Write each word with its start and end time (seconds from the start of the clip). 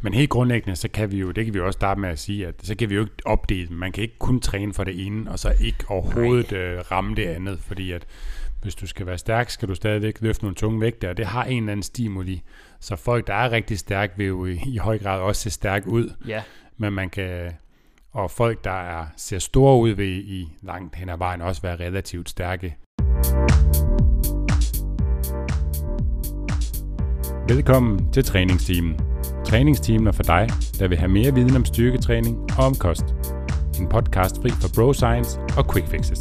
Men 0.00 0.14
helt 0.14 0.30
grundlæggende, 0.30 0.76
så 0.76 0.88
kan 0.88 1.10
vi 1.10 1.18
jo, 1.18 1.30
det 1.30 1.44
kan 1.44 1.54
vi 1.54 1.58
jo 1.58 1.66
også 1.66 1.76
starte 1.76 2.00
med 2.00 2.08
at 2.08 2.18
sige, 2.18 2.46
at 2.46 2.54
så 2.62 2.74
kan 2.74 2.90
vi 2.90 2.94
jo 2.94 3.00
ikke 3.00 3.14
opdele 3.24 3.74
Man 3.74 3.92
kan 3.92 4.02
ikke 4.02 4.18
kun 4.18 4.40
træne 4.40 4.74
for 4.74 4.84
det 4.84 5.06
ene, 5.06 5.30
og 5.30 5.38
så 5.38 5.54
ikke 5.60 5.84
overhovedet 5.88 6.52
øh, 6.52 6.78
ramme 6.90 7.14
det 7.14 7.26
andet, 7.26 7.58
fordi 7.60 7.92
at 7.92 8.06
hvis 8.62 8.74
du 8.74 8.86
skal 8.86 9.06
være 9.06 9.18
stærk, 9.18 9.50
skal 9.50 9.68
du 9.68 9.74
stadigvæk 9.74 10.20
løfte 10.20 10.44
nogle 10.44 10.54
tunge 10.54 10.80
vægte, 10.80 11.10
og 11.10 11.16
det 11.16 11.26
har 11.26 11.44
en 11.44 11.62
eller 11.62 11.72
anden 11.72 11.82
stimuli. 11.82 12.42
Så 12.80 12.96
folk, 12.96 13.26
der 13.26 13.34
er 13.34 13.50
rigtig 13.52 13.78
stærke, 13.78 14.12
vil 14.16 14.26
jo 14.26 14.46
i, 14.46 14.60
i 14.66 14.76
høj 14.76 14.98
grad 14.98 15.20
også 15.20 15.42
se 15.42 15.50
stærk 15.50 15.86
ud. 15.86 16.12
Ja. 16.26 16.42
Men 16.76 16.92
man 16.92 17.10
kan, 17.10 17.52
og 18.12 18.30
folk, 18.30 18.64
der 18.64 18.70
er, 18.70 19.06
ser 19.16 19.38
store 19.38 19.80
ud, 19.80 19.90
vil 19.90 20.32
i 20.32 20.48
langt 20.62 20.96
hen 20.96 21.08
ad 21.08 21.18
vejen 21.18 21.40
også 21.40 21.62
være 21.62 21.76
relativt 21.76 22.28
stærke. 22.28 22.76
Velkommen 27.48 28.12
til 28.12 28.24
træningsteamen. 28.24 29.07
Træningsteamen 29.46 30.06
er 30.06 30.12
for 30.12 30.22
dig, 30.22 30.48
der 30.78 30.88
vil 30.88 30.98
have 30.98 31.08
mere 31.08 31.34
viden 31.34 31.56
om 31.56 31.64
styrketræning 31.64 32.58
og 32.58 32.64
om 32.66 32.74
kost. 32.74 33.04
En 33.80 33.88
podcast 33.88 34.36
fri 34.42 34.50
for 34.50 34.68
bro 34.74 34.92
science 34.92 35.40
og 35.56 35.72
quick 35.72 35.88
fixes. 35.88 36.20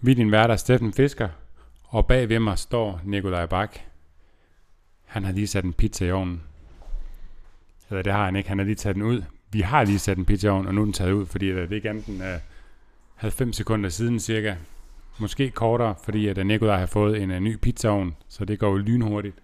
Vi 0.00 0.10
er 0.10 0.14
din 0.14 0.32
værter 0.32 0.56
Steffen 0.56 0.92
Fisker, 0.92 1.28
og 1.84 2.06
bag 2.06 2.28
ved 2.28 2.38
mig 2.38 2.58
står 2.58 3.00
Nikolaj 3.04 3.46
Bak. 3.46 3.78
Han 5.04 5.24
har 5.24 5.32
lige 5.32 5.46
sat 5.46 5.64
en 5.64 5.72
pizza 5.72 6.04
i 6.04 6.10
ovnen. 6.10 6.42
Eller 7.90 8.02
det 8.02 8.12
har 8.12 8.24
han 8.24 8.36
ikke, 8.36 8.48
han 8.48 8.58
har 8.58 8.64
lige 8.64 8.74
taget 8.74 8.94
den 8.94 9.02
ud. 9.02 9.22
Vi 9.50 9.60
har 9.60 9.84
lige 9.84 9.98
sat 9.98 10.18
en 10.18 10.24
pizza 10.24 10.46
i 10.46 10.50
ovnen, 10.50 10.66
og 10.66 10.74
nu 10.74 10.80
er 10.80 10.84
den 10.84 10.92
taget 10.92 11.12
ud, 11.12 11.26
fordi 11.26 11.48
det 11.48 11.72
er 11.72 11.76
ikke 11.76 11.90
enten 11.90 12.20
uh, 12.20 12.40
90 13.14 13.56
sekunder 13.56 13.90
siden 13.90 14.20
cirka. 14.20 14.54
Måske 15.20 15.50
kortere, 15.50 15.94
fordi 16.02 16.28
at 16.28 16.46
Nikolaj 16.46 16.78
har 16.78 16.86
fået 16.86 17.22
en 17.22 17.30
uh, 17.30 17.38
ny 17.38 17.56
pizzaovn, 17.56 18.16
så 18.28 18.44
det 18.44 18.58
går 18.58 18.70
jo 18.70 18.76
lynhurtigt. 18.76 19.36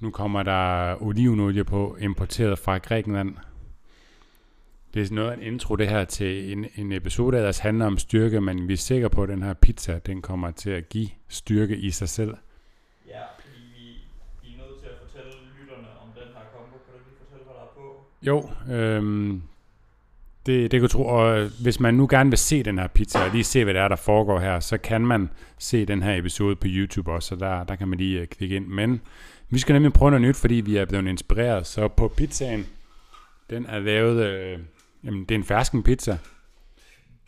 Nu 0.00 0.10
kommer 0.10 0.42
der 0.42 0.96
olivenolie 1.02 1.64
på, 1.64 1.96
importeret 2.00 2.58
fra 2.58 2.78
Grækenland. 2.78 3.36
Det 4.94 5.10
er 5.10 5.14
noget 5.14 5.30
af 5.30 5.34
en 5.36 5.42
intro 5.42 5.76
det 5.76 5.88
her 5.88 6.04
til 6.04 6.52
en, 6.52 6.66
en 6.76 6.92
episode, 6.92 7.36
der 7.36 7.60
handler 7.62 7.86
om 7.86 7.98
styrke, 7.98 8.40
men 8.40 8.68
vi 8.68 8.72
er 8.72 8.76
sikre 8.76 9.10
på, 9.10 9.22
at 9.22 9.28
den 9.28 9.42
her 9.42 9.54
pizza, 9.54 9.98
den 10.06 10.22
kommer 10.22 10.50
til 10.50 10.70
at 10.70 10.88
give 10.88 11.08
styrke 11.28 11.76
i 11.76 11.90
sig 11.90 12.08
selv. 12.08 12.34
Ja, 13.08 13.20
fordi 13.40 13.60
vi, 13.74 13.84
vi 14.42 14.54
er 14.54 14.58
nødt 14.58 14.80
til 14.80 14.86
at 14.86 14.96
fortælle 15.02 15.32
lytterne 15.60 15.88
om 16.02 16.08
den 16.14 16.28
her 16.34 16.44
kombo. 16.56 16.76
Kan 16.84 16.94
du 16.94 17.00
lige 17.08 17.16
fortælle, 17.18 17.44
hvad 17.44 17.54
der 17.54 17.60
er 17.60 17.72
på? 17.76 18.04
Jo, 18.22 18.74
øhm, 18.74 19.42
det, 20.46 20.70
det 20.70 20.80
kan 20.80 20.88
tro, 20.88 21.06
og 21.06 21.38
øh, 21.38 21.50
hvis 21.62 21.80
man 21.80 21.94
nu 21.94 22.06
gerne 22.10 22.30
vil 22.30 22.38
se 22.38 22.62
den 22.62 22.78
her 22.78 22.86
pizza, 22.86 23.24
og 23.24 23.30
lige 23.30 23.44
se, 23.44 23.64
hvad 23.64 23.74
det 23.74 23.82
er, 23.82 23.88
der 23.88 23.96
foregår 23.96 24.40
her, 24.40 24.60
så 24.60 24.78
kan 24.78 25.06
man 25.06 25.30
se 25.58 25.86
den 25.86 26.02
her 26.02 26.16
episode 26.16 26.56
på 26.56 26.66
YouTube 26.70 27.12
også, 27.12 27.28
så 27.28 27.36
der, 27.36 27.64
der 27.64 27.76
kan 27.76 27.88
man 27.88 27.98
lige 27.98 28.20
uh, 28.20 28.26
klikke 28.26 28.56
ind. 28.56 28.66
Men 28.66 29.00
vi 29.50 29.58
skal 29.58 29.72
nemlig 29.72 29.92
prøve 29.92 30.10
noget 30.10 30.26
nyt, 30.26 30.36
fordi 30.36 30.54
vi 30.54 30.76
er 30.76 30.84
blevet 30.84 31.08
inspireret. 31.08 31.66
Så 31.66 31.88
på 31.88 32.08
pizzaen, 32.08 32.66
den 33.50 33.66
er 33.66 33.78
lavet, 33.78 34.26
øh, 34.26 34.58
jamen 35.04 35.20
det 35.20 35.30
er 35.30 35.38
en 35.38 35.44
fersken 35.44 35.82
pizza, 35.82 36.18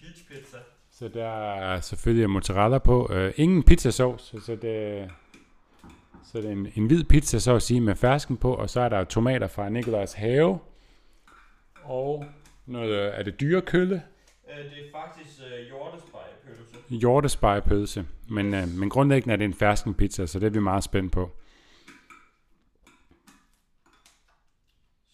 Peach 0.01 0.25
pizza. 0.29 0.57
så 0.93 1.09
der 1.15 1.55
er 1.55 1.81
selvfølgelig 1.81 2.31
mozzarella 2.31 2.79
på. 2.79 3.13
Øh, 3.13 3.33
ingen 3.37 3.63
pizzasauce, 3.63 4.41
så 4.41 4.57
det, 4.63 5.11
så 6.25 6.39
det 6.39 6.47
er 6.47 6.53
en, 6.53 6.69
en 6.75 6.87
hvid 6.87 7.05
pizza, 7.05 7.39
så 7.39 7.55
at 7.55 7.63
sige, 7.63 7.81
med 7.81 7.95
fersken 7.95 8.37
på, 8.37 8.55
og 8.55 8.71
så 8.71 8.81
er 8.81 8.89
der 8.89 9.05
tomater 9.05 9.47
fra 9.47 9.69
Nikolajs 9.69 10.13
have, 10.13 10.59
og 11.85 12.25
noget, 12.69 12.91
øh, 12.91 13.13
er 13.19 13.23
det 13.23 13.41
dyrekølle? 13.41 14.03
Øh, 14.51 14.65
det 14.65 14.87
er 14.87 14.91
faktisk 14.93 15.41
øh, 15.41 15.67
hjortespejepølse. 15.67 16.77
Hjortespejepølse, 16.89 18.07
men, 18.31 18.55
øh, 18.55 18.69
men 18.69 18.91
grundlæggende 18.91 19.33
er 19.33 19.37
det 19.37 19.45
en 19.45 19.55
fersken 19.55 19.95
pizza, 19.95 20.27
så 20.27 20.39
det 20.39 20.47
er 20.47 20.51
vi 20.51 20.61
meget 20.61 20.85
spændt 20.85 21.13
på. 21.13 21.31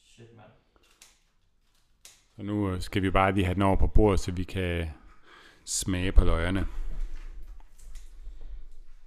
Shit, 0.04 0.37
mand. 0.37 0.50
Så 2.37 2.43
nu 2.43 2.70
øh, 2.70 2.81
skal 2.81 3.03
vi 3.03 3.10
bare 3.10 3.32
lige 3.32 3.44
have 3.44 3.54
den 3.54 3.62
over 3.62 3.76
på 3.76 3.87
bordet, 3.87 4.20
så 4.20 4.32
vi 4.32 4.44
kan 4.44 4.88
smage 5.64 6.12
på 6.12 6.25
løgerne. 6.25 6.66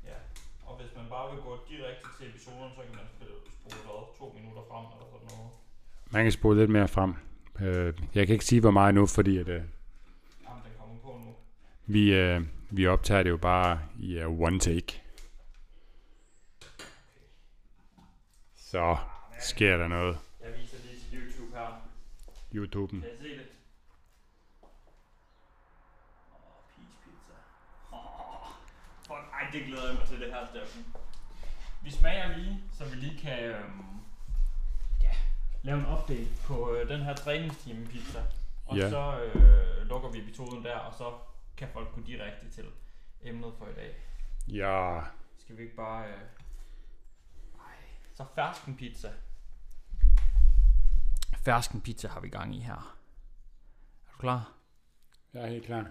Ja, 0.04 0.18
og 0.66 0.82
hvis 0.82 0.96
man 0.96 1.06
bare 1.10 1.32
vil 1.34 1.44
gå 1.44 1.58
direkte 1.70 2.08
til 2.20 2.30
episoden, 2.30 2.72
så 2.76 2.82
kan 2.82 2.96
man 2.96 3.06
spille 3.16 3.34
spole 3.60 4.06
to 4.20 4.36
minutter 4.40 4.62
frem 4.72 4.86
eller 4.86 5.08
sådan 5.12 5.38
noget. 5.38 5.52
Man 6.12 6.24
kan 6.24 6.32
spole 6.32 6.60
lidt 6.60 6.70
mere 6.70 6.88
frem. 6.88 7.27
Øh, 7.62 7.94
jeg 8.16 8.28
kan 8.28 8.34
ikke 8.34 8.46
sige, 8.46 8.62
hvor 8.62 8.72
meget 8.72 8.96
nu, 8.96 9.06
fordi 9.08 9.38
at, 9.38 9.48
øh, 9.48 9.56
Jamen, 9.56 9.64
den 10.64 10.72
kommer 10.80 10.96
på 11.04 11.20
nu. 11.26 11.36
vi, 11.86 12.14
øh, 12.14 12.42
vi 12.70 12.88
optager 12.88 13.24
det 13.24 13.30
jo 13.30 13.38
bare 13.38 13.80
i 14.00 14.24
uh, 14.24 14.42
one 14.42 14.60
take. 14.60 15.02
Så 18.56 18.98
sker 19.40 19.78
der 19.78 19.88
noget. 19.88 20.18
Jeg 20.44 20.50
viser 20.62 20.78
lige 20.84 21.00
til 21.10 21.20
YouTube 21.20 21.58
her. 21.58 21.82
YouTuben. 22.56 23.02
Kan 23.02 23.10
I 23.20 23.24
se 23.24 23.30
det? 23.30 23.46
Ej, 29.10 29.50
det 29.54 29.66
glæder 29.66 29.88
jeg 29.88 29.96
mig 30.00 30.08
til 30.08 30.20
det 30.20 30.28
her, 30.34 30.46
Steffen. 30.48 30.86
Vi 31.84 31.92
smager 31.92 32.38
lige, 32.38 32.64
så 32.74 32.86
vi 32.86 32.96
lige 32.96 33.18
kan 33.20 33.40
øhm, 33.44 34.00
lave 35.68 35.80
en 35.80 35.86
update 35.98 36.30
på 36.46 36.74
øh, 36.74 36.90
den 36.90 37.02
her 37.02 37.16
træningsteam 37.16 37.86
pizza. 37.88 38.22
Og 38.66 38.78
Ja. 38.78 38.90
så 38.90 39.22
øh, 39.24 39.88
lukker 39.88 40.10
vi 40.10 40.20
episoden 40.20 40.64
der, 40.64 40.78
og 40.78 40.94
så 40.94 41.14
kan 41.58 41.68
folk 41.74 41.96
gå 41.96 42.02
direkte 42.02 42.50
til 42.52 42.66
emnet 43.22 43.54
for 43.58 43.68
i 43.68 43.74
dag. 43.74 43.96
Ja, 44.48 45.02
Skal 45.38 45.58
vi 45.58 45.62
ikke 45.64 45.76
bare... 45.76 46.08
Øh... 46.08 46.14
Ej, 47.56 47.76
så 48.14 48.26
fersken 48.36 48.76
pizza. 48.78 49.10
Fersken 51.46 51.82
pizza 51.82 52.08
har 52.08 52.20
vi 52.20 52.30
gang 52.30 52.56
i 52.56 52.60
her. 52.60 52.98
Er 54.08 54.12
du 54.12 54.18
klar? 54.18 54.52
jeg 55.34 55.44
er 55.44 55.48
helt 55.48 55.66
klar. 55.66 55.86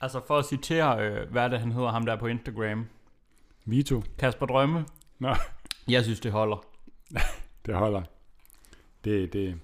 Altså 0.00 0.20
for 0.26 0.38
at 0.38 0.44
citere, 0.46 1.06
øh, 1.06 1.30
hvad 1.30 1.44
er 1.44 1.48
det 1.48 1.60
han 1.60 1.72
hedder 1.72 1.90
ham 1.90 2.06
der 2.06 2.16
på 2.16 2.26
Instagram? 2.26 2.86
Vito. 3.64 4.02
Kasper 4.18 4.46
Drømme. 4.46 4.86
Nå. 5.18 5.34
Jeg 5.88 6.04
synes 6.04 6.20
det 6.20 6.32
holder. 6.32 6.64
Det 7.66 7.74
holder. 7.74 8.02
Det, 9.04 9.32
det. 9.32 9.60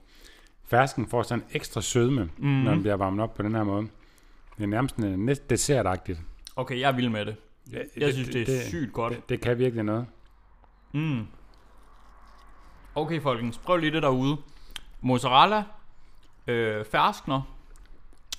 Fersken 0.65 1.09
får 1.09 1.23
sådan 1.23 1.45
ekstra 1.53 1.81
sødme, 1.81 2.31
mm. 2.39 2.49
Når 2.49 2.71
den 2.73 2.81
bliver 2.83 2.95
varmet 2.97 3.23
op 3.23 3.35
på 3.35 3.43
den 3.43 3.55
her 3.55 3.65
måde. 3.65 3.89
Det 4.57 4.63
er 4.63 4.67
nærmest 4.67 4.99
næsten 4.99 5.51
dessertagtigt. 5.51 6.21
Okay, 6.57 6.81
jeg 6.81 6.89
er 6.89 6.93
vild 6.93 7.09
med 7.09 7.27
det. 7.27 7.37
Ja, 7.73 7.79
Jeg 7.97 8.13
synes 8.13 8.29
det 8.29 8.49
er 8.49 8.69
sygt 8.69 8.93
godt. 8.93 9.13
Det, 9.13 9.29
det 9.29 9.41
kan 9.41 9.59
virkelig 9.59 9.85
noget. 9.85 10.07
Mm. 10.93 11.27
Okay 12.95 13.21
folkens, 13.23 13.59
prøv 13.59 13.77
lige 13.77 13.93
det 13.93 14.03
derude. 14.03 14.37
Mozzarella, 15.01 15.65
øh, 16.47 16.85
ferskner, 16.85 17.43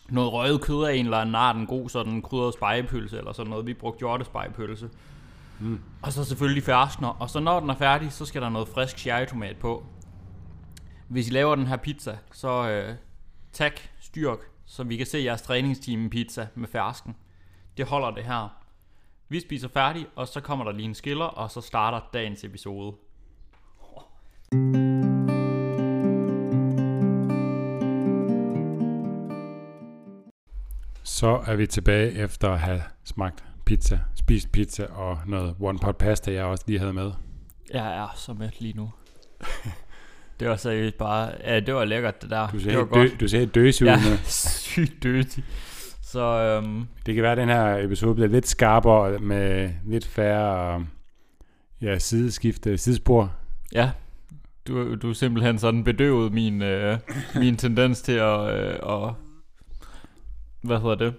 noget 0.09 0.33
røget 0.33 0.61
kød 0.61 0.85
af 0.85 0.93
en 0.93 1.05
eller 1.05 1.17
anden 1.17 1.35
art, 1.35 1.55
en 1.55 1.65
god 1.65 1.89
sådan 1.89 2.21
krydret 2.21 2.53
spejepølse 2.53 3.17
eller 3.17 3.31
sådan 3.31 3.49
noget. 3.49 3.65
Vi 3.65 3.73
brugte 3.73 3.99
hjortespejepølse. 3.99 4.89
Mm. 5.59 5.79
Og 6.01 6.13
så 6.13 6.23
selvfølgelig 6.23 6.63
ferskner. 6.63 7.07
Og 7.07 7.29
så 7.29 7.39
når 7.39 7.59
den 7.59 7.69
er 7.69 7.75
færdig, 7.75 8.11
så 8.11 8.25
skal 8.25 8.41
der 8.41 8.49
noget 8.49 8.67
frisk 8.67 8.97
cherrytomat 8.97 9.57
på. 9.57 9.85
Hvis 11.07 11.27
I 11.27 11.31
laver 11.31 11.55
den 11.55 11.67
her 11.67 11.77
pizza, 11.77 12.17
så 12.31 12.69
øh, 12.69 12.95
tag 13.53 13.71
styrk, 13.99 14.39
så 14.65 14.83
vi 14.83 14.97
kan 14.97 15.05
se 15.05 15.17
jeres 15.17 15.41
træningsteam 15.41 16.09
pizza 16.09 16.47
med 16.55 16.67
fersken. 16.67 17.15
Det 17.77 17.85
holder 17.85 18.11
det 18.11 18.23
her. 18.23 18.57
Vi 19.29 19.39
spiser 19.39 19.67
færdig, 19.67 20.07
og 20.15 20.27
så 20.27 20.41
kommer 20.41 20.65
der 20.65 20.71
lige 20.71 20.85
en 20.85 20.95
skiller, 20.95 21.25
og 21.25 21.51
så 21.51 21.61
starter 21.61 21.99
dagens 22.13 22.43
episode. 22.43 22.95
Så 31.13 31.41
er 31.47 31.55
vi 31.55 31.67
tilbage 31.67 32.11
efter 32.11 32.49
at 32.49 32.59
have 32.59 32.81
smagt 33.03 33.43
pizza, 33.65 33.99
spist 34.15 34.51
pizza 34.51 34.85
og 34.85 35.17
noget 35.27 35.55
one 35.59 35.79
pot 35.79 35.97
pasta, 35.97 36.33
jeg 36.33 36.43
også 36.43 36.63
lige 36.67 36.79
havde 36.79 36.93
med. 36.93 37.11
Jeg 37.73 37.97
er 37.97 38.13
så 38.15 38.33
mæt 38.33 38.61
lige 38.61 38.73
nu. 38.73 38.91
det 40.39 40.49
var 40.49 40.55
seriøst 40.55 40.97
bare... 40.97 41.31
Ja, 41.43 41.59
det 41.59 41.73
var 41.73 41.85
lækkert, 41.85 42.21
det 42.21 42.29
der. 42.29 42.47
Du 42.47 42.57
det 42.57 42.63
ser, 42.63 42.77
var 42.77 42.99
helt, 43.01 43.11
dø, 43.11 43.17
du 43.19 43.27
ser 43.27 43.45
døse 43.45 43.85
ud 43.85 43.89
Ja, 43.89 43.95
nu. 43.95 44.17
sygt 44.73 45.03
dirty. 45.03 45.39
Så 46.01 46.21
øhm, 46.21 46.87
Det 47.05 47.13
kan 47.15 47.23
være, 47.23 47.31
at 47.31 47.37
den 47.37 47.49
her 47.49 47.77
episode 47.77 48.15
bliver 48.15 48.29
lidt 48.29 48.47
skarpere 48.47 49.19
med 49.19 49.69
lidt 49.85 50.07
færre 50.07 50.85
ja, 51.81 51.99
sideskifte, 51.99 52.77
sidespor. 52.77 53.33
ja, 53.73 53.91
du, 54.67 54.95
du 54.95 55.09
er 55.09 55.13
simpelthen 55.13 55.57
sådan 55.59 55.83
bedøvet 55.83 56.33
min, 56.33 56.61
øh, 56.61 56.97
min 57.35 57.57
tendens 57.57 58.01
til 58.01 58.11
at, 58.13 58.39
øh, 58.39 58.73
at... 58.73 59.13
Hvad 60.63 60.79
hedder 60.79 60.95
det? 60.95 61.13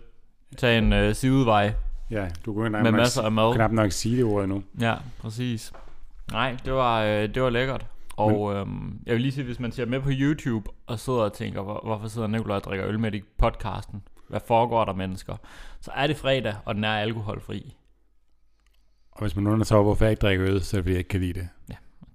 Tage 0.56 0.78
en 0.78 0.92
øh, 0.92 1.14
sidevej 1.14 1.74
Ja, 2.10 2.28
du 2.44 2.54
kunne 2.54 2.68
knap 2.68 2.82
med 2.82 2.90
nok, 2.90 2.98
masser 2.98 3.22
af 3.22 3.32
mad. 3.32 3.54
knap 3.54 3.70
nok 3.70 3.92
sige 3.92 4.16
det 4.16 4.24
ord 4.24 4.48
nu. 4.48 4.62
Ja, 4.80 4.94
præcis. 5.18 5.72
Nej, 6.32 6.56
det 6.64 6.72
var, 6.72 7.02
øh, 7.02 7.34
det 7.34 7.42
var 7.42 7.50
lækkert. 7.50 7.86
Og 8.16 8.54
øhm, 8.54 9.00
jeg 9.06 9.14
vil 9.14 9.22
lige 9.22 9.32
sige, 9.32 9.44
hvis 9.44 9.60
man 9.60 9.72
ser 9.72 9.86
med 9.86 10.00
på 10.00 10.08
YouTube 10.12 10.70
og 10.86 10.98
sidder 10.98 11.18
og 11.18 11.32
tænker, 11.32 11.62
hvor, 11.62 11.80
hvorfor 11.84 12.08
sidder 12.08 12.28
Nikolaj 12.28 12.56
og 12.56 12.64
drikker 12.64 12.86
øl 12.88 13.00
med 13.00 13.14
i 13.14 13.22
podcasten? 13.38 14.02
Hvad 14.28 14.40
foregår 14.46 14.84
der 14.84 14.92
mennesker? 14.92 15.36
Så 15.80 15.90
er 15.94 16.06
det 16.06 16.16
fredag, 16.16 16.54
og 16.64 16.74
den 16.74 16.84
er 16.84 16.92
alkoholfri. 16.92 17.76
Og 19.12 19.20
hvis 19.20 19.36
man 19.36 19.46
undrer 19.46 19.64
sig 19.64 19.76
over, 19.76 19.84
hvorfor 19.84 20.04
jeg 20.04 20.10
ikke 20.12 20.20
drikker 20.20 20.46
øl, 20.46 20.62
så 20.62 20.76
er 20.76 20.78
det 20.78 20.84
fordi, 20.84 20.92
jeg 20.92 20.98
ikke 20.98 21.08
kan 21.08 21.20
lide 21.20 21.32
det. 21.40 21.48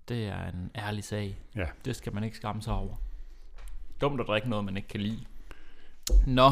Det 0.10 0.28
er 0.28 0.48
en 0.48 0.72
ærlig 0.76 1.04
sag. 1.04 1.40
Ja. 1.56 1.66
Det 1.86 1.96
skal 1.96 2.14
man 2.14 2.24
ikke 2.24 2.38
skamme 2.38 2.62
sig 2.62 2.74
over. 2.74 2.96
Dumt 4.02 4.22
at 4.22 4.28
drikke 4.28 4.50
noget, 4.50 4.66
man 4.66 4.78
ikke 4.78 4.90
kan 4.90 5.00
lide. 5.00 5.20
Nå, 6.28 6.52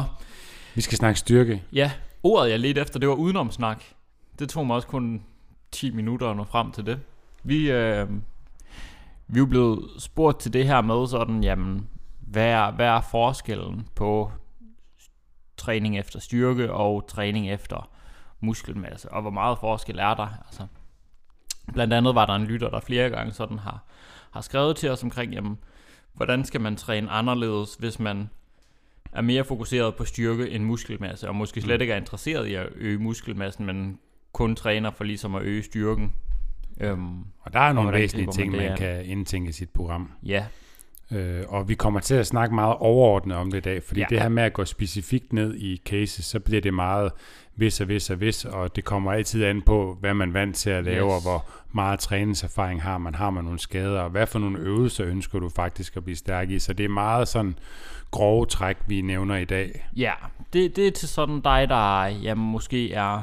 vi 0.78 0.82
skal 0.82 0.98
snakke 0.98 1.18
styrke. 1.18 1.62
ja, 1.72 1.92
ordet 2.22 2.50
jeg 2.50 2.60
ledte 2.60 2.80
efter, 2.80 2.98
det 2.98 3.08
var 3.08 3.14
udenomsnak. 3.14 3.84
Det 4.38 4.48
tog 4.48 4.66
mig 4.66 4.76
også 4.76 4.88
kun 4.88 5.22
10 5.72 5.90
minutter 5.90 6.30
at 6.30 6.36
nå 6.36 6.44
frem 6.44 6.72
til 6.72 6.86
det. 6.86 7.00
Vi, 7.42 7.70
øh, 7.70 8.08
vi 9.26 9.40
er 9.40 9.46
blevet 9.46 9.90
spurgt 9.98 10.40
til 10.40 10.52
det 10.52 10.66
her 10.66 10.80
med 10.80 11.06
sådan, 11.06 11.44
jamen, 11.44 11.88
hvad 12.20 12.46
er, 12.46 12.70
hvad 12.70 12.86
er 12.86 13.00
forskellen 13.00 13.88
på 13.94 14.32
træning 15.56 15.98
efter 15.98 16.20
styrke 16.20 16.72
og 16.72 17.06
træning 17.08 17.50
efter 17.50 17.90
muskelmasse, 18.40 19.12
og 19.12 19.22
hvor 19.22 19.30
meget 19.30 19.58
forskel 19.58 19.98
er 19.98 20.14
der? 20.14 20.28
Altså, 20.46 20.66
blandt 21.72 21.94
andet 21.94 22.14
var 22.14 22.26
der 22.26 22.34
en 22.34 22.44
lytter, 22.44 22.70
der 22.70 22.80
flere 22.80 23.10
gange 23.10 23.32
sådan 23.32 23.58
har, 23.58 23.84
har 24.30 24.40
skrevet 24.40 24.76
til 24.76 24.90
os 24.90 25.02
omkring, 25.02 25.32
jamen, 25.32 25.58
hvordan 26.12 26.44
skal 26.44 26.60
man 26.60 26.76
træne 26.76 27.10
anderledes, 27.10 27.74
hvis 27.74 27.98
man 27.98 28.30
er 29.12 29.20
mere 29.22 29.44
fokuseret 29.44 29.94
på 29.94 30.04
styrke 30.04 30.50
end 30.50 30.64
muskelmasse, 30.64 31.28
og 31.28 31.34
måske 31.34 31.60
slet 31.60 31.80
ikke 31.80 31.92
er 31.92 31.96
interesseret 31.96 32.46
i 32.46 32.54
at 32.54 32.66
øge 32.74 32.98
muskelmassen, 32.98 33.66
men 33.66 33.98
kun 34.32 34.56
træner 34.56 34.90
for 34.90 35.04
ligesom 35.04 35.34
at 35.34 35.42
øge 35.42 35.62
styrken. 35.62 36.12
Øhm, 36.80 37.18
Og 37.40 37.52
der 37.52 37.60
er 37.60 37.72
nogle 37.72 37.92
væsentlige 37.92 38.32
ting, 38.32 38.50
man 38.50 38.60
man 38.60 38.70
an? 38.72 38.78
kan 38.78 39.04
indtænke 39.04 39.48
i 39.48 39.52
sit 39.52 39.70
program. 39.70 40.12
ja, 40.26 40.46
Øh, 41.12 41.42
og 41.48 41.68
vi 41.68 41.74
kommer 41.74 42.00
til 42.00 42.14
at 42.14 42.26
snakke 42.26 42.54
meget 42.54 42.76
overordnet 42.78 43.36
om 43.36 43.50
det 43.50 43.58
i 43.58 43.60
dag, 43.60 43.82
fordi 43.82 44.00
Ja. 44.00 44.06
det 44.10 44.20
her 44.20 44.28
med 44.28 44.42
at 44.42 44.52
gå 44.52 44.64
specifikt 44.64 45.32
ned 45.32 45.54
i 45.54 45.82
cases, 45.84 46.24
så 46.24 46.40
bliver 46.40 46.60
det 46.60 46.74
meget 46.74 47.12
vis 47.56 47.80
og 47.80 47.88
vis 47.88 48.10
og 48.10 48.20
vis, 48.20 48.44
og 48.44 48.76
det 48.76 48.84
kommer 48.84 49.12
altid 49.12 49.44
an 49.44 49.62
på, 49.62 49.96
hvad 50.00 50.14
man 50.14 50.28
er 50.28 50.32
vant 50.32 50.56
til 50.56 50.70
at 50.70 50.84
lave, 50.84 51.06
Yes. 51.06 51.14
yes. 51.20 51.26
og 51.26 51.30
hvor 51.30 51.44
meget 51.72 51.98
træningserfaring 52.00 52.82
har 52.82 52.98
man, 52.98 53.14
har 53.14 53.30
man 53.30 53.44
nogle 53.44 53.58
skader, 53.58 54.00
og 54.00 54.10
hvad 54.10 54.26
for 54.26 54.38
nogle 54.38 54.58
øvelser 54.58 55.06
ønsker 55.06 55.38
du 55.38 55.48
faktisk 55.48 55.96
at 55.96 56.04
blive 56.04 56.16
stærk 56.16 56.50
i. 56.50 56.58
Så 56.58 56.72
det 56.72 56.84
er 56.84 56.88
meget 56.88 57.28
sådan 57.28 57.58
grove 58.10 58.46
træk, 58.46 58.76
vi 58.86 59.00
nævner 59.00 59.36
i 59.36 59.44
dag. 59.44 59.88
Ja, 59.96 60.12
det, 60.52 60.76
det 60.76 60.86
er 60.86 60.90
til 60.90 61.08
sådan 61.08 61.40
dig, 61.40 61.66
der 61.68 62.04
jamen, 62.06 62.50
måske 62.50 62.92
er 62.92 63.22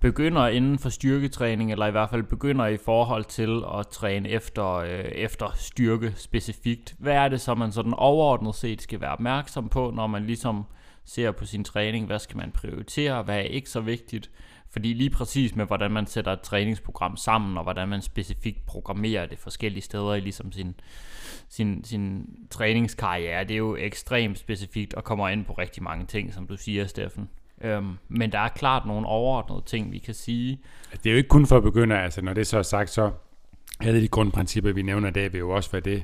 begynder 0.00 0.46
inden 0.46 0.78
for 0.78 0.88
styrketræning, 0.88 1.72
eller 1.72 1.86
i 1.86 1.90
hvert 1.90 2.10
fald 2.10 2.22
begynder 2.22 2.66
i 2.66 2.76
forhold 2.76 3.24
til 3.24 3.62
at 3.78 3.88
træne 3.88 4.28
efter, 4.28 4.74
øh, 4.74 4.98
efter 4.98 5.52
styrke 5.54 6.12
specifikt. 6.16 6.94
Hvad 6.98 7.14
er 7.14 7.28
det 7.28 7.40
så, 7.40 7.54
man 7.54 7.72
sådan 7.72 7.94
overordnet 7.94 8.54
set 8.54 8.82
skal 8.82 9.00
være 9.00 9.12
opmærksom 9.12 9.68
på, 9.68 9.92
når 9.94 10.06
man 10.06 10.26
ligesom 10.26 10.64
ser 11.04 11.30
på 11.30 11.44
sin 11.46 11.64
træning? 11.64 12.06
Hvad 12.06 12.18
skal 12.18 12.36
man 12.36 12.50
prioritere? 12.50 13.22
Hvad 13.22 13.36
er 13.36 13.40
ikke 13.40 13.70
så 13.70 13.80
vigtigt? 13.80 14.30
Fordi 14.70 14.92
lige 14.92 15.10
præcis 15.10 15.56
med, 15.56 15.66
hvordan 15.66 15.90
man 15.90 16.06
sætter 16.06 16.32
et 16.32 16.40
træningsprogram 16.40 17.16
sammen, 17.16 17.56
og 17.56 17.62
hvordan 17.62 17.88
man 17.88 18.02
specifikt 18.02 18.66
programmerer 18.66 19.26
det 19.26 19.38
forskellige 19.38 19.82
steder 19.82 20.14
i 20.14 20.20
ligesom 20.20 20.52
sin, 20.52 20.74
sin, 21.48 21.84
sin 21.84 22.26
træningskarriere, 22.50 23.44
det 23.44 23.50
er 23.50 23.58
jo 23.58 23.76
ekstremt 23.76 24.38
specifikt 24.38 24.94
og 24.94 25.04
kommer 25.04 25.28
ind 25.28 25.44
på 25.44 25.52
rigtig 25.52 25.82
mange 25.82 26.06
ting, 26.06 26.34
som 26.34 26.46
du 26.46 26.56
siger, 26.56 26.86
Steffen. 26.86 27.28
Øhm, 27.60 27.98
men 28.08 28.32
der 28.32 28.38
er 28.38 28.48
klart 28.48 28.86
nogle 28.86 29.06
overordnede 29.06 29.62
ting, 29.66 29.92
vi 29.92 29.98
kan 29.98 30.14
sige. 30.14 30.60
Det 30.92 31.06
er 31.06 31.10
jo 31.10 31.16
ikke 31.16 31.28
kun 31.28 31.46
for 31.46 31.60
begyndere, 31.60 32.02
altså 32.02 32.22
når 32.22 32.34
det 32.34 32.46
så 32.46 32.58
er 32.58 32.62
sagt, 32.62 32.90
så 32.90 33.10
alle 33.80 34.00
de 34.00 34.08
grundprincipper, 34.08 34.72
vi 34.72 34.82
nævner 34.82 35.08
i 35.08 35.12
dag, 35.12 35.32
vil 35.32 35.38
jo 35.38 35.50
også 35.50 35.70
være 35.70 35.80
det, 35.80 36.02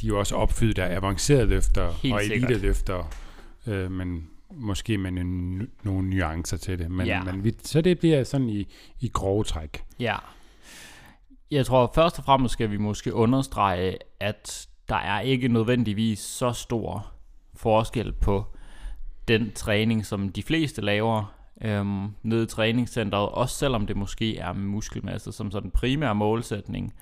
de 0.00 0.06
er 0.06 0.08
jo 0.08 0.18
også 0.18 0.36
opfyldt 0.36 0.78
af 0.78 0.96
avancerede 0.96 1.46
løfter 1.46 1.92
Helt 2.02 2.14
og 2.14 2.20
sikkert. 2.20 2.50
elite-løfter, 2.50 3.12
øh, 3.66 3.90
men 3.90 4.28
måske 4.50 4.98
med 4.98 5.10
en, 5.10 5.70
nogle 5.82 6.10
nuancer 6.10 6.56
til 6.56 6.78
det. 6.78 6.90
Men, 6.90 7.06
ja. 7.06 7.22
men 7.22 7.44
vi, 7.44 7.54
så 7.62 7.80
det 7.80 7.98
bliver 7.98 8.24
sådan 8.24 8.48
i, 8.48 8.66
i 9.00 9.08
grove 9.08 9.44
træk. 9.44 9.84
Ja. 10.00 10.16
Jeg 11.50 11.66
tror 11.66 11.92
først 11.94 12.18
og 12.18 12.24
fremmest 12.24 12.52
skal 12.52 12.70
vi 12.70 12.76
måske 12.76 13.14
understrege, 13.14 13.98
at 14.20 14.68
der 14.88 14.96
er 14.96 15.20
ikke 15.20 15.48
nødvendigvis 15.48 16.18
så 16.18 16.52
stor 16.52 17.12
forskel 17.54 18.12
på 18.12 18.53
den 19.28 19.52
træning, 19.52 20.06
som 20.06 20.28
de 20.28 20.42
fleste 20.42 20.82
laver 20.82 21.34
øhm, 21.62 22.08
nede 22.22 22.42
i 22.42 22.46
træningscenteret, 22.46 23.28
også 23.28 23.56
selvom 23.56 23.86
det 23.86 23.96
måske 23.96 24.38
er 24.38 24.52
med 24.52 24.64
muskelmasse 24.64 25.32
som 25.32 25.50
sådan 25.50 25.70
primær 25.70 26.12
målsætning, 26.12 26.94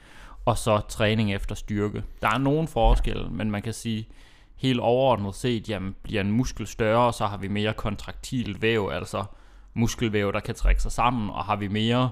og 0.45 0.59
så 0.59 0.81
træning 0.89 1.35
efter 1.35 1.55
styrke. 1.55 2.03
Der 2.23 2.29
er 2.29 2.39
nogen 2.39 2.69
forskel, 2.69 3.31
men 3.31 3.51
man 3.51 3.63
kan 3.63 3.73
sige, 3.73 4.09
helt 4.57 4.81
overordnet 4.81 5.35
set, 5.35 5.69
jamen 5.69 5.97
bliver 6.03 6.21
en 6.21 6.33
muskel 6.33 6.67
større, 6.67 7.13
så 7.13 7.27
har 7.27 7.37
vi 7.37 7.49
mere 7.49 7.73
kontraktilt 7.73 8.63
væv, 8.63 8.91
altså 8.93 9.25
muskelvæv, 9.75 10.33
der 10.33 10.41
kan 10.41 10.55
trække 10.55 10.83
sig 10.83 10.93
sammen, 10.93 11.31
og 11.31 11.45
har 11.45 11.57
vi 11.57 11.69
mere 11.69 12.11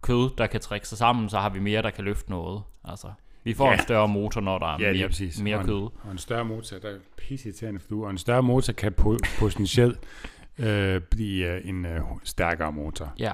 kød, 0.00 0.30
der 0.38 0.46
kan 0.46 0.60
trække 0.60 0.88
sig 0.88 0.98
sammen, 0.98 1.28
så 1.28 1.38
har 1.38 1.48
vi 1.48 1.58
mere, 1.58 1.82
der 1.82 1.90
kan 1.90 2.04
løfte 2.04 2.30
noget. 2.30 2.62
Altså, 2.84 3.06
vi 3.44 3.54
får 3.54 3.66
Ja. 3.66 3.72
en 3.72 3.78
større 3.82 4.08
motor, 4.08 4.40
når 4.40 4.58
der 4.58 4.66
er 4.66 4.78
Ja, 4.80 4.92
mere, 4.92 5.06
præcis. 5.08 5.40
mere 5.40 5.56
og 5.58 5.64
kød. 5.64 5.76
En, 5.82 5.88
og 6.04 6.12
en 6.12 6.18
større 6.18 6.44
motor, 6.44 6.78
der 6.78 6.88
er 6.90 6.98
pisseirriterende 7.18 7.80
flue, 7.80 8.04
og 8.04 8.10
en 8.10 8.18
større 8.18 8.42
motor 8.42 8.72
kan 8.72 8.92
po- 9.00 9.38
potentielt 9.38 9.98
øh, 10.58 11.00
blive 11.00 11.46
øh, 11.46 11.68
en 11.68 11.86
øh, 11.86 12.00
stærkere 12.24 12.72
motor, 12.72 13.12
Ja, 13.18 13.32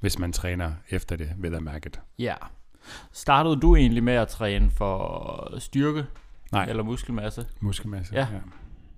hvis 0.00 0.18
man 0.18 0.32
træner 0.32 0.72
efter 0.90 1.16
det, 1.16 1.30
ved 1.38 1.54
at 1.54 1.62
mærke 1.62 1.88
det. 1.88 2.00
ja. 2.18 2.34
Startede 3.12 3.60
du 3.60 3.76
egentlig 3.76 4.04
med 4.04 4.12
at 4.14 4.28
træne 4.28 4.70
for 4.70 5.54
styrke 5.58 6.04
Nej, 6.52 6.64
eller 6.64 6.82
muskelmasse? 6.82 7.46
muskelmasse. 7.60 8.14
Ja. 8.14 8.26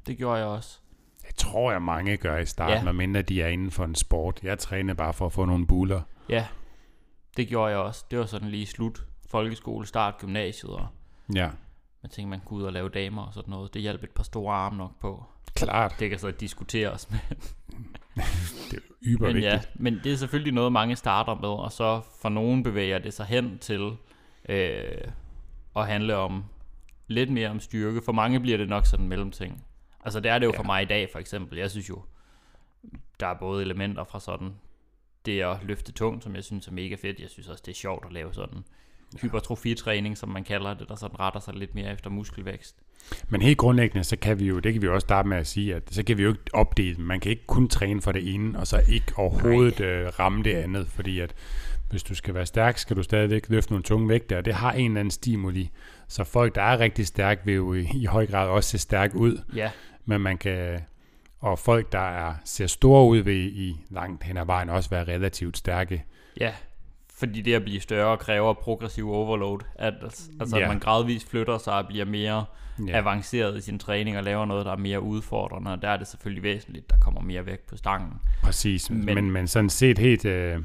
Det 0.07 0.19
gjorde 0.19 0.39
jeg 0.39 0.47
også. 0.47 0.79
Det 1.27 1.35
tror 1.35 1.73
jeg, 1.73 1.83
mange 1.83 2.17
gør 2.17 2.39
i 2.39 2.47
starten, 2.47 2.73
Ja. 2.73 2.79
ja. 2.79 2.85
medmindre 2.85 3.23
de 3.23 3.43
er 3.43 3.49
inden 3.49 3.71
for 3.71 3.85
en 3.85 3.95
sport. 3.95 4.41
Jeg 4.43 4.59
træner 4.59 4.95
bare 4.95 5.13
for 5.13 5.27
at 5.27 5.33
få 5.33 5.45
nogle 5.45 5.67
buler. 5.67 6.01
Ja, 6.29 6.47
det 7.37 7.49
gjorde 7.49 7.71
jeg 7.71 7.79
også. 7.79 8.05
Det 8.11 8.19
var 8.19 8.27
sådan 8.27 8.49
lige 8.49 8.67
slut 8.67 9.05
folkeskole, 9.35 9.87
start 9.87 10.19
gymnasiet, 10.19 10.73
og 10.73 10.87
Ja, 11.35 11.51
man 12.03 12.11
tænkte, 12.11 12.31
man 12.31 12.41
kunne 12.41 12.59
ud 12.59 12.65
og 12.65 12.73
lave 12.73 12.89
damer 12.89 13.23
og 13.23 13.35
sådan 13.35 13.51
noget. 13.51 13.75
Det 13.75 13.83
hjalp 13.83 14.05
et 14.05 14.11
par 14.11 14.23
store 14.23 14.55
arme 14.55 14.77
nok 14.77 15.01
på. 15.01 15.25
klart. 15.55 15.95
Det 15.99 16.11
kan 16.11 16.19
så 16.19 16.31
diskuteres, 16.31 17.11
men, 17.11 17.21
Det 18.71 18.77
er 18.77 18.81
yber 19.03 19.33
men 19.33 19.43
ja, 19.43 19.61
men 19.75 20.01
det 20.05 20.13
er 20.13 20.17
selvfølgelig 20.17 20.53
noget, 20.53 20.73
mange 20.73 20.97
starter 20.97 21.35
med, 21.35 21.49
og 21.49 21.73
så 21.73 22.01
for 22.23 22.29
nogen 22.29 22.63
bevæger 22.63 22.99
det 22.99 23.15
sig 23.15 23.27
hen 23.27 23.59
til 23.59 23.97
øh, 24.49 25.11
at 25.77 25.87
handle 25.87 26.17
om 26.17 26.45
lidt 27.07 27.31
mere 27.31 27.49
om 27.49 27.61
styrke. 27.61 28.03
For 28.05 28.13
mange 28.13 28.41
bliver 28.41 28.59
det 28.59 28.69
nok 28.69 28.87
sådan 28.87 29.05
en 29.05 29.09
mellemting. 29.09 29.65
Altså 30.05 30.21
det 30.21 30.31
er 30.31 30.39
det 30.39 30.47
jo. 30.47 30.53
Ja. 30.53 30.59
for 30.59 30.65
mig 30.65 30.83
i 30.83 30.87
dag 30.87 31.09
for 31.13 31.19
eksempel. 31.19 31.59
Jeg 31.59 31.71
synes 31.71 31.89
jo, 31.89 32.03
der 33.21 33.27
er 33.27 33.35
både 33.35 33.63
elementer 33.63 34.05
fra 34.05 34.21
sådan 34.21 34.55
det 35.27 35.41
at 35.41 35.57
løfte 35.63 35.93
tungt, 35.93 36.25
som 36.25 36.35
jeg 36.35 36.45
synes 36.45 36.69
er 36.69 36.73
mega 36.73 36.95
fedt. 36.95 37.21
Jeg 37.21 37.31
synes 37.31 37.49
også, 37.49 37.63
det 37.67 37.73
er 37.73 37.77
sjovt 37.77 38.07
at 38.07 38.13
lave 38.13 38.35
sådan 38.35 38.65
hypertrofitræning, 39.23 40.19
som 40.19 40.29
man 40.29 40.45
kalder 40.45 40.75
det, 40.75 40.89
der 40.89 40.95
sådan 40.95 41.21
retter 41.21 41.41
sig 41.41 41.55
lidt 41.55 41.75
mere 41.75 41.93
efter 41.93 42.11
muskelvækst. 42.11 42.77
Men 43.29 43.43
helt 43.43 43.59
grundlæggende, 43.59 44.05
så 44.05 44.17
kan 44.17 44.39
vi 44.39 44.47
jo, 44.47 44.59
det 44.59 44.73
kan 44.73 44.83
vi 44.83 44.89
også 44.89 45.05
starte 45.05 45.29
med 45.29 45.37
at 45.37 45.47
sige, 45.47 45.75
at 45.75 45.83
så 45.91 46.03
kan 46.03 46.19
vi 46.19 46.23
jo 46.23 46.29
ikke 46.29 46.43
opdele. 46.53 46.97
Man 47.03 47.21
kan 47.21 47.31
ikke 47.31 47.47
kun 47.47 47.69
træne 47.69 48.03
for 48.03 48.13
det 48.13 48.35
ene, 48.35 48.59
og 48.59 48.67
så 48.67 48.83
ikke 48.89 49.13
overhovedet 49.17 49.81
øh, 49.81 50.07
ramme 50.19 50.43
det 50.43 50.55
andet, 50.55 50.87
fordi 50.89 51.21
at 51.21 51.35
hvis 51.91 52.03
du 52.03 52.15
skal 52.15 52.35
være 52.35 52.47
stærk, 52.47 52.79
skal 52.79 52.97
du 52.97 53.03
stadigvæk 53.03 53.49
løfte 53.49 53.73
nogle 53.73 53.83
tunge 53.83 54.09
vægte, 54.09 54.39
og 54.39 54.45
det 54.45 54.55
har 54.55 54.73
en 54.73 54.91
eller 54.91 55.01
anden 55.01 55.11
stimuli. 55.11 55.71
Så 56.09 56.25
folk, 56.25 56.55
der 56.55 56.63
er 56.63 56.79
rigtig 56.79 57.07
stærke, 57.07 57.41
vil 57.45 57.55
jo 57.55 57.75
i, 57.75 57.89
i 57.95 58.05
høj 58.05 58.27
grad 58.27 58.49
også 58.49 58.71
se 58.71 58.79
stærk 58.79 59.15
ud, 59.15 59.39
Ja, 59.55 59.71
men 60.05 60.21
man 60.21 60.39
kan, 60.39 60.81
og 61.41 61.59
folk, 61.59 61.93
der 61.93 61.99
er, 61.99 62.35
ser 62.45 62.67
store 62.67 63.09
ud, 63.09 63.19
vil 63.19 63.61
i 63.61 63.77
langt 63.91 64.25
hen 64.25 64.37
ad 64.37 64.47
vejen 64.47 64.69
også 64.71 64.91
være 64.91 65.05
relativt 65.05 65.59
stærke. 65.59 66.05
Ja, 66.41 66.53
fordi 67.19 67.41
det 67.43 67.55
at 67.55 67.63
blive 67.63 67.81
større 67.81 68.17
kræver 68.17 68.53
progressiv 68.55 69.11
overload. 69.11 69.59
At, 69.75 69.95
altså, 70.41 70.57
Ja. 70.57 70.63
at 70.63 70.69
man 70.69 70.79
gradvist 70.79 71.31
flytter 71.31 71.59
sig 71.59 71.75
og 71.75 71.87
bliver 71.87 72.05
mere. 72.05 72.45
Ja. 72.89 72.99
avanceret 72.99 73.59
i 73.59 73.61
sin 73.61 73.79
træning 73.79 74.19
og 74.19 74.25
laver 74.25 74.45
noget, 74.45 74.67
der 74.67 74.73
er 74.73 74.77
mere 74.77 75.01
udfordrende. 75.01 75.71
Og 75.73 75.83
der 75.83 75.89
er 75.89 75.97
det 75.97 76.07
selvfølgelig 76.07 76.43
væsentligt, 76.43 76.91
der 76.91 76.97
kommer 76.99 77.21
mere 77.21 77.47
vægt 77.47 77.67
på 77.67 77.77
stangen. 77.77 78.13
Præcis, 78.43 78.91
Men- 78.91 79.05
men, 79.05 79.15
men, 79.15 79.31
men 79.31 79.47
sådan 79.47 79.71
set 79.71 79.99
helt, 79.99 80.25
øh, 80.25 80.59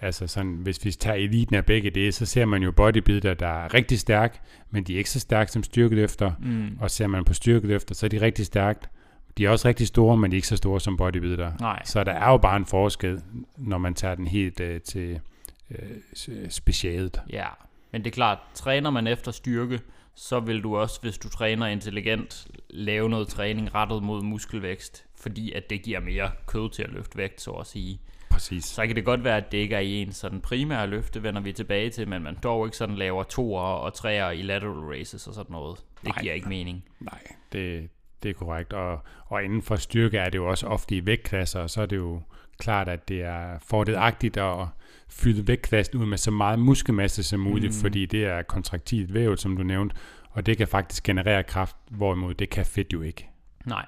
altså 0.00 0.26
sådan, 0.26 0.52
hvis 0.52 0.84
vi 0.84 0.90
tager 0.90 1.16
eliten 1.16 1.56
af 1.56 1.64
begge 1.66 1.90
det, 1.90 2.14
så 2.14 2.26
ser 2.26 2.44
man 2.44 2.62
jo 2.62 2.72
bodybuilder, 2.72 3.34
der 3.34 3.46
er 3.46 3.74
rigtig 3.74 3.98
stærk, 3.98 4.40
men 4.70 4.84
de 4.84 4.94
er 4.94 4.98
ikke 4.98 5.10
så 5.10 5.20
stærke 5.20 5.52
som 5.52 5.62
styrkeløfter, 5.62 6.32
Mm. 6.40 6.78
og 6.80 6.90
ser 6.90 7.06
man 7.06 7.24
på 7.24 7.34
styrkeløfter, 7.34 7.94
så 7.94 8.06
er 8.06 8.10
de 8.10 8.20
rigtig 8.20 8.46
stærkt. 8.46 8.90
De 9.38 9.46
er 9.46 9.50
også 9.50 9.68
rigtig 9.68 9.86
store, 9.86 10.16
men 10.16 10.30
de 10.30 10.36
er 10.36 10.38
ikke 10.38 10.48
så 10.48 10.56
store 10.56 10.80
som 10.80 10.96
bodybuilder. 10.96 11.52
Nej, 11.60 11.82
Så 11.84 12.04
der 12.04 12.12
er 12.12 12.30
jo 12.30 12.36
bare 12.36 12.56
en 12.56 12.66
forskel, 12.66 13.20
når 13.58 13.78
man 13.78 13.94
tager 13.94 14.14
den 14.14 14.26
helt 14.26 14.60
øh, 14.60 14.80
til 14.80 15.20
øh, 15.70 16.50
specialet. 16.50 17.20
ja. 17.30 17.46
Men 17.92 18.04
det 18.04 18.10
er 18.10 18.14
klart, 18.14 18.38
træner 18.54 18.90
man 18.90 19.06
efter 19.06 19.32
styrke, 19.32 19.80
så 20.14 20.40
vil 20.40 20.62
du 20.62 20.76
også, 20.76 21.00
hvis 21.02 21.18
du 21.18 21.28
træner 21.28 21.66
intelligent, 21.66 22.46
lave 22.70 23.08
noget 23.08 23.28
træning 23.28 23.74
rettet 23.74 24.02
mod 24.02 24.22
muskelvækst, 24.22 25.04
fordi 25.14 25.52
at 25.52 25.70
det 25.70 25.82
giver 25.82 26.00
mere 26.00 26.30
kød 26.46 26.70
til 26.70 26.82
at 26.82 26.90
løfte 26.90 27.18
vægt, 27.18 27.40
så 27.40 27.50
at 27.50 27.66
sige. 27.66 28.00
Præcis. 28.30 28.64
Så 28.64 28.86
kan 28.86 28.96
det 28.96 29.04
godt 29.04 29.24
være, 29.24 29.36
at 29.36 29.52
det 29.52 29.58
ikke 29.58 29.74
er 29.74 29.80
i 29.80 30.02
en 30.02 30.12
sådan 30.12 30.40
primære 30.40 30.86
løfte, 30.86 31.22
vender 31.22 31.40
vi 31.40 31.52
tilbage 31.52 31.90
til, 31.90 32.08
men 32.08 32.22
man 32.22 32.38
dog 32.42 32.66
ikke 32.66 32.76
sådan 32.76 32.96
laver 32.96 33.22
toer 33.22 33.60
og 33.62 33.94
treer 33.94 34.30
i 34.30 34.42
lateral 34.42 34.98
races 34.98 35.26
og 35.26 35.34
sådan 35.34 35.52
noget. 35.52 35.78
Det 35.96 36.08
Nej. 36.08 36.22
giver 36.22 36.34
ikke 36.34 36.48
mening. 36.48 36.84
Nej, 37.00 37.20
det, 37.52 37.88
det 38.22 38.28
er 38.28 38.34
korrekt. 38.34 38.72
Og, 38.72 39.00
og 39.26 39.44
inden 39.44 39.62
for 39.62 39.76
styrke 39.76 40.18
er 40.18 40.30
det 40.30 40.38
jo 40.38 40.48
også 40.48 40.66
ofte 40.66 40.96
i 40.96 41.06
vægtklasser, 41.06 41.60
og 41.60 41.70
så 41.70 41.82
er 41.82 41.86
det 41.86 41.96
jo 41.96 42.22
klart, 42.58 42.88
at 42.88 43.08
det 43.08 43.22
er 43.22 43.58
fordelagtigt 43.58 44.36
at 44.36 44.66
fylde 45.08 45.48
vægtklassen 45.48 45.98
ud 45.98 46.06
med 46.06 46.18
så 46.18 46.30
meget 46.30 46.58
muskelmasse 46.58 47.22
som 47.22 47.40
muligt, 47.40 47.74
mm. 47.74 47.80
fordi 47.80 48.06
det 48.06 48.24
er 48.24 48.42
kontraktilt 48.42 49.14
væv, 49.14 49.36
som 49.36 49.56
du 49.56 49.62
nævnte, 49.62 49.96
og 50.30 50.46
det 50.46 50.56
kan 50.56 50.68
faktisk 50.68 51.02
generere 51.02 51.42
kraft, 51.42 51.76
hvorimod 51.90 52.34
det 52.34 52.50
kan 52.50 52.66
fedt 52.66 52.92
jo 52.92 53.02
ikke. 53.02 53.28
Nej. 53.66 53.86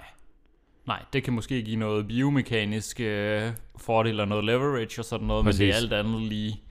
Nej, 0.87 1.03
det 1.13 1.23
kan 1.23 1.33
måske 1.33 1.61
give 1.61 1.75
noget 1.75 2.07
biomekanisk 2.07 2.99
øh, 2.99 3.51
fordel 3.77 4.19
og 4.19 4.27
noget 4.27 4.45
leverage 4.45 5.01
og 5.01 5.05
sådan 5.05 5.27
noget, 5.27 5.45
Præcis. 5.45 5.59
men 5.59 5.67
det 5.67 5.73
er 5.73 5.77
alt 5.77 5.93
andet 5.93 6.21
lige 6.21 6.61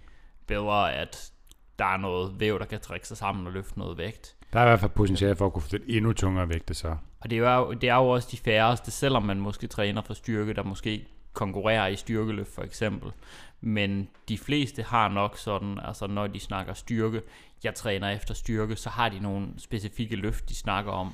bedre, 0.46 0.94
at 0.94 1.30
der 1.78 1.84
er 1.84 1.96
noget 1.96 2.40
væv, 2.40 2.58
der 2.58 2.64
kan 2.64 2.80
trække 2.80 3.08
sig 3.08 3.16
sammen 3.16 3.46
og 3.46 3.52
løfte 3.52 3.78
noget 3.78 3.98
vægt. 3.98 4.34
Der 4.52 4.60
er 4.60 4.64
i 4.64 4.68
hvert 4.68 4.80
fald 4.80 4.90
potentiale 4.90 5.36
for 5.36 5.46
at 5.46 5.52
kunne 5.52 5.62
flytte 5.62 5.90
endnu 5.90 6.12
tungere 6.12 6.48
vægte 6.48 6.74
så. 6.74 6.96
Og 7.20 7.30
det 7.30 7.38
er, 7.38 7.56
jo, 7.56 7.72
det 7.72 7.88
er 7.88 7.94
jo 7.94 8.08
også 8.08 8.28
de 8.32 8.36
færreste, 8.36 8.90
selvom 8.90 9.22
man 9.22 9.40
måske 9.40 9.66
træner 9.66 10.02
for 10.02 10.14
styrke, 10.14 10.54
der 10.54 10.62
måske 10.62 11.08
konkurrerer 11.38 11.86
i 11.86 11.96
styrkeløft 11.96 12.54
for 12.54 12.62
eksempel. 12.62 13.12
Men 13.60 14.08
de 14.28 14.38
fleste 14.38 14.82
har 14.82 15.08
nok 15.08 15.38
sådan, 15.38 15.78
altså 15.84 16.06
når 16.06 16.26
de 16.26 16.40
snakker 16.40 16.74
styrke, 16.74 17.22
jeg 17.64 17.74
træner 17.74 18.10
efter 18.10 18.34
styrke, 18.34 18.76
så 18.76 18.90
har 18.90 19.08
de 19.08 19.20
nogle 19.20 19.48
specifikke 19.58 20.16
løft, 20.16 20.48
de 20.48 20.54
snakker 20.54 20.92
om. 20.92 21.12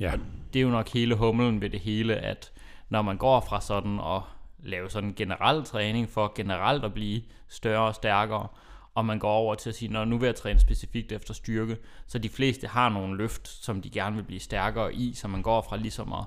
Ja, 0.00 0.12
Det 0.52 0.58
er 0.58 0.62
jo 0.62 0.70
nok 0.70 0.88
hele 0.88 1.14
humlen 1.14 1.60
ved 1.60 1.70
det 1.70 1.80
hele, 1.80 2.16
at 2.16 2.52
når 2.88 3.02
man 3.02 3.16
går 3.16 3.40
fra 3.40 3.60
sådan 3.60 4.00
at 4.00 4.22
lave 4.58 4.90
sådan 4.90 5.08
en 5.08 5.14
generel 5.14 5.64
træning 5.64 6.08
for 6.08 6.32
generelt 6.34 6.84
at 6.84 6.94
blive 6.94 7.22
større 7.48 7.88
og 7.88 7.94
stærkere, 7.94 8.48
og 8.94 9.04
man 9.04 9.18
går 9.18 9.32
over 9.32 9.54
til 9.54 9.68
at 9.68 9.74
sige, 9.74 9.92
når 9.92 10.04
nu 10.04 10.18
vil 10.18 10.26
jeg 10.26 10.34
træne 10.34 10.60
specifikt 10.60 11.12
efter 11.12 11.34
styrke, 11.34 11.76
så 12.06 12.18
de 12.18 12.28
fleste 12.28 12.66
har 12.66 12.88
nogle 12.88 13.16
løft, 13.16 13.48
som 13.48 13.82
de 13.82 13.90
gerne 13.90 14.16
vil 14.16 14.22
blive 14.22 14.40
stærkere 14.40 14.94
i, 14.94 15.12
så 15.14 15.28
man 15.28 15.42
går 15.42 15.62
fra 15.68 15.76
ligesom 15.76 16.12
at, 16.12 16.24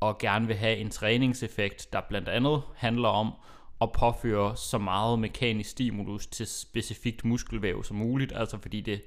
og 0.00 0.18
gerne 0.18 0.46
vil 0.46 0.56
have 0.56 0.76
en 0.76 0.90
træningseffekt, 0.90 1.92
der 1.92 2.00
blandt 2.00 2.28
andet 2.28 2.62
handler 2.76 3.08
om 3.08 3.32
at 3.80 3.92
påføre 3.92 4.56
så 4.56 4.78
meget 4.78 5.18
mekanisk 5.18 5.70
stimulus 5.70 6.26
til 6.26 6.46
specifikt 6.46 7.24
muskelvæv 7.24 7.84
som 7.84 7.96
muligt, 7.96 8.32
altså 8.36 8.58
fordi 8.58 8.80
det 8.80 9.02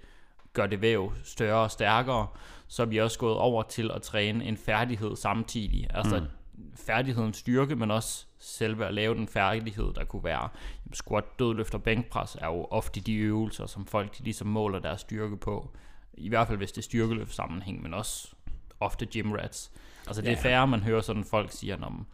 gør 0.54 0.68
det 0.68 0.82
væv 0.82 1.12
større 1.24 1.64
og 1.64 1.72
stærkere, 1.72 2.28
så 2.68 2.82
er 2.82 2.86
vi 2.86 2.98
også 2.98 3.20
gået 3.20 3.38
over 3.38 3.64
til 3.64 3.92
at 3.92 4.02
træne 4.02 4.46
en 4.46 4.58
færdighed 4.58 5.16
samtidig. 5.16 5.88
Altså 5.90 6.20
mm. 6.20 6.72
færdigheden 6.76 7.34
styrke, 7.34 7.76
men 7.76 7.92
også 7.92 8.26
selve 8.40 8.86
at 8.86 8.94
lave 8.94 9.16
den 9.16 9.28
færdighed, 9.28 9.94
der 9.94 10.04
kunne 10.04 10.24
være 10.24 10.50
jamen, 10.86 10.94
squat, 10.94 11.40
dødløft 11.40 11.76
og 11.76 11.84
bænkpres, 11.84 12.38
er 12.42 12.48
jo 12.48 12.68
ofte 12.72 13.02
de 13.02 13.16
øvelser, 13.16 13.66
som 13.66 13.86
folk 13.86 14.18
de 14.18 14.24
ligesom 14.24 14.48
måler 14.48 14.80
deres 14.80 15.02
styrke 15.02 15.38
på. 15.38 15.72
I 16.14 16.30
hvert 16.30 16.48
fald 16.48 16.58
hvis 16.58 16.72
det 16.72 16.78
er 16.78 16.84
styrkeløft 16.84 17.36
sammenhæng, 17.36 17.82
men 17.82 17.94
også 17.94 18.32
ofte 18.80 19.06
gym 19.06 19.32
rats. 19.32 19.72
Altså 20.10 20.22
det 20.22 20.32
er 20.32 20.38
færre, 20.38 20.68
man 20.68 20.80
hører 20.80 21.02
sådan 21.02 21.24
folk 21.24 21.52
siger, 21.52 21.78
om 21.82 22.08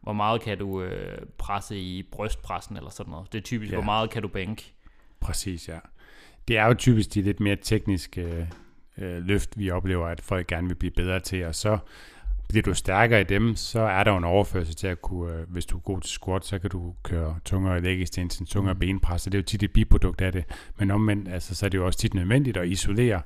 hvor 0.00 0.12
meget 0.12 0.40
kan 0.42 0.58
du 0.58 0.82
øh, 0.82 1.18
presse 1.38 1.78
i 1.78 2.02
brystpressen 2.12 2.76
eller 2.76 2.90
sådan 2.90 3.10
noget. 3.10 3.32
Det 3.32 3.38
er 3.38 3.42
typisk, 3.42 3.72
Ja. 3.72 3.76
hvor 3.76 3.84
meget 3.84 4.10
kan 4.10 4.22
du 4.22 4.28
bænke. 4.28 4.72
præcis, 5.20 5.68
ja. 5.68 5.78
Det 6.48 6.58
er 6.58 6.66
jo 6.66 6.74
typisk 6.74 7.14
de 7.14 7.22
lidt 7.22 7.40
mere 7.40 7.56
tekniske 7.56 8.48
øh, 8.98 9.16
løft, 9.22 9.58
vi 9.58 9.70
oplever, 9.70 10.06
at 10.06 10.20
folk 10.20 10.46
gerne 10.46 10.68
vil 10.68 10.74
blive 10.74 10.90
bedre 10.90 11.20
til, 11.20 11.44
og 11.44 11.54
så 11.54 11.78
bliver 12.48 12.62
du 12.62 12.74
stærkere 12.74 13.20
i 13.20 13.24
dem, 13.24 13.56
så 13.56 13.80
er 13.80 14.04
der 14.04 14.10
jo 14.10 14.16
en 14.16 14.24
overførsel 14.24 14.74
til 14.74 14.86
at 14.86 15.02
kunne, 15.02 15.34
øh, 15.34 15.50
hvis 15.50 15.66
du 15.66 15.76
er 15.76 15.80
god 15.80 16.00
til 16.00 16.10
squat, 16.10 16.44
så 16.44 16.58
kan 16.58 16.70
du 16.70 16.94
køre 17.02 17.36
tungere 17.44 17.80
leg 17.80 18.02
extension, 18.02 18.46
tungere 18.46 18.74
Mm. 18.74 18.80
benpres, 18.80 19.22
det 19.24 19.34
er 19.34 19.38
jo 19.38 19.42
tit 19.42 19.62
et 19.62 19.72
biprodukt 19.72 20.20
af 20.20 20.32
det. 20.32 20.44
Men 20.78 20.90
omvendt, 20.90 21.28
altså, 21.28 21.54
så 21.54 21.66
er 21.66 21.70
det 21.70 21.78
jo 21.78 21.86
også 21.86 21.98
tit 21.98 22.14
nødvendigt 22.14 22.56
at 22.56 22.68
isolere 22.68 23.22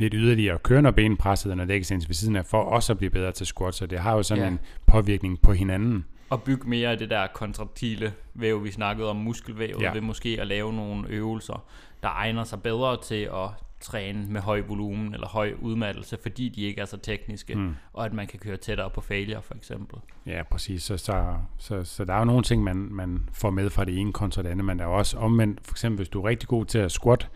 lidt 0.00 0.14
yderligere 0.16 0.54
og 0.54 0.62
køre 0.62 0.82
når 0.82 0.90
benpresset 0.90 1.50
og 1.50 1.56
når 1.56 1.64
extension 1.70 2.08
ved 2.08 2.14
siden 2.14 2.36
af, 2.36 2.46
for 2.46 2.62
også 2.62 2.92
at 2.92 2.98
blive 2.98 3.10
bedre 3.10 3.32
til 3.32 3.46
squat, 3.46 3.74
så 3.74 3.86
det 3.86 3.98
har 3.98 4.12
jo 4.16 4.22
sådan 4.22 4.44
Ja. 4.44 4.48
en 4.50 4.58
påvirkning 4.86 5.40
på 5.40 5.52
hinanden. 5.52 6.04
Og 6.30 6.42
bygge 6.42 6.68
mere 6.68 6.88
af 6.90 6.98
det 6.98 7.10
der 7.10 7.26
kontraktile 7.34 8.12
væv, 8.34 8.64
vi 8.64 8.70
snakkede 8.70 9.10
om, 9.10 9.16
muskelvævet, 9.16 9.82
Ja. 9.82 9.92
ved 9.92 10.00
måske 10.00 10.38
at 10.40 10.46
lave 10.46 10.72
nogle 10.72 11.08
øvelser, 11.08 11.64
der 12.02 12.08
egner 12.08 12.44
sig 12.44 12.62
bedre 12.62 12.96
til 13.02 13.22
at 13.32 13.48
træne 13.80 14.26
med 14.28 14.40
høj 14.40 14.62
volumen 14.68 15.14
eller 15.14 15.28
høj 15.28 15.52
udmattelse, 15.60 16.18
fordi 16.22 16.48
de 16.48 16.62
ikke 16.62 16.80
er 16.80 16.84
så 16.84 16.96
tekniske, 16.96 17.54
mm. 17.54 17.74
og 17.92 18.04
at 18.04 18.12
man 18.12 18.26
kan 18.26 18.38
køre 18.38 18.56
tættere 18.56 18.90
på 18.90 19.00
failure 19.00 19.42
for 19.42 19.54
eksempel. 19.54 19.98
Ja, 20.26 20.42
præcis. 20.50 20.82
Så, 20.82 20.96
så, 20.96 21.34
så, 21.58 21.84
så 21.84 22.04
der 22.04 22.14
er 22.14 22.18
jo 22.18 22.24
nogle 22.24 22.42
ting, 22.42 22.64
man, 22.64 22.76
man 22.76 23.28
får 23.32 23.50
med 23.50 23.70
fra 23.70 23.84
det 23.84 23.98
ene 23.98 24.12
kontra 24.12 24.42
det 24.42 24.48
andet, 24.48 24.64
men 24.64 24.78
der 24.78 24.84
er 24.84 24.88
også 24.88 25.16
omvendt, 25.18 25.60
for 25.64 25.72
eksempel 25.72 25.96
hvis 25.96 26.08
du 26.08 26.20
er 26.22 26.28
rigtig 26.28 26.48
god 26.48 26.64
til 26.64 26.78
at 26.78 26.92
squat, 26.92 27.28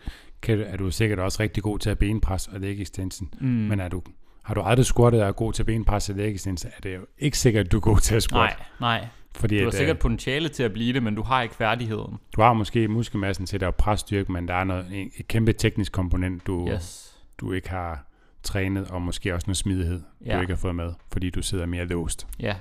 kan, 0.45 0.61
er 0.61 0.77
du 0.77 0.91
sikkert 0.91 1.19
også 1.19 1.43
rigtig 1.43 1.63
god 1.63 1.79
til 1.79 1.89
at 1.89 1.99
benpres 1.99 2.47
og 2.47 2.63
extension. 2.63 3.29
Mm. 3.39 3.47
Men 3.47 3.79
er 3.79 3.87
du, 3.87 4.01
har 4.43 4.53
du 4.53 4.61
aldrig 4.61 4.85
squattet 4.85 5.21
og 5.21 5.27
er 5.27 5.31
god 5.31 5.53
til 5.53 5.63
benpres 5.63 6.09
og 6.09 6.19
extension, 6.19 6.71
er 6.77 6.81
det 6.81 6.95
jo 6.95 7.01
ikke 7.19 7.37
sikkert, 7.37 7.65
at 7.65 7.71
du 7.71 7.77
er 7.77 7.81
god 7.81 7.99
til 7.99 8.15
at 8.15 8.23
squat. 8.23 8.57
Nej, 8.79 8.99
nej. 8.99 9.07
Fordi 9.35 9.55
Du 9.57 9.61
har 9.63 9.67
at, 9.67 9.73
sikkert 9.73 9.95
øh, 9.95 10.01
potentiale 10.01 10.49
til 10.49 10.63
at 10.63 10.73
blive 10.73 10.93
det, 10.93 11.03
men 11.03 11.15
du 11.15 11.21
har 11.23 11.41
ikke 11.41 11.55
færdigheden. 11.55 12.17
du 12.35 12.41
har 12.41 12.53
måske 12.53 12.87
muskelmassen 12.87 13.45
til 13.45 13.63
at 13.63 13.75
presse 13.75 14.01
styrke, 14.01 14.31
men 14.31 14.47
der 14.47 14.53
er 14.53 14.63
noget, 14.63 14.85
en, 14.91 15.11
et 15.17 15.27
kæmpe 15.27 15.53
teknisk 15.53 15.91
komponent, 15.91 16.47
du, 16.47 16.69
Yes. 16.71 17.15
du 17.37 17.51
ikke 17.51 17.69
har 17.69 18.05
trænet, 18.43 18.87
og 18.87 19.01
måske 19.01 19.33
også 19.33 19.45
noget 19.47 19.57
smidighed. 19.57 20.01
Ja. 20.25 20.35
du 20.35 20.41
ikke 20.41 20.53
har 20.53 20.57
fået 20.57 20.75
med, 20.75 20.93
fordi 21.11 21.29
du 21.29 21.41
sidder 21.41 21.65
mere 21.65 21.85
låst. 21.85 22.27
Ja, 22.39 22.55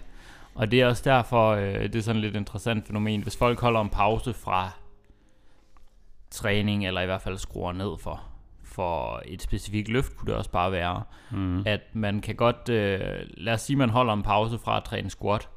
og 0.55 0.71
det 0.71 0.81
er 0.81 0.87
også 0.87 1.03
derfor, 1.05 1.51
øh, 1.51 1.83
det 1.83 1.97
er 1.97 2.01
sådan 2.01 2.21
lidt 2.21 2.37
interessant 2.37 2.87
fænomen. 2.87 3.23
Hvis 3.23 3.37
folk 3.37 3.61
holder 3.61 3.81
en 3.81 3.89
pause 3.89 4.33
fra 4.33 4.71
træning, 6.31 6.87
eller 6.87 7.01
i 7.01 7.07
hvert 7.07 7.23
fald 7.23 7.39
skruer 7.39 7.73
ned 7.73 7.99
for, 8.01 8.23
for 8.65 9.23
et 9.27 9.43
specifikt 9.43 9.89
løft, 9.89 10.17
kunne 10.17 10.27
det 10.31 10.37
også 10.39 10.51
bare 10.51 10.73
være, 10.73 11.03
Mm. 11.31 11.63
at 11.67 11.81
man 11.93 12.21
kan 12.21 12.35
godt, 12.35 12.69
øh, 12.69 13.01
lad 13.37 13.53
os 13.55 13.61
sige, 13.61 13.77
man 13.77 13.91
holder 13.91 14.13
en 14.13 14.23
pause 14.23 14.59
fra 14.59 14.77
at 14.77 14.85
træne 14.85 15.11
squat, 15.11 15.49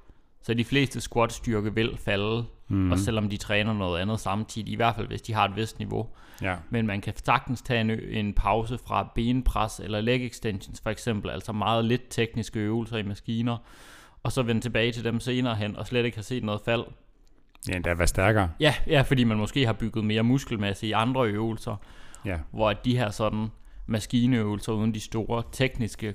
så 0.41 0.53
de 0.53 0.65
fleste 0.65 1.01
squat-styrke 1.01 1.73
vil 1.75 1.97
falde, 1.97 2.45
Mm. 2.67 2.91
også 2.91 3.03
selvom 3.05 3.29
de 3.29 3.37
træner 3.37 3.73
noget 3.73 3.99
andet 4.01 4.19
samtidig, 4.19 4.73
i 4.73 4.75
hvert 4.75 4.95
fald 4.95 5.07
hvis 5.07 5.21
de 5.21 5.33
har 5.33 5.45
et 5.45 5.55
vist 5.55 5.79
niveau. 5.79 6.07
Ja, 6.41 6.55
Men 6.69 6.87
man 6.87 7.01
kan 7.01 7.13
sagtens 7.25 7.61
tage 7.61 7.81
en, 7.81 7.89
en 7.91 8.33
pause 8.33 8.77
fra 8.87 9.11
benpres 9.15 9.79
eller 9.79 10.01
leg 10.01 10.25
extensions 10.25 10.81
for 10.81 10.89
eksempel, 10.89 11.31
altså 11.31 11.51
meget 11.53 11.85
lidt 11.85 12.01
tekniske 12.09 12.59
øvelser 12.59 12.97
i 12.97 13.03
maskiner, 13.03 13.57
og 14.23 14.31
så 14.31 14.41
vende 14.43 14.61
tilbage 14.61 14.91
til 14.91 15.03
dem 15.03 15.19
senere 15.19 15.55
hen, 15.55 15.75
og 15.75 15.87
slet 15.87 16.05
ikke 16.05 16.17
har 16.17 16.23
set 16.23 16.43
noget 16.43 16.61
fald. 16.65 16.83
Ja 17.69 17.75
endda 17.75 17.93
være 17.93 18.07
stærkere. 18.07 18.49
Ja, 18.59 18.73
ja, 18.87 19.01
fordi 19.01 19.23
man 19.23 19.37
måske 19.37 19.65
har 19.65 19.73
bygget 19.73 20.05
mere 20.05 20.23
muskelmasse 20.23 20.87
i 20.87 20.91
andre 20.91 21.27
øvelser, 21.27 21.75
Ja. 22.25 22.37
hvor 22.51 22.73
de 22.73 22.97
her 22.97 23.09
sådan 23.09 23.47
maskineøvelser 23.85 24.71
uden 24.71 24.93
de 24.93 24.99
store 24.99 25.43
tekniske 25.51 26.13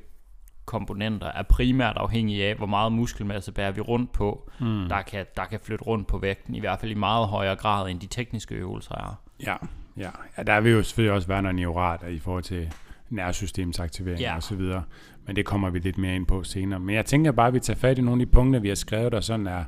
komponenter 0.64 1.26
er 1.26 1.42
primært 1.42 1.96
afhængige 1.96 2.44
af, 2.46 2.54
hvor 2.56 2.66
meget 2.66 2.92
muskelmasse 2.92 3.52
bærer 3.52 3.70
vi 3.72 3.80
rundt 3.80 4.12
på, 4.12 4.50
Mm. 4.60 4.88
der, 4.88 5.02
kan, 5.02 5.26
der 5.36 5.44
kan 5.44 5.60
flytte 5.62 5.84
rundt 5.84 6.06
på 6.08 6.18
vægten, 6.18 6.54
i 6.54 6.60
hvert 6.60 6.80
fald 6.80 6.90
i 6.90 6.94
meget 6.94 7.28
højere 7.28 7.56
grad, 7.56 7.90
end 7.90 8.00
de 8.00 8.06
tekniske 8.06 8.54
øvelser 8.54 8.94
er. 8.94 9.20
Ja, 9.46 9.56
ja. 9.96 10.10
ja 10.38 10.42
der 10.42 10.60
vil 10.60 10.72
jo 10.72 10.82
selvfølgelig 10.82 11.12
også 11.12 11.28
være 11.28 11.42
noget 11.42 11.54
neurat 11.54 12.00
i 12.10 12.18
forhold 12.18 12.42
til 12.42 12.72
nervesystemsaktivering 13.10 14.20
Ja. 14.20 14.36
og 14.36 14.42
så 14.42 14.54
videre. 14.56 14.82
Men 15.26 15.36
det 15.36 15.44
kommer 15.44 15.70
vi 15.70 15.78
lidt 15.78 15.98
mere 15.98 16.14
ind 16.16 16.26
på 16.26 16.42
senere. 16.44 16.80
Men 16.80 16.94
jeg 16.94 17.06
tænker 17.06 17.32
bare, 17.32 17.46
at 17.48 17.54
vi 17.54 17.60
tager 17.60 17.78
fat 17.78 17.98
i 17.98 18.00
nogle 18.00 18.22
af 18.22 18.26
de 18.26 18.32
punkter, 18.32 18.60
vi 18.60 18.68
har 18.68 18.74
skrevet, 18.74 19.12
der 19.12 19.20
sådan 19.20 19.46
er 19.46 19.64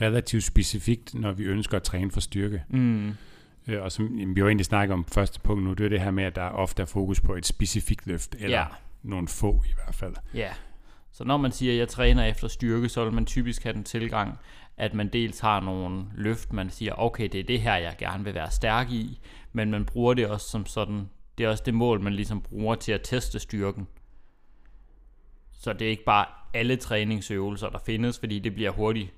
relativt 0.00 0.44
specifikt, 0.44 1.14
når 1.14 1.32
vi 1.32 1.44
ønsker 1.44 1.76
at 1.76 1.82
træne 1.82 2.10
for 2.10 2.20
styrke. 2.20 2.62
Mm. 2.68 3.08
Øh, 3.68 3.82
Og 3.82 3.92
som 3.92 4.18
jamen, 4.18 4.34
vi 4.36 4.40
jo 4.40 4.46
egentlig 4.46 4.66
snakket 4.66 4.94
om 4.94 5.04
første 5.04 5.40
punkt 5.40 5.64
nu, 5.64 5.72
det 5.72 5.84
er 5.84 5.88
det 5.88 6.00
her 6.00 6.10
med, 6.10 6.24
at 6.24 6.36
der 6.36 6.42
ofte 6.48 6.82
er 6.82 6.86
fokus 6.86 7.20
på 7.20 7.34
et 7.34 7.46
specifikt 7.46 8.06
løft, 8.06 8.36
eller 8.38 8.58
Ja. 8.58 8.64
nogle 9.02 9.28
få 9.28 9.62
i 9.66 9.72
hvert 9.84 9.94
fald. 9.94 10.14
Ja, 10.34 10.50
så 11.12 11.24
når 11.24 11.36
man 11.36 11.52
siger, 11.52 11.72
at 11.72 11.78
jeg 11.78 11.88
træner 11.88 12.24
efter 12.24 12.48
styrke, 12.48 12.88
så 12.88 13.04
vil 13.04 13.12
man 13.12 13.26
typisk 13.26 13.62
have 13.62 13.72
den 13.72 13.84
tilgang, 13.84 14.38
at 14.76 14.94
man 14.94 15.08
dels 15.08 15.40
har 15.40 15.60
nogle 15.60 16.04
løft, 16.16 16.52
man 16.52 16.70
siger, 16.70 16.92
okay, 16.98 17.28
det 17.32 17.40
er 17.40 17.44
det 17.44 17.60
her, 17.60 17.76
jeg 17.76 17.94
gerne 17.98 18.24
vil 18.24 18.34
være 18.34 18.50
stærk 18.50 18.90
i, 18.90 19.20
men 19.52 19.70
man 19.70 19.84
bruger 19.84 20.14
det 20.14 20.26
også 20.26 20.48
som 20.48 20.66
sådan, 20.66 21.08
det 21.38 21.44
er 21.44 21.48
også 21.50 21.62
det 21.66 21.74
mål, 21.74 22.00
man 22.00 22.12
ligesom 22.12 22.40
bruger 22.40 22.74
til 22.74 22.92
at 22.92 23.00
teste 23.04 23.38
styrken. 23.38 23.86
Så 25.52 25.72
det 25.72 25.82
er 25.86 25.90
ikke 25.90 26.04
bare 26.04 26.26
alle 26.54 26.76
træningsøvelser, 26.76 27.68
der 27.68 27.78
findes, 27.86 28.18
fordi 28.18 28.38
det 28.38 28.54
bliver 28.54 28.70
hurtigt, 28.70 29.12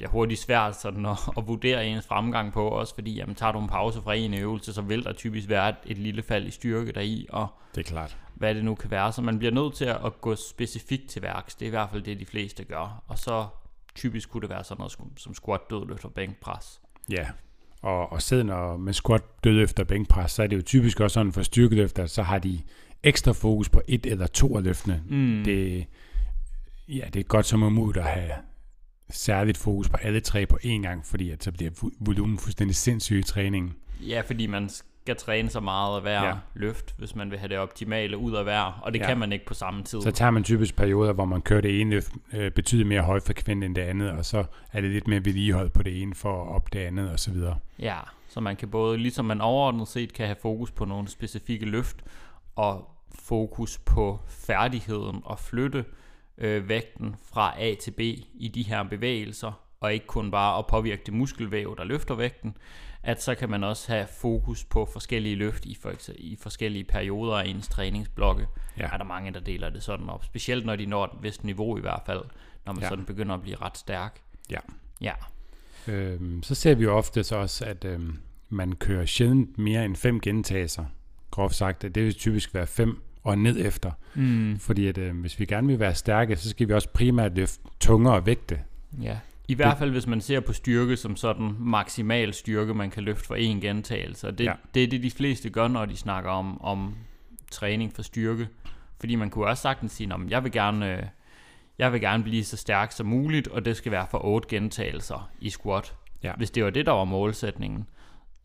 bliver 0.00 0.10
hurtigt 0.10 0.40
svært 0.40 0.80
sådan 0.80 1.06
at, 1.06 1.18
at 1.36 1.46
vurdere 1.46 1.86
ens 1.86 2.06
fremgang 2.06 2.52
på, 2.52 2.68
også 2.68 2.94
fordi, 2.94 3.14
jamen, 3.14 3.34
tager 3.34 3.52
du 3.52 3.58
en 3.60 3.68
pause 3.68 4.02
fra 4.02 4.14
en 4.14 4.34
øvelse, 4.34 4.72
så 4.72 4.82
vil 4.82 5.04
der 5.04 5.12
typisk 5.12 5.48
være 5.48 5.68
et, 5.68 5.74
et 5.86 5.98
lille 5.98 6.22
fald 6.22 6.46
i 6.46 6.50
styrke 6.50 6.92
deri, 6.92 7.26
og 7.30 7.46
Det 7.74 7.80
er 7.80 7.84
klart. 7.90 8.16
hvad 8.34 8.54
det 8.54 8.64
nu 8.64 8.74
kan 8.74 8.90
være. 8.90 9.12
Så 9.12 9.22
man 9.22 9.38
bliver 9.38 9.52
nødt 9.52 9.74
til 9.74 9.84
at 9.84 10.20
gå 10.20 10.34
specifikt 10.36 11.08
til 11.10 11.22
værks. 11.22 11.54
Det 11.54 11.64
er 11.64 11.66
i 11.66 11.70
hvert 11.70 11.88
fald 11.90 12.02
det, 12.02 12.20
de 12.20 12.26
fleste 12.26 12.64
gør. 12.64 13.02
Og 13.08 13.18
så 13.18 13.46
typisk 13.94 14.30
kunne 14.30 14.40
det 14.40 14.50
være 14.50 14.64
sådan 14.64 14.78
noget 14.80 14.92
som- 14.92 15.16
som 15.16 15.34
squat, 15.34 15.60
dødløft 15.70 16.04
og 16.04 16.12
bænkpres. 16.12 16.80
Ja, 17.10 17.26
og, 17.82 18.12
og 18.12 18.22
siden 18.22 18.50
og 18.50 18.80
med 18.80 18.92
squat, 18.92 19.22
dødløft 19.44 19.80
og 19.80 19.86
bænkpres, 19.86 20.32
så 20.32 20.42
er 20.42 20.46
det 20.46 20.56
jo 20.56 20.62
typisk 20.62 21.00
også 21.00 21.14
sådan 21.14 21.32
for 21.32 21.42
styrkeløfter, 21.42 22.06
så 22.06 22.22
har 22.22 22.38
de 22.38 22.60
ekstra 23.02 23.32
fokus 23.32 23.68
på 23.68 23.82
et 23.88 24.06
eller 24.06 24.26
to 24.26 24.56
af 24.56 24.62
løftene. 24.64 25.02
Mm. 25.08 25.42
Det, 25.44 25.86
ja, 26.88 27.04
det 27.12 27.20
er 27.20 27.24
godt 27.24 27.46
som 27.46 27.62
umuligt 27.62 28.04
at 28.06 28.10
have 28.12 28.30
særligt 29.10 29.58
fokus 29.58 29.88
på 29.88 29.96
alle 30.02 30.20
tre 30.20 30.46
på 30.46 30.58
én 30.64 30.68
gang, 30.82 31.06
fordi 31.06 31.30
at 31.30 31.44
så 31.44 31.52
bliver 31.52 31.70
vo- 31.70 31.96
volumen 32.00 32.38
fuldstændig 32.38 32.76
sindssyg 32.76 33.18
i 33.18 33.22
træningen. 33.22 33.74
Ja, 34.00 34.20
fordi 34.26 34.46
man 34.46 34.68
skal 35.02 35.16
træne 35.16 35.50
så 35.50 35.60
meget 35.60 35.96
af 35.96 36.02
hver 36.02 36.24
Ja. 36.24 36.34
løft, 36.54 36.94
hvis 36.98 37.16
man 37.16 37.30
vil 37.30 37.38
have 37.38 37.48
det 37.48 37.58
optimale 37.58 38.16
ud 38.18 38.32
af 38.34 38.44
hver, 38.44 38.80
og 38.82 38.92
det 38.94 39.00
Ja. 39.00 39.06
kan 39.06 39.18
man 39.18 39.32
ikke 39.32 39.46
på 39.46 39.54
samme 39.54 39.82
tid. 39.84 40.02
Så 40.02 40.10
tager 40.10 40.30
man 40.30 40.44
typisk 40.44 40.76
perioder, 40.76 41.12
hvor 41.12 41.24
man 41.24 41.42
kører 41.42 41.60
det 41.60 41.80
ene 41.80 41.90
løft 41.90 42.12
øh, 42.32 42.50
betyder 42.50 42.84
mere 42.84 43.02
højfrekvent 43.02 43.64
end 43.64 43.74
det 43.74 43.82
andet, 43.82 44.10
og 44.10 44.24
så 44.24 44.44
er 44.72 44.80
det 44.80 44.90
lidt 44.90 45.08
mere 45.08 45.24
vedligehold 45.24 45.70
på 45.70 45.82
det 45.82 46.02
ene 46.02 46.14
for 46.14 46.42
at 46.44 46.48
op 46.54 46.72
det 46.72 46.78
andet 46.78 47.10
osv. 47.12 47.36
Ja, 47.78 47.96
så 48.28 48.40
man 48.40 48.56
kan 48.56 48.68
både, 48.68 48.98
ligesom 48.98 49.24
man 49.24 49.40
overordnet 49.40 49.88
set 49.88 50.12
kan 50.12 50.26
have 50.26 50.36
fokus 50.42 50.70
på 50.70 50.84
nogle 50.84 51.08
specifikke 51.08 51.66
løft, 51.66 51.96
og 52.56 52.90
fokus 53.14 53.78
på 53.78 54.20
færdigheden 54.28 55.20
og 55.24 55.38
flytte 55.38 55.84
øh, 56.40 56.68
vægten 56.68 57.16
fra 57.32 57.54
A 57.62 57.74
til 57.74 57.90
B 57.90 58.00
i 58.34 58.50
de 58.54 58.62
her 58.62 58.82
bevægelser, 58.82 59.52
og 59.80 59.94
ikke 59.94 60.06
kun 60.06 60.30
bare 60.30 60.58
at 60.58 60.66
påvirke 60.66 61.02
det 61.06 61.14
muskelvæv, 61.14 61.76
der 61.78 61.84
løfter 61.84 62.14
vægten, 62.14 62.56
at 63.02 63.22
så 63.22 63.34
kan 63.34 63.50
man 63.50 63.64
også 63.64 63.92
have 63.92 64.06
fokus 64.20 64.64
på 64.64 64.88
forskellige 64.92 65.36
løft 65.36 65.64
i, 65.64 65.76
for, 65.82 65.90
ekse- 65.90 66.14
i 66.18 66.36
forskellige 66.40 66.84
perioder 66.84 67.36
af 67.36 67.46
ens 67.46 67.68
træningsblokke. 67.68 68.46
Ja. 68.78 68.88
Er 68.92 68.96
der 68.96 69.04
mange, 69.04 69.32
der 69.32 69.40
deler 69.40 69.70
det 69.70 69.82
sådan 69.82 70.08
op, 70.08 70.24
specielt 70.24 70.66
når 70.66 70.76
de 70.76 70.86
når 70.86 71.04
et 71.04 71.10
vist 71.22 71.44
niveau 71.44 71.78
i 71.78 71.80
hvert 71.80 72.02
fald, 72.06 72.22
når 72.66 72.72
man 72.72 72.80
Ja. 72.80 72.86
ja. 72.86 72.88
sådan 72.90 73.04
begynder 73.04 73.34
at 73.34 73.42
blive 73.42 73.56
ret 73.56 73.78
stærk. 73.78 74.20
Ja. 74.50 74.58
Ja, 75.00 75.12
Øhm, 75.88 76.42
så 76.42 76.54
ser 76.54 76.74
vi 76.74 76.84
jo 76.84 76.96
ofte 76.96 77.24
så 77.24 77.36
også, 77.36 77.64
at 77.64 77.84
øhm, 77.84 78.18
man 78.48 78.72
kører 78.72 79.06
sjældent 79.06 79.58
mere 79.58 79.84
end 79.84 79.96
fem 79.96 80.20
gentagelser. 80.20 80.84
Groft 81.30 81.54
sagt, 81.54 81.84
at 81.84 81.94
det 81.94 82.04
vil 82.04 82.14
typisk 82.14 82.54
være 82.54 82.66
fem 82.66 83.02
og 83.24 83.38
ned 83.38 83.66
efter. 83.66 83.90
mm. 84.14 84.58
Fordi 84.58 84.86
at, 84.86 84.98
øh, 84.98 85.20
hvis 85.20 85.40
vi 85.40 85.44
gerne 85.44 85.66
vil 85.66 85.80
være 85.80 85.94
stærke, 85.94 86.36
så 86.36 86.50
skal 86.50 86.68
vi 86.68 86.72
også 86.72 86.88
primært 86.88 87.34
løfte 87.36 87.58
tungere 87.80 88.26
vægte. 88.26 88.60
Ja, 89.02 89.18
i 89.48 89.54
hvert 89.54 89.78
fald 89.78 89.90
hvis 89.90 90.06
man 90.06 90.20
ser 90.20 90.40
på 90.40 90.52
styrke 90.52 90.96
som 90.96 91.16
sådan 91.16 91.54
maksimal 91.58 92.34
styrke, 92.34 92.74
man 92.74 92.90
kan 92.90 93.02
løfte 93.02 93.26
for 93.26 93.34
én 93.34 93.60
gentagelse. 93.60 94.26
Og 94.28 94.38
det, 94.38 94.44
Ja. 94.44 94.52
det 94.74 94.82
er 94.82 94.86
det, 94.88 95.02
de 95.02 95.10
fleste 95.10 95.50
gør, 95.50 95.68
når 95.68 95.86
de 95.86 95.96
snakker 95.96 96.30
om, 96.30 96.60
om 96.60 96.94
træning 97.50 97.92
for 97.94 98.02
styrke. 98.02 98.48
Fordi 99.00 99.14
man 99.14 99.30
kunne 99.30 99.46
også 99.46 99.62
sagtens 99.62 99.92
sige, 99.92 100.14
at 100.14 100.20
jeg 100.30 100.44
vil 100.44 100.52
gerne... 100.52 100.96
øh, 100.98 101.02
Jeg 101.78 101.92
vil 101.92 102.00
gerne 102.00 102.22
blive 102.22 102.44
så 102.44 102.56
stærk 102.56 102.92
som 102.92 103.06
muligt, 103.06 103.48
og 103.48 103.64
det 103.64 103.76
skal 103.76 103.92
være 103.92 104.06
for 104.10 104.24
8 104.24 104.48
gentagelser 104.48 105.30
i 105.40 105.50
squat. 105.50 105.94
Ja. 106.22 106.32
Hvis 106.36 106.50
det 106.50 106.64
var 106.64 106.70
det, 106.70 106.86
der 106.86 106.92
var 106.92 107.04
målsætningen, 107.04 107.86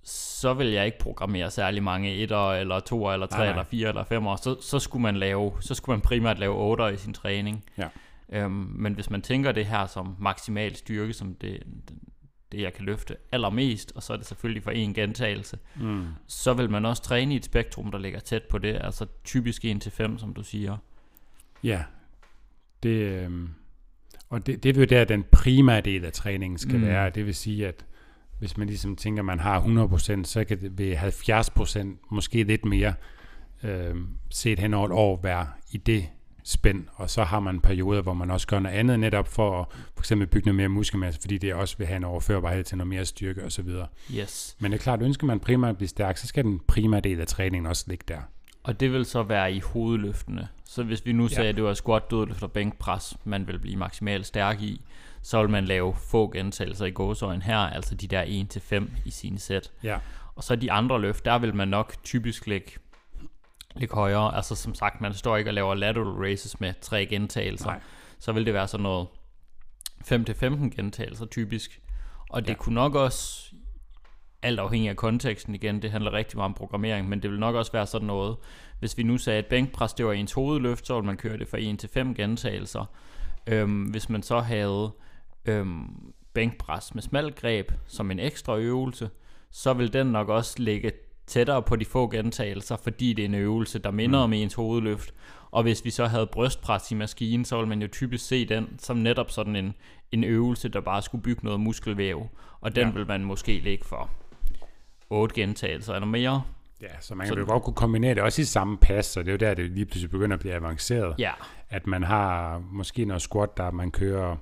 så 0.07 0.53
vil 0.53 0.67
jeg 0.67 0.85
ikke 0.85 0.99
programmere 0.99 1.51
særlig 1.51 1.83
mange 1.83 2.15
etter, 2.15 2.51
eller 2.51 2.79
to, 2.79 3.11
eller 3.13 3.25
tre, 3.27 3.49
eller 3.49 3.63
fire, 3.63 3.89
eller 3.89 4.03
fem 4.03 4.27
år. 4.27 4.35
Så, 4.35 4.61
så, 4.61 4.79
skulle 4.79 5.01
man 5.01 5.15
lave, 5.15 5.51
så 5.59 5.75
skulle 5.75 5.93
man 5.93 6.01
primært 6.01 6.39
lave 6.39 6.55
8 6.55 6.93
i 6.93 6.97
sin 6.97 7.13
træning. 7.13 7.63
Ja. 7.77 7.87
Øhm, 8.29 8.51
men 8.75 8.93
hvis 8.93 9.09
man 9.09 9.21
tænker 9.21 9.51
det 9.51 9.65
her 9.65 9.85
som 9.87 10.15
maksimal 10.19 10.75
styrke, 10.75 11.13
som 11.13 11.35
det, 11.35 11.63
det, 12.51 12.61
jeg 12.61 12.73
kan 12.73 12.85
løfte 12.85 13.15
allermest, 13.31 13.91
og 13.95 14.03
så 14.03 14.13
er 14.13 14.17
det 14.17 14.25
selvfølgelig 14.25 14.63
for 14.63 14.71
en 14.71 14.93
gentagelse, 14.93 15.57
Mm. 15.75 16.05
så 16.27 16.53
vil 16.53 16.69
man 16.69 16.85
også 16.85 17.03
træne 17.03 17.33
i 17.33 17.37
et 17.37 17.45
spektrum, 17.45 17.91
der 17.91 17.99
ligger 17.99 18.19
tæt 18.19 18.43
på 18.43 18.57
det, 18.57 18.77
altså 18.83 19.05
typisk 19.23 19.65
1-5, 19.65 20.17
som 20.17 20.33
du 20.33 20.43
siger. 20.43 20.77
Ja, 21.63 21.83
det, 22.83 22.89
øhm, 22.89 23.49
og 24.29 24.45
det, 24.45 24.63
det 24.63 24.75
vil 24.75 24.81
jo 24.81 24.97
der, 24.97 25.03
den 25.05 25.23
primære 25.31 25.81
del 25.81 26.05
af 26.05 26.13
træningen 26.13 26.57
skal. 26.57 26.75
Mm. 26.77 26.85
være. 26.85 27.09
Det 27.09 27.25
vil 27.25 27.35
sige, 27.35 27.67
at 27.67 27.85
hvis 28.39 28.57
man 28.57 28.67
ligesom 28.67 28.95
tænker, 28.95 29.21
at 29.21 29.25
man 29.25 29.39
har 29.39 29.61
100%, 29.61 30.23
så 30.23 30.43
kan 30.43 30.61
det 30.61 30.77
ved 30.77 30.95
70%, 30.95 32.07
måske 32.11 32.43
lidt 32.43 32.65
mere, 32.65 32.93
øhm, 33.63 34.07
set 34.29 34.59
hen 34.59 34.73
over 34.73 34.85
et 34.85 34.91
år, 34.91 35.19
være 35.23 35.47
i 35.71 35.77
det 35.77 36.05
spænd. 36.43 36.85
Og 36.95 37.09
så 37.09 37.23
har 37.23 37.39
man 37.39 37.59
perioder, 37.59 38.01
hvor 38.01 38.13
man 38.13 38.31
også 38.31 38.47
gør 38.47 38.59
noget 38.59 38.75
andet, 38.75 38.99
netop 38.99 39.27
for 39.27 39.61
at 39.61 39.67
for 39.95 40.01
eksempel 40.01 40.27
bygge 40.27 40.45
noget 40.45 40.55
mere 40.55 40.69
muskelmasse, 40.69 41.21
fordi 41.21 41.37
det 41.37 41.53
også 41.53 41.77
vil 41.77 41.87
have 41.87 41.97
en 41.97 42.03
overførbarhed 42.03 42.63
til 42.63 42.77
noget 42.77 42.87
mere 42.87 43.05
styrke 43.05 43.43
osv. 43.45 43.69
Yes. 44.15 44.57
Men 44.59 44.71
det 44.71 44.77
er 44.77 44.81
klart, 44.83 45.01
ønsker 45.01 45.27
man 45.27 45.39
primært 45.39 45.69
at 45.69 45.77
blive 45.77 45.87
stærk, 45.87 46.17
så 46.17 46.27
skal 46.27 46.43
den 46.43 46.59
primære 46.67 47.01
del 47.01 47.21
af 47.21 47.27
træningen 47.27 47.65
også 47.65 47.85
ligge 47.87 48.05
der. 48.07 48.21
Og 48.65 48.79
det 48.79 48.91
vil 48.91 49.05
så 49.05 49.23
være 49.23 49.53
i 49.53 49.59
hovedløftene. 49.59 50.47
Så 50.65 50.83
hvis 50.83 51.05
vi 51.05 51.11
nu 51.13 51.27
sagde, 51.27 51.43
Ja. 51.43 51.49
at 51.49 51.55
det 51.55 51.63
var 51.63 51.73
squat, 51.73 52.11
dødløft 52.11 52.43
og 52.43 52.51
bænkpres, 52.51 53.17
man 53.23 53.47
vil 53.47 53.59
blive 53.59 53.75
maksimalt 53.77 54.25
stærk 54.25 54.61
i, 54.61 54.81
så 55.21 55.41
vil 55.41 55.49
man 55.49 55.65
lave 55.65 55.95
få 56.11 56.31
gentagelser 56.31 56.85
i 56.85 56.91
gåsøjen 56.91 57.41
her, 57.41 57.57
altså 57.57 57.95
de 57.95 58.07
der 58.07 58.23
1-5 58.23 58.89
i 59.05 59.09
sine 59.11 59.39
sæt. 59.39 59.71
Ja, 59.83 59.97
Og 60.35 60.43
så 60.43 60.55
de 60.55 60.71
andre 60.71 61.01
løft, 61.01 61.25
der 61.25 61.37
vil 61.39 61.55
man 61.55 61.67
nok 61.67 61.95
typisk 62.03 62.47
lægge, 62.47 62.71
lægge 63.75 63.95
højere. 63.95 64.35
Altså 64.35 64.55
som 64.55 64.75
sagt, 64.75 65.01
man 65.01 65.13
står 65.13 65.37
ikke 65.37 65.49
og 65.49 65.53
laver 65.53 65.75
lateral 65.75 66.07
raises 66.07 66.59
med 66.59 66.73
tre 66.81 67.05
gentagelser. 67.05 67.65
Nej. 67.65 67.79
Så 68.19 68.31
vil 68.31 68.45
det 68.45 68.53
være 68.53 68.67
sådan 68.67 68.83
noget 68.83 69.07
5-15 70.03 70.69
gentagelser 70.75 71.25
typisk. 71.25 71.81
Og 72.29 72.41
det 72.41 72.49
Ja. 72.49 72.53
kunne 72.55 72.75
nok 72.75 72.95
også, 72.95 73.51
alt 74.45 74.59
afhængig 74.59 74.89
af 74.89 74.95
konteksten 74.95 75.55
igen, 75.55 75.81
det 75.81 75.91
handler 75.91 76.13
rigtig 76.13 76.37
meget 76.37 76.45
om 76.49 76.53
programmering, 76.53 77.09
men 77.09 77.19
det 77.23 77.31
vil 77.31 77.39
nok 77.39 77.55
også 77.55 77.71
være 77.71 77.85
sådan 77.87 78.07
noget, 78.07 78.35
hvis 78.79 78.97
vi 78.97 79.03
nu 79.03 79.17
sagde, 79.17 79.39
at 79.39 79.45
bænkpres 79.45 79.93
det 79.93 80.05
var 80.05 80.13
ens 80.13 80.33
hovedløft, 80.33 80.87
så 80.87 80.93
ville 80.95 81.05
man 81.05 81.17
køre 81.17 81.37
det 81.37 81.47
fra 81.47 81.57
1-5 81.57 82.13
gentagelser. 82.13 82.85
Øhm, 83.47 83.83
hvis 83.83 84.09
man 84.09 84.23
så 84.23 84.39
havde 84.39 84.91
øhm, 85.45 86.13
bænkpres 86.33 86.95
med 86.95 87.03
smalt 87.03 87.35
greb 87.35 87.71
som 87.87 88.11
en 88.11 88.19
ekstra 88.19 88.57
øvelse, 88.57 89.09
så 89.51 89.73
vil 89.73 89.93
den 89.93 90.07
nok 90.07 90.29
også 90.29 90.55
ligge 90.57 90.91
tættere 91.27 91.61
på 91.61 91.75
de 91.75 91.85
få 91.85 92.07
gentagelser, 92.11 92.77
fordi 92.83 93.13
det 93.13 93.21
er 93.25 93.29
en 93.29 93.35
øvelse, 93.35 93.79
der 93.79 93.91
minder 93.91 94.19
Mm. 94.19 94.23
om 94.23 94.33
ens 94.33 94.53
hovedløft. 94.53 95.13
Og 95.51 95.63
hvis 95.63 95.85
vi 95.85 95.89
så 95.89 96.05
havde 96.05 96.27
brystpres 96.27 96.91
i 96.91 96.95
maskinen, 96.95 97.45
så 97.45 97.55
ville 97.57 97.69
man 97.69 97.81
jo 97.81 97.87
typisk 97.87 98.27
se 98.27 98.45
den 98.45 98.75
som 98.79 98.97
netop 98.97 99.31
sådan 99.31 99.55
en, 99.55 99.73
en 100.11 100.23
øvelse, 100.23 100.69
der 100.69 100.81
bare 100.81 101.01
skulle 101.01 101.21
bygge 101.21 101.45
noget 101.45 101.59
muskelvæv. 101.59 102.27
Og 102.61 102.75
den 102.75 102.87
Ja. 102.87 102.93
vil 102.93 103.07
man 103.07 103.23
måske 103.23 103.59
ligge 103.59 103.85
for 103.85 104.09
8 105.09 105.35
gentagelser. 105.35 105.93
Eller 105.93 106.07
mere. 106.07 106.41
ja 106.81 106.87
så 107.01 107.15
man 107.15 107.27
Så- 107.27 107.33
kan 107.33 107.43
jo 107.43 107.49
godt 107.51 107.63
kunne 107.63 107.73
kombinere 107.73 108.15
det 108.15 108.23
også 108.23 108.41
i 108.41 108.45
samme 108.45 108.77
pas, 108.77 109.05
så 109.05 109.19
det 109.19 109.27
er 109.27 109.31
jo 109.31 109.37
der, 109.37 109.53
det 109.53 109.71
lige 109.71 109.85
pludselig 109.85 110.11
begynder 110.11 110.33
at 110.33 110.39
blive 110.39 110.53
avanceret. 110.53 111.15
Ja, 111.19 111.31
at 111.69 111.87
man 111.87 112.03
har 112.03 112.61
måske 112.71 113.05
noget 113.05 113.21
squat, 113.21 113.57
der 113.57 113.71
man 113.71 113.91
kører 113.91 114.35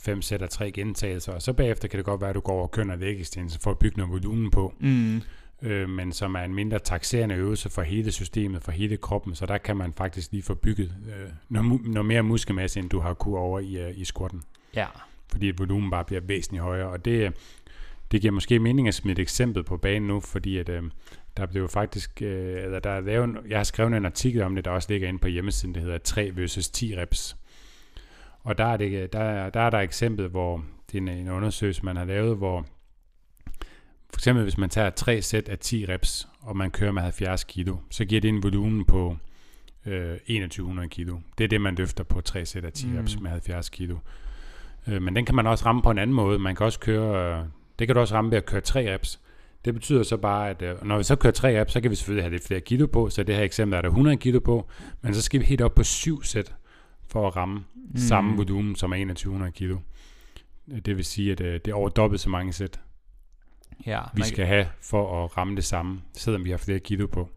fem 0.00 0.22
sæt 0.22 0.42
af 0.42 0.48
tre 0.48 0.70
gentagelser, 0.70 1.32
og 1.32 1.42
så 1.42 1.52
bagefter 1.52 1.88
kan 1.88 1.96
det 1.98 2.04
godt 2.06 2.20
være, 2.20 2.30
at 2.30 2.34
du 2.36 2.40
går 2.40 2.52
over 2.52 2.62
og 2.62 2.70
kører 2.70 2.86
noget 2.86 3.00
vægekstænse 3.00 3.60
for 3.60 3.70
at 3.70 3.78
bygge 3.78 3.96
noget 3.98 4.12
volumen 4.12 4.50
på, 4.50 4.74
mm, 4.80 5.22
øh, 5.62 5.88
men 5.88 6.12
som 6.12 6.34
er 6.34 6.40
en 6.42 6.54
mindre 6.54 6.78
taxerende 6.78 7.34
øvelse 7.34 7.70
for 7.70 7.82
hele 7.82 8.12
systemet, 8.12 8.62
for 8.62 8.72
hele 8.72 8.96
kroppen, 8.96 9.34
så 9.34 9.46
der 9.46 9.58
kan 9.58 9.76
man 9.76 9.92
faktisk 9.92 10.32
lige 10.32 10.42
få 10.42 10.54
bygget 10.54 10.92
øh, 11.08 11.28
noget, 11.48 11.84
noget 11.84 12.06
mere 12.06 12.22
muskelmasse, 12.22 12.80
end 12.80 12.90
du 12.90 13.00
har 13.00 13.14
kunne 13.14 13.38
over 13.38 13.60
i, 13.60 13.76
øh, 13.76 13.98
i 13.98 14.04
squatten, 14.04 14.42
ja, 14.74 14.86
fordi 15.32 15.52
volumen 15.58 15.90
bare 15.90 16.04
bliver 16.04 16.20
væsentligt 16.20 16.62
højere, 16.62 16.88
og 16.88 17.04
det, 17.04 17.32
det 18.12 18.20
giver 18.20 18.32
måske 18.32 18.58
mening 18.58 18.88
at 18.88 18.94
smide 18.94 19.12
et 19.12 19.18
eksempel 19.18 19.64
på 19.64 19.76
banen 19.76 20.08
nu, 20.08 20.20
fordi 20.20 20.58
at, 20.58 20.68
øh, 20.68 20.82
der 21.36 21.46
blev 21.46 21.68
faktisk, 21.68 22.22
øh, 22.22 22.64
eller 22.64 22.78
der 22.78 22.90
er 22.90 23.00
lavet, 23.00 23.36
jeg 23.48 23.58
har 23.58 23.64
skrevet 23.64 23.94
en 23.94 24.04
artikel 24.04 24.42
om 24.42 24.54
det, 24.54 24.64
der 24.64 24.70
også 24.70 24.92
ligger 24.92 25.08
inde 25.08 25.18
på 25.18 25.28
hjemmesiden, 25.28 25.74
det 25.74 25.82
hedder 25.82 25.98
3 25.98 26.30
versus 26.34 26.68
10 26.68 26.96
reps. 26.96 27.36
Og 28.40 28.58
der 28.58 28.64
er, 28.64 28.76
det, 28.76 29.12
der, 29.12 29.50
der 29.50 29.60
er 29.60 29.70
der 29.70 29.78
et 29.78 29.84
eksempel, 29.84 30.28
hvor 30.28 30.64
det 30.92 30.98
er 30.98 31.02
en, 31.02 31.08
en 31.08 31.28
undersøgelse, 31.28 31.84
man 31.84 31.96
har 31.96 32.04
lavet, 32.04 32.36
hvor 32.36 32.66
for 34.10 34.20
eksempel 34.20 34.42
hvis 34.42 34.58
man 34.58 34.70
tager 34.70 34.90
tre 34.90 35.22
sæt 35.22 35.48
af 35.48 35.58
10 35.58 35.86
reps, 35.88 36.28
og 36.40 36.56
man 36.56 36.70
kører 36.70 36.92
med 36.92 37.02
70 37.02 37.44
kilo, 37.44 37.76
så 37.90 38.04
giver 38.04 38.20
det 38.20 38.28
en 38.28 38.42
volumen 38.42 38.84
på 38.84 39.16
øh, 39.86 40.18
2100 40.18 40.88
kilo. 40.88 41.18
Det 41.38 41.44
er 41.44 41.48
det, 41.48 41.60
man 41.60 41.74
løfter 41.74 42.04
på 42.04 42.20
tre 42.20 42.46
sæt 42.46 42.64
af 42.64 42.72
10 42.72 42.86
mm. 42.86 42.92
Mm. 42.92 42.98
reps 42.98 43.20
med 43.20 43.30
70 43.30 43.68
kilo. 43.68 43.96
Øh, 44.86 45.02
men 45.02 45.16
den 45.16 45.24
kan 45.24 45.34
man 45.34 45.46
også 45.46 45.66
ramme 45.66 45.82
på 45.82 45.90
en 45.90 45.98
anden 45.98 46.14
måde. 46.16 46.38
Man 46.38 46.56
kan 46.56 46.66
også 46.66 46.80
køre, 46.80 47.38
øh, 47.38 47.44
det 47.78 47.86
kan 47.88 47.94
du 47.94 48.00
også 48.00 48.14
ramme 48.14 48.30
ved 48.30 48.38
at 48.38 48.46
køre 48.46 48.60
3 48.60 48.94
reps. 48.94 49.20
Det 49.64 49.74
betyder 49.74 50.02
så 50.02 50.16
bare, 50.16 50.50
at 50.50 50.62
øh, 50.62 50.84
når 50.84 50.96
vi 50.96 51.02
så 51.02 51.16
kører 51.16 51.32
3 51.32 51.60
reps, 51.60 51.72
så 51.72 51.80
kan 51.80 51.90
vi 51.90 51.96
selvfølgelig 51.96 52.24
have 52.24 52.32
lidt 52.32 52.46
flere 52.46 52.60
kilo 52.60 52.86
på, 52.86 53.10
så 53.10 53.22
det 53.22 53.34
her 53.34 53.42
eksempel 53.42 53.76
er 53.76 53.82
der 53.82 53.88
100 53.88 54.16
kilo 54.16 54.40
på, 54.40 54.68
men 55.00 55.14
så 55.14 55.22
skal 55.22 55.40
vi 55.40 55.44
helt 55.44 55.60
op 55.60 55.74
på 55.74 55.82
7 55.82 56.22
sæt 56.22 56.54
for 57.08 57.28
at 57.28 57.36
ramme 57.36 57.64
mm. 57.74 57.96
samme 57.96 58.36
volumen 58.36 58.76
som 58.76 58.92
er 58.92 58.96
2100 58.96 59.52
kilo. 59.52 59.78
Det 60.86 60.96
vil 60.96 61.04
sige, 61.04 61.32
at 61.32 61.40
øh, 61.40 61.54
det 61.54 61.68
er 61.68 61.74
over 61.74 61.88
dobbelt 61.88 62.20
så 62.20 62.30
mange 62.30 62.52
sæt, 62.52 62.80
ja. 63.86 64.00
vi 64.14 64.22
skal 64.22 64.46
have 64.46 64.68
for 64.82 65.24
at 65.24 65.36
ramme 65.36 65.56
det 65.56 65.64
samme, 65.64 66.00
selvom 66.12 66.44
vi 66.44 66.50
har 66.50 66.56
flere 66.56 66.78
kilo 66.78 67.06
på. 67.06 67.28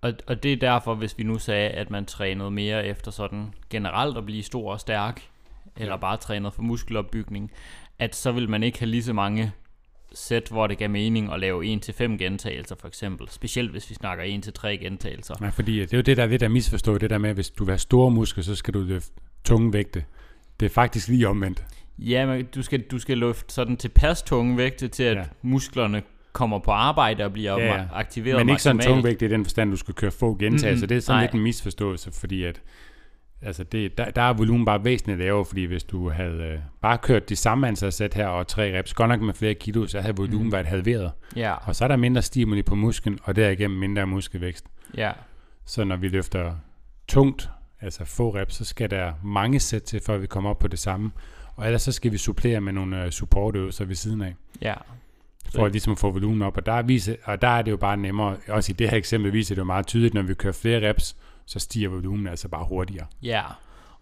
Og, 0.00 0.12
og 0.26 0.42
det 0.42 0.52
er 0.52 0.56
derfor, 0.56 0.94
hvis 0.94 1.18
vi 1.18 1.22
nu 1.22 1.38
sagde, 1.38 1.68
at 1.68 1.90
man 1.90 2.06
trænede 2.06 2.50
mere 2.50 2.86
efter 2.86 3.10
sådan 3.10 3.54
generelt 3.70 4.16
at 4.16 4.24
blive 4.24 4.42
stor 4.42 4.72
og 4.72 4.80
stærk, 4.80 5.28
eller 5.76 5.92
Ja. 5.92 5.96
bare 5.96 6.16
trænede 6.16 6.52
for 6.52 6.62
muskelopbygning, 6.62 7.50
at 7.98 8.16
så 8.16 8.32
vil 8.32 8.50
man 8.50 8.62
ikke 8.62 8.78
have 8.78 8.90
lige 8.90 9.02
så 9.02 9.12
mange 9.12 9.52
sæt, 10.14 10.48
hvor 10.50 10.66
det 10.66 10.78
gav 10.78 10.90
mening 10.90 11.32
at 11.32 11.40
lave 11.40 11.74
1-5 11.76 12.02
gentagelser 12.02 12.76
for 12.80 12.88
eksempel. 12.88 13.28
Specielt 13.30 13.70
hvis 13.70 13.90
vi 13.90 13.94
snakker 13.94 14.24
1-3 14.58 14.68
gentagelser. 14.68 15.34
Nej, 15.40 15.50
fordi 15.50 15.80
det 15.80 15.92
er 15.92 15.96
jo 15.98 16.02
det, 16.02 16.16
der 16.16 16.22
er 16.22 16.26
lidt 16.26 16.42
at 16.42 16.50
misforstå, 16.50 16.98
det 16.98 17.10
der 17.10 17.18
med, 17.18 17.30
at 17.30 17.36
hvis 17.36 17.50
du 17.50 17.64
vil 17.64 17.72
have 17.72 17.78
store 17.78 18.10
muskler, 18.10 18.44
så 18.44 18.54
skal 18.54 18.74
du 18.74 18.78
løfte 18.80 19.10
tunge 19.44 19.72
vægte. 19.72 20.04
Det 20.60 20.66
er 20.66 20.70
faktisk 20.70 21.08
lige 21.08 21.28
omvendt. 21.28 21.64
Ja, 21.98 22.26
men 22.26 22.46
du 22.54 22.62
skal, 22.62 22.80
du 22.80 22.98
skal 22.98 23.18
løfte 23.18 23.54
sådan 23.54 23.76
tilpas 23.76 24.22
tunge 24.22 24.56
vægte 24.56 24.88
til, 24.88 25.02
at 25.02 25.16
Ja. 25.16 25.24
musklerne 25.42 26.02
kommer 26.32 26.58
på 26.58 26.70
arbejde 26.70 27.24
og 27.24 27.32
bliver 27.32 27.58
Ja, 27.60 27.66
ja, 27.74 27.84
aktiveret 27.92 28.38
Men 28.38 28.48
ikke 28.48 28.62
sådan 28.62 28.76
maksimalt. 28.76 28.94
tungvægt 28.94 29.22
i 29.22 29.28
den 29.28 29.44
forstand, 29.44 29.70
du 29.70 29.76
skal 29.76 29.94
køre 29.94 30.10
få 30.10 30.34
gentagelser. 30.34 30.66
Mhm, 30.68 30.74
Mm-hmm. 30.76 30.88
Det 30.88 30.96
er 30.96 31.00
sådan 31.00 31.16
nej. 31.16 31.22
lidt 31.24 31.32
en 31.32 31.40
misforståelse, 31.40 32.12
fordi 32.12 32.44
at, 32.44 32.60
altså 33.42 33.64
det, 33.64 33.98
der, 33.98 34.10
der 34.10 34.22
er 34.22 34.32
volumen 34.32 34.64
bare 34.64 34.84
væsentligt 34.84 35.18
lavere, 35.18 35.44
fordi 35.44 35.64
hvis 35.64 35.84
du 35.84 36.10
havde 36.10 36.42
øh, 36.42 36.58
bare 36.82 36.98
kørt 36.98 37.28
de 37.28 37.36
samme 37.36 37.68
antal 37.68 37.92
sæt 37.92 38.14
her 38.14 38.26
og 38.26 38.46
tre 38.46 38.78
reps, 38.78 38.94
godt 38.94 39.08
nok 39.08 39.20
med 39.20 39.34
flere 39.34 39.54
kilo, 39.54 39.86
så 39.86 40.00
havde 40.00 40.16
volumen 40.16 40.46
mm. 40.46 40.52
været 40.52 40.66
halveret. 40.66 41.12
Ja, 41.36 41.54
Og 41.68 41.76
så 41.76 41.84
er 41.84 41.88
der 41.88 41.96
mindre 41.96 42.22
stimuli 42.22 42.62
på 42.62 42.74
musklen, 42.74 43.18
og 43.22 43.36
derigennem 43.36 43.78
mindre 43.78 44.06
muskelvækst. 44.06 44.64
ja, 44.96 45.12
Så 45.64 45.84
når 45.84 45.96
vi 45.96 46.08
løfter 46.08 46.54
tungt, 47.08 47.50
altså 47.80 48.04
få 48.04 48.34
reps, 48.34 48.54
så 48.54 48.64
skal 48.64 48.90
der 48.90 49.12
mange 49.24 49.60
sæt 49.60 49.82
til, 49.82 50.00
før 50.06 50.18
vi 50.18 50.26
kommer 50.26 50.50
op 50.50 50.58
på 50.58 50.68
det 50.68 50.78
samme. 50.78 51.10
Og 51.56 51.66
ellers 51.66 51.82
så 51.82 51.92
skal 51.92 52.12
vi 52.12 52.18
supplere 52.18 52.60
med 52.60 52.72
nogle 52.72 53.04
øh, 53.04 53.10
supportøvelser 53.10 53.84
ved 53.84 53.94
siden 53.94 54.22
af, 54.22 54.34
ja. 54.62 54.74
for 55.54 55.64
at 55.66 55.72
ligesom 55.72 55.96
få 55.96 56.10
volumen 56.10 56.42
op. 56.42 56.56
Og 56.56 56.66
der, 56.66 56.72
er 56.72 56.82
vise, 56.82 57.16
og 57.24 57.42
der 57.42 57.48
er 57.48 57.62
det 57.62 57.70
jo 57.70 57.76
bare 57.76 57.96
nemmere, 57.96 58.36
også 58.48 58.72
i 58.72 58.74
det 58.74 58.90
her 58.90 58.96
eksempel 58.96 59.32
viser 59.32 59.54
det 59.54 59.60
jo 59.60 59.64
meget 59.64 59.86
tydeligt, 59.86 60.14
når 60.14 60.22
vi 60.22 60.34
kører 60.34 60.52
flere 60.52 60.88
reps, 60.88 61.16
så 61.48 61.58
stiger 61.58 61.88
volumen 61.88 62.26
altså 62.26 62.48
bare 62.48 62.64
hurtigere. 62.64 63.06
Ja, 63.22 63.42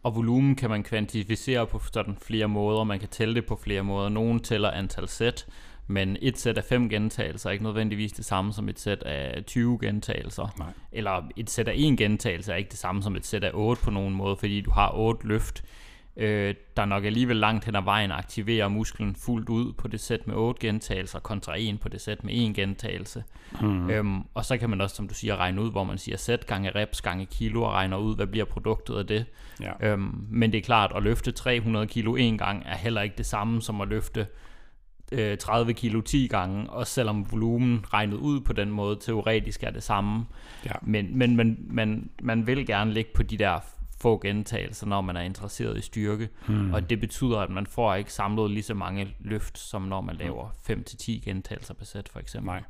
og 0.03 0.17
volumen 0.17 0.57
kan 0.57 0.71
man 0.71 0.83
kvantificere 0.83 1.67
på 1.67 1.81
sådan 1.93 2.17
flere 2.23 2.49
måder. 2.49 2.85
Man 2.85 3.01
kan 3.01 3.09
tælle 3.09 3.35
det 3.35 3.47
på 3.47 3.57
flere 3.57 3.83
måder. 3.83 4.09
Nogle 4.09 4.41
tæller 4.41 4.71
antal 4.71 5.09
sæt, 5.09 5.47
men 5.87 6.17
et 6.21 6.39
sæt 6.39 6.59
af 6.59 6.65
5 6.65 6.89
gentagelser 6.89 7.49
er 7.49 7.53
ikke 7.53 7.65
nødvendigvis 7.65 8.13
det 8.13 8.25
samme 8.25 8.53
som 8.53 8.69
et 8.69 8.81
sæt 8.81 9.03
af 9.03 9.45
20 9.45 9.79
gentagelser. 9.81 10.55
Nej. 10.59 10.69
Eller 10.93 11.23
et 11.37 11.51
sæt 11.51 11.69
af 11.69 11.75
en 11.77 11.97
gentagelse 11.97 12.53
er 12.53 12.57
ikke 12.57 12.71
det 12.71 12.79
samme 12.79 13.03
som 13.03 13.17
et 13.17 13.27
sæt 13.27 13.45
af 13.45 13.51
8 13.55 13.83
på 13.83 13.91
nogen 13.91 14.15
måde, 14.15 14.37
fordi 14.37 14.61
du 14.61 14.71
har 14.71 14.93
8 14.95 15.27
løft, 15.27 15.65
øh, 16.17 16.55
der 16.77 16.85
nok 16.85 17.05
alligevel 17.05 17.37
langt 17.37 17.65
hen 17.65 17.77
ad 17.77 17.83
vejen 17.83 18.13
aktiverer 18.13 18.69
musklen 18.69 19.15
fuldt 19.15 19.49
ud 19.49 19.73
på 19.73 19.89
det 19.89 20.01
sæt 20.01 20.27
med 20.27 20.35
8 20.35 20.67
gentagelser, 20.67 21.19
kontra 21.19 21.59
en 21.59 21.79
på 21.79 21.89
det 21.89 22.01
sæt 22.01 22.25
med 22.25 22.33
en 22.37 22.55
gentagelse. 22.55 23.25
Mm. 23.61 23.91
Øhm, 23.91 24.23
og 24.35 24.45
så 24.45 24.57
kan 24.57 24.71
man 24.71 24.81
også, 24.81 24.97
som 24.97 25.09
du 25.09 25.15
siger, 25.15 25.37
regne 25.37 25.63
ud, 25.63 25.71
hvor 25.71 25.85
man 25.85 25.99
siger 25.99 26.17
sæt 26.17 26.47
gange 26.47 26.71
reps 26.75 27.03
gange 27.03 27.27
kilo, 27.27 27.63
og 27.63 27.73
regner 27.73 27.97
ud, 27.97 28.17
hvad 28.17 28.27
bliver 28.27 28.45
produktet 28.45 28.95
af 28.95 29.07
det. 29.07 29.25
Ja. 29.61 29.93
Øhm, 29.93 30.27
men 30.31 30.53
det 30.53 30.59
er 30.59 30.63
klart, 30.63 30.93
at 30.97 31.03
løfte 31.03 31.33
300 31.33 31.87
kilo 31.87 32.17
en 32.17 32.39
gang 32.39 32.63
er 32.67 32.77
heller 32.77 33.03
ikke 33.03 33.17
det 33.17 33.27
samme 33.27 33.63
som 33.63 33.81
at 33.81 33.89
løfte 33.89 34.27
øh, 35.13 35.39
30 35.39 35.73
kilo 35.73 36.01
10 36.01 36.27
gange, 36.27 36.71
også 36.71 36.93
selvom 36.93 37.33
volumen 37.33 37.85
regnet 37.93 38.17
ud 38.17 38.41
på 38.41 38.53
den 38.53 38.71
måde 38.71 38.99
teoretisk 39.01 39.63
er 39.63 39.71
det 39.71 39.83
samme. 39.83 40.25
Ja. 40.65 40.73
Men, 40.83 41.19
men, 41.19 41.37
men 41.37 41.67
man, 41.71 42.11
man 42.23 42.47
vil 42.47 42.67
gerne 42.67 42.93
ligge 42.93 43.11
på 43.15 43.23
de 43.23 43.37
der 43.39 43.61
få 44.01 44.19
gentagelser, 44.23 44.87
når 44.87 45.01
man 45.01 45.17
er 45.17 45.21
interesseret 45.21 45.79
i 45.79 45.81
styrke, 45.81 46.29
Hmm. 46.47 46.75
og 46.75 46.91
det 46.91 47.01
betyder, 47.01 47.39
at 47.39 47.51
man 47.51 47.67
får 47.67 47.95
ikke 47.95 48.13
samlet 48.13 48.51
lige 48.51 48.63
så 48.63 48.75
mange 48.75 49.15
løft, 49.21 49.59
som 49.59 49.83
når 49.83 50.01
man 50.01 50.17
laver 50.17 50.49
5-10 50.71 51.11
gentagelser 51.25 51.75
per 51.75 51.85
sæt 51.85 52.09
for 52.09 52.19
eksempel. 52.21 52.47
Nej. 52.47 52.63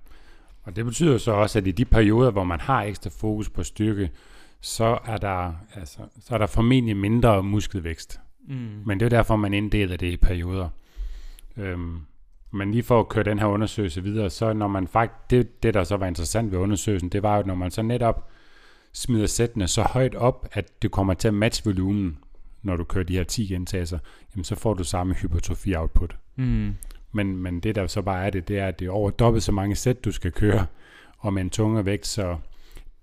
Og 0.62 0.76
det 0.76 0.84
betyder 0.84 1.18
så 1.18 1.32
også, 1.32 1.58
at 1.58 1.66
i 1.66 1.70
de 1.70 1.84
perioder, 1.84 2.30
hvor 2.30 2.44
man 2.44 2.60
har 2.60 2.82
ekstra 2.82 3.10
fokus 3.10 3.50
på 3.50 3.62
styrke, 3.62 4.10
så 4.60 4.98
er 5.04 5.16
der, 5.16 5.52
altså, 5.74 5.98
så 6.20 6.34
er 6.34 6.38
der 6.38 6.46
formentlig 6.46 6.96
mindre 6.96 7.42
muskelvækst. 7.42 8.20
Mm. 8.48 8.82
Men 8.86 9.00
det 9.00 9.06
er 9.06 9.10
derfor, 9.10 9.36
man 9.36 9.54
inddeler 9.54 9.96
det 9.96 10.06
i 10.06 10.16
perioder. 10.16 10.68
Øhm, 11.56 12.00
men 12.50 12.70
lige 12.72 12.82
for 12.82 13.00
at 13.00 13.08
køre 13.08 13.24
den 13.24 13.38
her 13.38 13.46
undersøgelse 13.46 14.02
videre, 14.02 14.30
så 14.30 14.52
når 14.52 14.68
man 14.68 14.88
faktisk, 14.88 15.30
det, 15.30 15.62
det 15.62 15.74
der 15.74 15.84
så 15.84 15.96
var 15.96 16.06
interessant 16.06 16.52
ved 16.52 16.58
undersøgelsen, 16.58 17.08
det 17.08 17.22
var 17.22 17.36
jo, 17.36 17.42
når 17.42 17.54
man 17.54 17.70
så 17.70 17.82
netop 17.82 18.28
smider 18.96 19.26
sættene 19.26 19.68
så 19.68 19.82
højt 19.82 20.14
op, 20.14 20.48
at 20.52 20.82
det 20.82 20.90
kommer 20.90 21.14
til 21.14 21.28
at 21.28 21.34
matche 21.34 21.64
volumen, 21.64 22.18
når 22.62 22.76
du 22.76 22.84
kører 22.84 23.04
de 23.04 23.16
her 23.16 23.24
10 23.24 23.46
gentagelser, 23.46 23.98
jamen 24.34 24.44
så 24.44 24.54
får 24.54 24.74
du 24.74 24.84
samme 24.84 25.14
hypertrofi-output. 25.14 26.16
Mm. 26.36 26.74
Men, 27.12 27.36
men 27.36 27.60
det 27.60 27.74
der 27.74 27.86
så 27.86 28.02
bare 28.02 28.26
er 28.26 28.30
det, 28.30 28.48
det 28.48 28.58
er, 28.58 28.66
at 28.66 28.78
det 28.78 28.86
er 28.86 28.90
over 28.90 29.10
dobbelt 29.10 29.44
så 29.44 29.52
mange 29.52 29.76
sæt, 29.76 30.04
du 30.04 30.12
skal 30.12 30.32
køre, 30.32 30.66
og 31.18 31.32
med 31.34 31.42
en 31.42 31.50
tungere 31.50 31.84
vægt, 31.86 32.06
så 32.06 32.36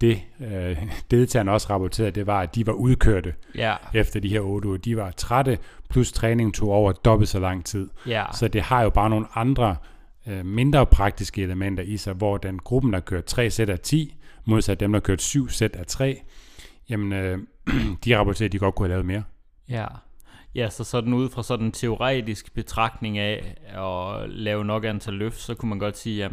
det 0.01 0.21
øh, 0.39 0.77
deltagerne 1.12 1.51
også 1.51 1.67
rapporterede, 1.69 2.12
det 2.12 2.27
var, 2.27 2.41
at 2.41 2.56
de 2.56 2.67
var 2.67 2.73
udkørte 2.73 3.34
Ja, 3.56 3.75
efter 3.93 4.19
de 4.19 4.29
her 4.29 4.39
otte 4.41 4.67
uger. 4.67 4.77
De 4.77 4.97
var 4.97 5.12
trætte, 5.12 5.58
plus 5.89 6.12
træning 6.12 6.53
tog 6.53 6.69
over 6.69 6.91
dobbelt 6.91 7.29
så 7.29 7.39
lang 7.39 7.65
tid. 7.65 7.89
ja, 8.08 8.25
Så 8.34 8.47
det 8.47 8.62
har 8.62 8.82
jo 8.84 8.89
bare 8.89 9.10
nogle 9.10 9.25
andre 9.36 9.75
øh, 10.27 10.45
mindre 10.45 10.86
praktiske 10.86 11.43
elementer 11.43 11.84
i 11.84 11.97
sig, 11.97 12.13
hvor 12.13 12.38
den 12.38 12.60
gruppen, 12.60 12.93
der 12.93 12.99
kørte 12.99 13.27
3 13.27 13.49
sæt 13.49 13.69
af 13.69 13.79
10, 13.79 14.15
modsat 14.45 14.79
dem, 14.79 14.91
der 14.93 14.99
kørte 14.99 15.23
7 15.23 15.49
sæt 15.49 15.75
af 15.75 15.86
3, 15.86 16.21
jamen 16.89 17.13
øh, 17.13 17.38
de 18.06 18.17
rapporterede, 18.17 18.45
at 18.45 18.51
de 18.51 18.60
godt 18.60 18.75
kunne 18.75 18.88
have 18.88 18.93
lavet 18.93 19.06
mere. 19.06 19.23
ja. 19.69 19.86
Ja, 20.56 20.69
så 20.69 20.84
sådan 20.84 21.13
ud 21.13 21.29
fra 21.29 21.43
sådan 21.43 21.65
en 21.65 21.71
teoretisk 21.71 22.53
betragtning 22.53 23.17
af 23.17 23.56
at 23.67 24.29
lave 24.29 24.65
nok 24.65 24.86
antal 24.86 25.13
løft, 25.13 25.39
så 25.39 25.53
kunne 25.53 25.69
man 25.69 25.79
godt 25.79 25.97
sige, 25.97 26.25
at 26.25 26.32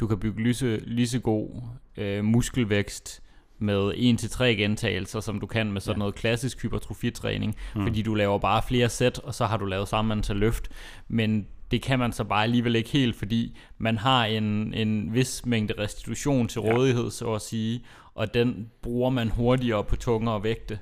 du 0.00 0.06
kan 0.06 0.18
bygge 0.20 0.42
lige 0.42 0.54
så, 0.54 0.80
lige 0.86 1.08
så 1.08 1.18
god 1.18 1.62
øh, 1.96 2.24
muskelvækst 2.24 3.22
med 3.58 3.92
1-3 3.94 4.44
gentagelser, 4.44 5.20
som 5.20 5.40
du 5.40 5.46
kan 5.46 5.72
med 5.72 5.80
sådan 5.80 5.96
Ja. 5.96 5.98
noget 5.98 6.14
klassisk 6.14 6.62
hypertrofitræning, 6.62 7.56
mm. 7.74 7.82
fordi 7.82 8.02
du 8.02 8.14
laver 8.14 8.38
bare 8.38 8.62
flere 8.68 8.88
sæt, 8.88 9.18
og 9.18 9.34
så 9.34 9.46
har 9.46 9.56
du 9.56 9.64
lavet 9.64 9.88
samme 9.88 10.12
antal 10.14 10.36
løft. 10.36 10.68
Men 11.08 11.46
det 11.70 11.82
kan 11.82 11.98
man 11.98 12.12
så 12.12 12.24
bare 12.24 12.42
alligevel 12.42 12.76
ikke 12.76 12.90
helt, 12.90 13.16
fordi 13.16 13.58
man 13.78 13.98
har 13.98 14.24
en, 14.24 14.74
en 14.74 15.14
vis 15.14 15.46
mængde 15.46 15.74
restitution 15.78 16.48
til 16.48 16.62
Ja. 16.64 16.72
rådighed, 16.72 17.10
så 17.10 17.32
at 17.34 17.42
sige, 17.42 17.84
og 18.14 18.34
den 18.34 18.70
bruger 18.82 19.10
man 19.10 19.28
hurtigere 19.28 19.84
på 19.84 19.96
tungere 19.96 20.42
vægte. 20.42 20.78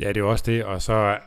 Ja, 0.00 0.08
det 0.08 0.16
er 0.16 0.20
jo 0.20 0.30
også 0.30 0.44
det, 0.46 0.64
og 0.64 0.82
så, 0.82 1.18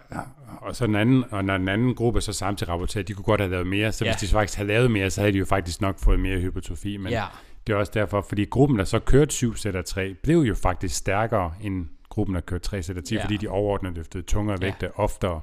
og 0.62 0.76
så 0.76 0.88
den 0.88 0.96
anden, 0.96 1.24
og 1.32 1.46
når 1.46 1.58
den 1.58 1.68
anden 1.70 1.96
gruppe 1.96 2.22
så 2.22 2.34
samtidig 2.34 2.74
rapporterer, 2.74 3.04
de 3.04 3.14
kunne 3.14 3.24
godt 3.24 3.42
have 3.42 3.52
lavet 3.52 3.68
mere, 3.68 3.92
så 3.92 4.06
Ja. 4.06 4.12
hvis 4.12 4.22
de 4.22 4.28
faktisk 4.28 4.58
havde 4.58 4.68
lavet 4.68 4.92
mere, 4.92 5.10
så 5.10 5.22
havde 5.22 5.34
de 5.34 5.38
jo 5.38 5.46
faktisk 5.46 5.82
nok 5.82 6.00
fået 6.00 6.20
mere 6.20 6.40
hypertrofi, 6.40 6.98
men 6.98 7.12
ja, 7.12 7.24
det 7.68 7.74
er 7.74 7.78
også 7.78 7.92
derfor, 7.96 8.22
fordi 8.30 8.46
gruppen, 8.46 8.80
der 8.80 8.86
så 8.86 9.00
kørte 9.00 9.32
7 9.34 9.56
sæt 9.56 9.76
af 9.76 9.86
3, 9.86 10.14
blev 10.24 10.38
jo 10.40 10.56
faktisk 10.56 10.96
stærkere 10.96 11.54
end 11.62 11.86
gruppen, 12.10 12.36
der 12.36 12.42
kørte 12.42 12.64
3 12.64 12.84
sæt 12.84 12.98
af 12.98 13.04
10, 13.04 13.14
Ja. 13.16 13.20
ja. 13.20 13.26
fordi 13.26 13.38
de 13.38 13.48
overordnet 13.48 13.96
løftede 13.96 14.24
tungere 14.24 14.58
Ja. 14.62 14.66
vægte 14.66 14.98
oftere. 15.00 15.42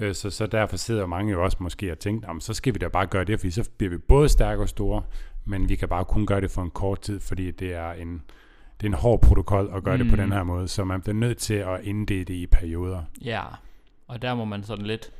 Øh, 0.00 0.14
Så, 0.14 0.30
så 0.30 0.46
derfor 0.46 0.76
sidder 0.76 1.06
mange 1.06 1.32
jo 1.32 1.44
også 1.44 1.56
måske 1.60 1.92
og 1.92 1.98
tænker, 1.98 2.28
"Jamen, 2.28 2.40
så 2.40 2.54
skal 2.54 2.74
vi 2.74 2.78
da 2.78 2.88
bare 2.88 3.06
gøre 3.06 3.24
det, 3.24 3.40
fordi 3.40 3.50
så 3.50 3.70
bliver 3.78 3.90
vi 3.90 3.98
både 3.98 4.28
stærke 4.28 4.62
og 4.62 4.68
store, 4.68 5.02
men 5.44 5.68
vi 5.68 5.76
kan 5.76 5.88
bare 5.88 6.04
kun 6.04 6.26
gøre 6.26 6.40
det 6.40 6.50
for 6.50 6.62
en 6.62 6.70
kort 6.70 7.00
tid, 7.00 7.20
fordi 7.20 7.50
det 7.50 7.74
er 7.74 7.92
en, 7.92 8.22
det 8.80 8.86
er 8.86 8.90
en 8.90 8.94
hård 8.94 9.20
protokol 9.22 9.70
at 9.74 9.84
gøre 9.84 9.96
mm. 9.96 10.02
det 10.02 10.10
på 10.10 10.16
Mm. 10.16 10.22
den 10.22 10.32
her 10.32 10.42
måde, 10.42 10.68
så 10.68 10.84
man 10.84 11.00
bliver 11.00 11.14
nødt 11.14 11.38
til 11.38 11.54
at 11.54 11.80
inddele 11.84 12.24
det 12.24 12.34
i 12.34 12.46
perioder. 12.46 13.02
ja. 13.24 13.42
Og 14.08 14.22
der 14.22 14.34
må 14.34 14.44
man 14.44 14.64
sådan 14.64 14.86
lidt 14.86 15.10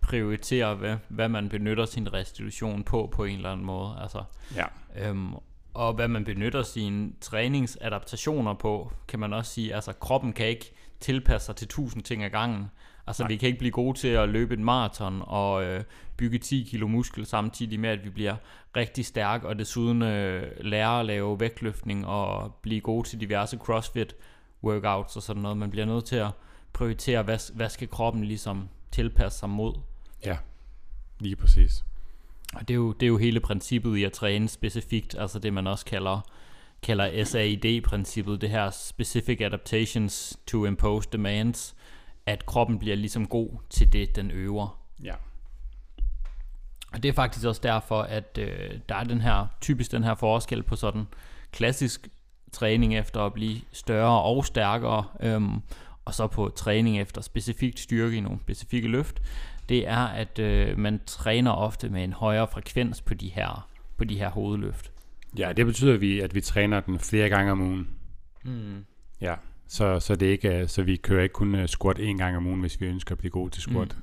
prioritere, 0.00 0.74
hvad, 0.74 0.96
hvad 1.08 1.28
man 1.28 1.48
benytter 1.48 1.84
sin 1.84 2.12
restitution 2.12 2.84
på, 2.84 3.08
på 3.12 3.24
en 3.24 3.36
eller 3.36 3.50
anden 3.50 3.66
måde. 3.66 3.96
Altså, 4.02 4.22
Ja. 4.56 4.64
Øhm, 5.08 5.28
og 5.74 5.94
hvad 5.94 6.08
man 6.08 6.24
benytter 6.24 6.62
sine 6.62 7.12
træningsadaptationer 7.20 8.54
på, 8.54 8.92
kan 9.08 9.18
man 9.18 9.32
også 9.32 9.52
sige, 9.52 9.74
altså 9.74 9.92
kroppen 9.92 10.32
kan 10.32 10.46
ikke 10.46 10.72
tilpasse 11.00 11.46
sig 11.46 11.56
til 11.56 11.68
tusind 11.68 12.02
ting 12.02 12.24
ad 12.24 12.30
gangen. 12.30 12.70
Altså 13.06 13.22
Nej. 13.22 13.28
vi 13.28 13.36
kan 13.36 13.46
ikke 13.46 13.58
blive 13.58 13.72
gode 13.72 13.98
til 13.98 14.08
at 14.08 14.28
løbe 14.28 14.54
en 14.54 14.64
maraton 14.64 15.22
og 15.26 15.64
øh, 15.64 15.84
bygge 16.16 16.38
10 16.38 16.66
kilo 16.70 16.86
muskel 16.86 17.26
samtidig 17.26 17.80
med, 17.80 17.90
at 17.90 18.04
vi 18.04 18.10
bliver 18.10 18.36
rigtig 18.76 19.06
stærke 19.06 19.48
og 19.48 19.58
desuden 19.58 20.02
øh, 20.02 20.52
lære 20.60 21.00
at 21.00 21.06
lave 21.06 21.40
vægtløftning 21.40 22.06
og 22.06 22.54
blive 22.62 22.80
gode 22.80 23.08
til 23.08 23.20
diverse 23.20 23.56
crossfit 23.56 24.14
workouts 24.64 25.16
og 25.16 25.22
sådan 25.22 25.42
noget. 25.42 25.56
Man 25.56 25.70
bliver 25.70 25.86
nødt 25.86 26.04
til 26.04 26.16
at 26.16 26.30
prioritere, 26.72 27.22
hvad, 27.22 27.54
hvad 27.54 27.68
skal 27.68 27.88
kroppen 27.88 28.24
ligesom 28.24 28.68
tilpasse 28.92 29.38
sig 29.38 29.48
mod. 29.48 29.74
Ja, 30.24 30.36
lige 31.20 31.36
præcis. 31.36 31.84
Og 32.54 32.68
det 32.68 32.70
er, 32.70 32.78
jo, 32.78 32.92
det 32.92 33.06
er 33.06 33.08
jo 33.08 33.16
hele 33.16 33.40
princippet 33.40 33.96
i 33.96 34.04
at 34.04 34.12
træne 34.12 34.48
specifikt, 34.48 35.14
altså 35.18 35.38
det 35.38 35.52
man 35.52 35.66
også 35.66 35.84
kalder, 35.84 36.20
kalder 36.82 37.24
SAID-princippet, 37.24 38.40
det 38.40 38.50
her 38.50 38.70
Specific 38.70 39.40
Adaptations 39.40 40.38
to 40.46 40.66
Impose 40.66 41.08
Demands, 41.12 41.76
at 42.26 42.46
kroppen 42.46 42.78
bliver 42.78 42.96
ligesom 42.96 43.26
god 43.26 43.50
til 43.70 43.92
det, 43.92 44.16
den 44.16 44.30
øver. 44.30 44.78
Ja. 45.02 45.14
Og 46.92 47.02
det 47.02 47.08
er 47.08 47.12
faktisk 47.12 47.46
også 47.46 47.60
derfor, 47.64 48.02
at 48.02 48.38
øh, 48.40 48.70
der 48.88 48.94
er 48.94 49.04
den 49.04 49.20
her, 49.20 49.46
typisk 49.60 49.92
den 49.92 50.04
her 50.04 50.14
forskel 50.14 50.62
på 50.62 50.76
sådan 50.76 51.06
klassisk 51.52 52.08
træning 52.52 52.96
efter 52.96 53.20
at 53.20 53.32
blive 53.32 53.60
større 53.72 54.22
og 54.22 54.44
stærkere, 54.44 55.04
øhm, 55.20 55.60
og 56.04 56.14
så 56.14 56.26
på 56.26 56.52
træning 56.56 57.00
efter 57.00 57.20
specifikt 57.20 57.80
styrke 57.80 58.16
i 58.16 58.20
nogle 58.20 58.40
specifikke 58.40 58.88
løft, 58.88 59.22
det 59.68 59.88
er, 59.88 60.06
at 60.06 60.38
øh, 60.38 60.78
man 60.78 61.00
træner 61.06 61.50
ofte 61.50 61.88
med 61.88 62.04
en 62.04 62.12
højere 62.12 62.48
frekvens 62.48 63.00
på 63.00 63.14
de 63.14 63.28
her, 63.28 63.68
på 63.96 64.04
de 64.04 64.18
her 64.18 64.30
hovedløft. 64.30 64.90
Ja, 65.38 65.52
det 65.52 65.66
betyder, 65.66 65.94
at 65.94 66.00
vi, 66.00 66.20
at 66.20 66.34
vi 66.34 66.40
træner 66.40 66.80
den 66.80 66.98
flere 66.98 67.28
gange 67.28 67.52
om 67.52 67.60
ugen. 67.60 67.88
Mm. 68.44 68.84
Ja, 69.20 69.34
så, 69.66 70.00
så, 70.00 70.14
det 70.16 70.26
ikke, 70.26 70.48
er- 70.48 70.66
så 70.66 70.82
vi 70.82 70.96
kører 70.96 71.22
ikke 71.22 71.32
kun 71.32 71.54
øh, 71.54 71.68
squat 71.68 71.98
en 71.98 72.18
gang 72.18 72.36
om 72.36 72.46
ugen, 72.46 72.60
hvis 72.60 72.80
vi 72.80 72.86
ønsker 72.86 73.12
at 73.12 73.18
blive 73.18 73.30
gode 73.30 73.50
til 73.50 73.62
squat. 73.62 73.96
Mm. 73.96 74.02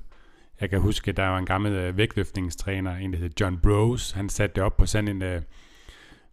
Jeg 0.61 0.69
kan 0.69 0.81
huske, 0.81 1.09
at 1.09 1.17
der 1.17 1.27
var 1.27 1.37
en 1.37 1.45
gammel 1.45 1.71
øh, 1.73 1.97
vægtløftningstræner, 1.97 2.95
en 2.95 3.13
der 3.13 3.19
hed 3.19 3.29
John 3.41 3.57
Bros. 3.57 4.11
Han 4.11 4.29
satte 4.29 4.55
det 4.55 4.63
op 4.63 4.77
på 4.77 4.85
sådan 4.85 5.07
en 5.07 5.21
øh, 5.21 5.41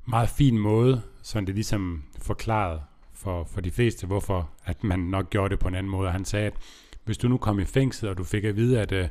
meget 0.07 0.29
fin 0.29 0.59
måde, 0.59 1.03
så 1.23 1.41
det 1.41 1.55
ligesom 1.55 2.03
forklarede 2.23 2.81
for, 3.15 3.45
for 3.45 3.61
de 3.61 3.71
fleste, 3.71 4.07
hvorfor 4.07 4.51
at 4.65 4.85
man 4.85 4.99
nok 4.99 5.31
gjorde 5.31 5.51
det 5.51 5.59
på 5.59 5.69
en 5.69 5.75
anden 5.75 5.91
måde. 5.91 6.11
Han 6.11 6.25
sagde, 6.25 6.47
at 6.47 6.55
hvis 7.05 7.19
du 7.19 7.29
nu 7.29 7.37
kom 7.37 7.59
i 7.61 7.65
fængsel, 7.65 8.09
og 8.09 8.19
du 8.19 8.25
fik 8.25 8.45
at 8.45 8.57
vide, 8.57 8.81
at 8.81 9.11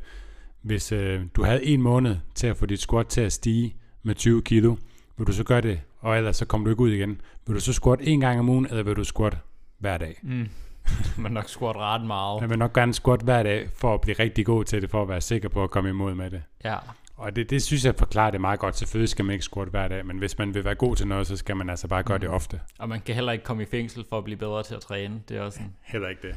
hvis 0.62 0.91
øh, 0.91 1.21
du 1.36 1.43
havde 1.43 1.65
en 1.65 1.82
måned 1.82 2.15
til 2.36 2.47
at 2.47 2.58
få 2.58 2.65
dit 2.65 2.80
squat 2.80 3.08
til 3.08 3.21
at 3.21 3.34
stige 3.34 3.75
med 4.03 4.15
20 4.15 4.41
kilo, 4.41 4.75
vil 5.17 5.27
du 5.27 5.32
så 5.34 5.43
gøre 5.43 5.62
det, 5.62 5.82
og 5.99 6.17
ellers 6.17 6.38
så 6.38 6.45
kommer 6.45 6.65
du 6.65 6.71
ikke 6.71 6.82
ud 6.82 6.91
igen. 6.91 7.21
Vil 7.47 7.56
du 7.56 7.60
så 7.62 7.73
squat 7.73 7.99
en 8.01 8.19
gang 8.19 8.39
om 8.39 8.49
ugen, 8.49 8.65
eller 8.69 8.84
vil 8.84 8.95
du 8.95 9.03
squat 9.03 9.38
hver 9.80 9.98
dag? 9.98 10.20
Mm. 10.24 10.50
Man 11.24 11.32
nok 11.32 11.50
squat 11.50 11.76
ret 11.76 12.02
meget. 12.06 12.42
Jeg 12.42 12.50
vil 12.50 12.58
nok 12.60 12.74
gerne 12.74 12.94
squat 12.94 13.22
hver 13.22 13.44
dag, 13.44 13.70
for 13.76 13.94
at 13.94 14.02
blive 14.02 14.16
rigtig 14.20 14.46
god 14.46 14.63
til 14.66 14.82
det, 14.82 14.90
for 14.90 15.02
at 15.02 15.10
være 15.10 15.22
sikker 15.22 15.50
på 15.50 15.63
at 15.63 15.70
komme 15.70 15.90
imod 15.90 16.13
med 16.16 16.30
det. 16.32 16.44
Ja. 16.66 16.76
Og 17.16 17.36
det, 17.36 17.50
det 17.50 17.63
synes 17.63 17.86
jeg 17.86 17.96
forklarer 17.96 18.32
det 18.32 18.42
meget 18.42 18.60
godt. 18.60 18.78
Selvfølgelig 18.78 19.10
skal 19.10 19.26
man 19.26 19.34
ikke 19.34 19.46
squat 19.46 19.68
hver 19.68 19.88
dag, 19.88 20.06
men 20.06 20.18
hvis 20.18 20.38
man 20.38 20.54
vil 20.54 20.66
være 20.66 20.76
god 20.76 20.96
til 20.96 21.08
noget, 21.08 21.28
så 21.28 21.38
skal 21.38 21.56
man 21.58 21.70
altså 21.70 21.88
bare 21.88 22.04
gøre 22.04 22.18
det 22.18 22.30
Mm. 22.30 22.36
ofte. 22.36 22.60
Og 22.80 22.90
man 22.90 23.02
kan 23.02 23.16
heller 23.16 23.32
ikke 23.32 23.44
komme 23.44 23.63
i 23.63 23.66
fængsel 23.66 24.06
for 24.10 24.18
at 24.18 24.24
blive 24.24 24.38
bedre 24.38 24.63
til 24.63 24.76
at 24.76 24.82
træne. 24.82 25.22
Det 25.30 25.38
er 25.38 25.42
også 25.42 25.56
sådan. 25.58 25.74
Heller 25.94 26.08
ikke 26.10 26.22
det. 26.28 26.36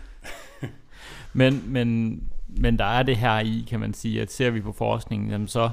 Men, 1.33 1.63
men, 1.67 2.21
men 2.49 2.79
der 2.79 2.85
er 2.85 3.03
det 3.03 3.17
her 3.17 3.39
i, 3.41 3.67
kan 3.71 3.81
man 3.81 3.95
sige, 3.95 4.23
at 4.23 4.33
ser 4.33 4.51
vi 4.51 4.61
på 4.61 4.73
forskningen, 4.73 5.31
jamen 5.31 5.49
så 5.49 5.71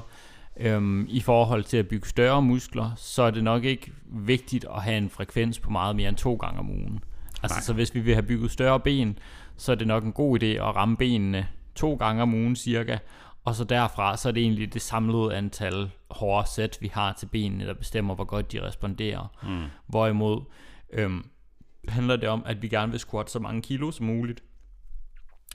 øhm, 0.56 1.06
i 1.08 1.20
forhold 1.20 1.64
til 1.64 1.76
at 1.76 1.88
bygge 1.88 2.08
større 2.08 2.42
muskler, 2.42 2.90
så 2.96 3.22
er 3.22 3.30
det 3.30 3.44
nok 3.44 3.64
ikke 3.64 3.92
vigtigt 4.06 4.64
at 4.74 4.82
have 4.82 4.96
en 4.98 5.10
frekvens 5.10 5.58
på 5.58 5.70
meget 5.70 5.96
mere 5.96 6.08
end 6.08 6.16
to 6.16 6.34
gange 6.34 6.58
om 6.58 6.70
ugen. 6.70 7.00
Altså 7.42 7.56
Nej. 7.56 7.62
så 7.62 7.72
hvis 7.72 7.94
vi 7.94 8.00
vil 8.00 8.14
have 8.14 8.26
bygget 8.26 8.50
større 8.50 8.80
ben, 8.80 9.18
så 9.56 9.72
er 9.72 9.76
det 9.76 9.86
nok 9.86 10.04
en 10.04 10.12
god 10.12 10.42
idé 10.42 10.46
at 10.46 10.76
ramme 10.76 10.96
benene 10.96 11.48
to 11.74 11.94
gange 11.94 12.22
om 12.22 12.34
ugen 12.34 12.56
cirka, 12.56 12.98
og 13.44 13.54
så 13.54 13.64
derfra, 13.64 14.16
så 14.16 14.28
er 14.28 14.32
det 14.32 14.42
egentlig 14.42 14.74
det 14.74 14.82
samlede 14.82 15.36
antal 15.36 15.90
hårde 16.10 16.48
sæt, 16.48 16.78
vi 16.80 16.90
har 16.94 17.12
til 17.12 17.26
benene, 17.26 17.66
der 17.66 17.74
bestemmer, 17.74 18.14
hvor 18.14 18.24
godt 18.24 18.52
de 18.52 18.66
responderer. 18.66 19.32
Mm. 19.42 19.64
Hvorimod 19.86 20.40
øhm, 20.92 21.26
handler 21.88 22.16
det 22.16 22.28
om, 22.28 22.42
at 22.46 22.62
vi 22.62 22.68
gerne 22.68 22.90
vil 22.90 23.00
squatte 23.00 23.32
så 23.32 23.38
mange 23.38 23.62
kilo 23.62 23.90
som 23.90 24.06
muligt. 24.06 24.42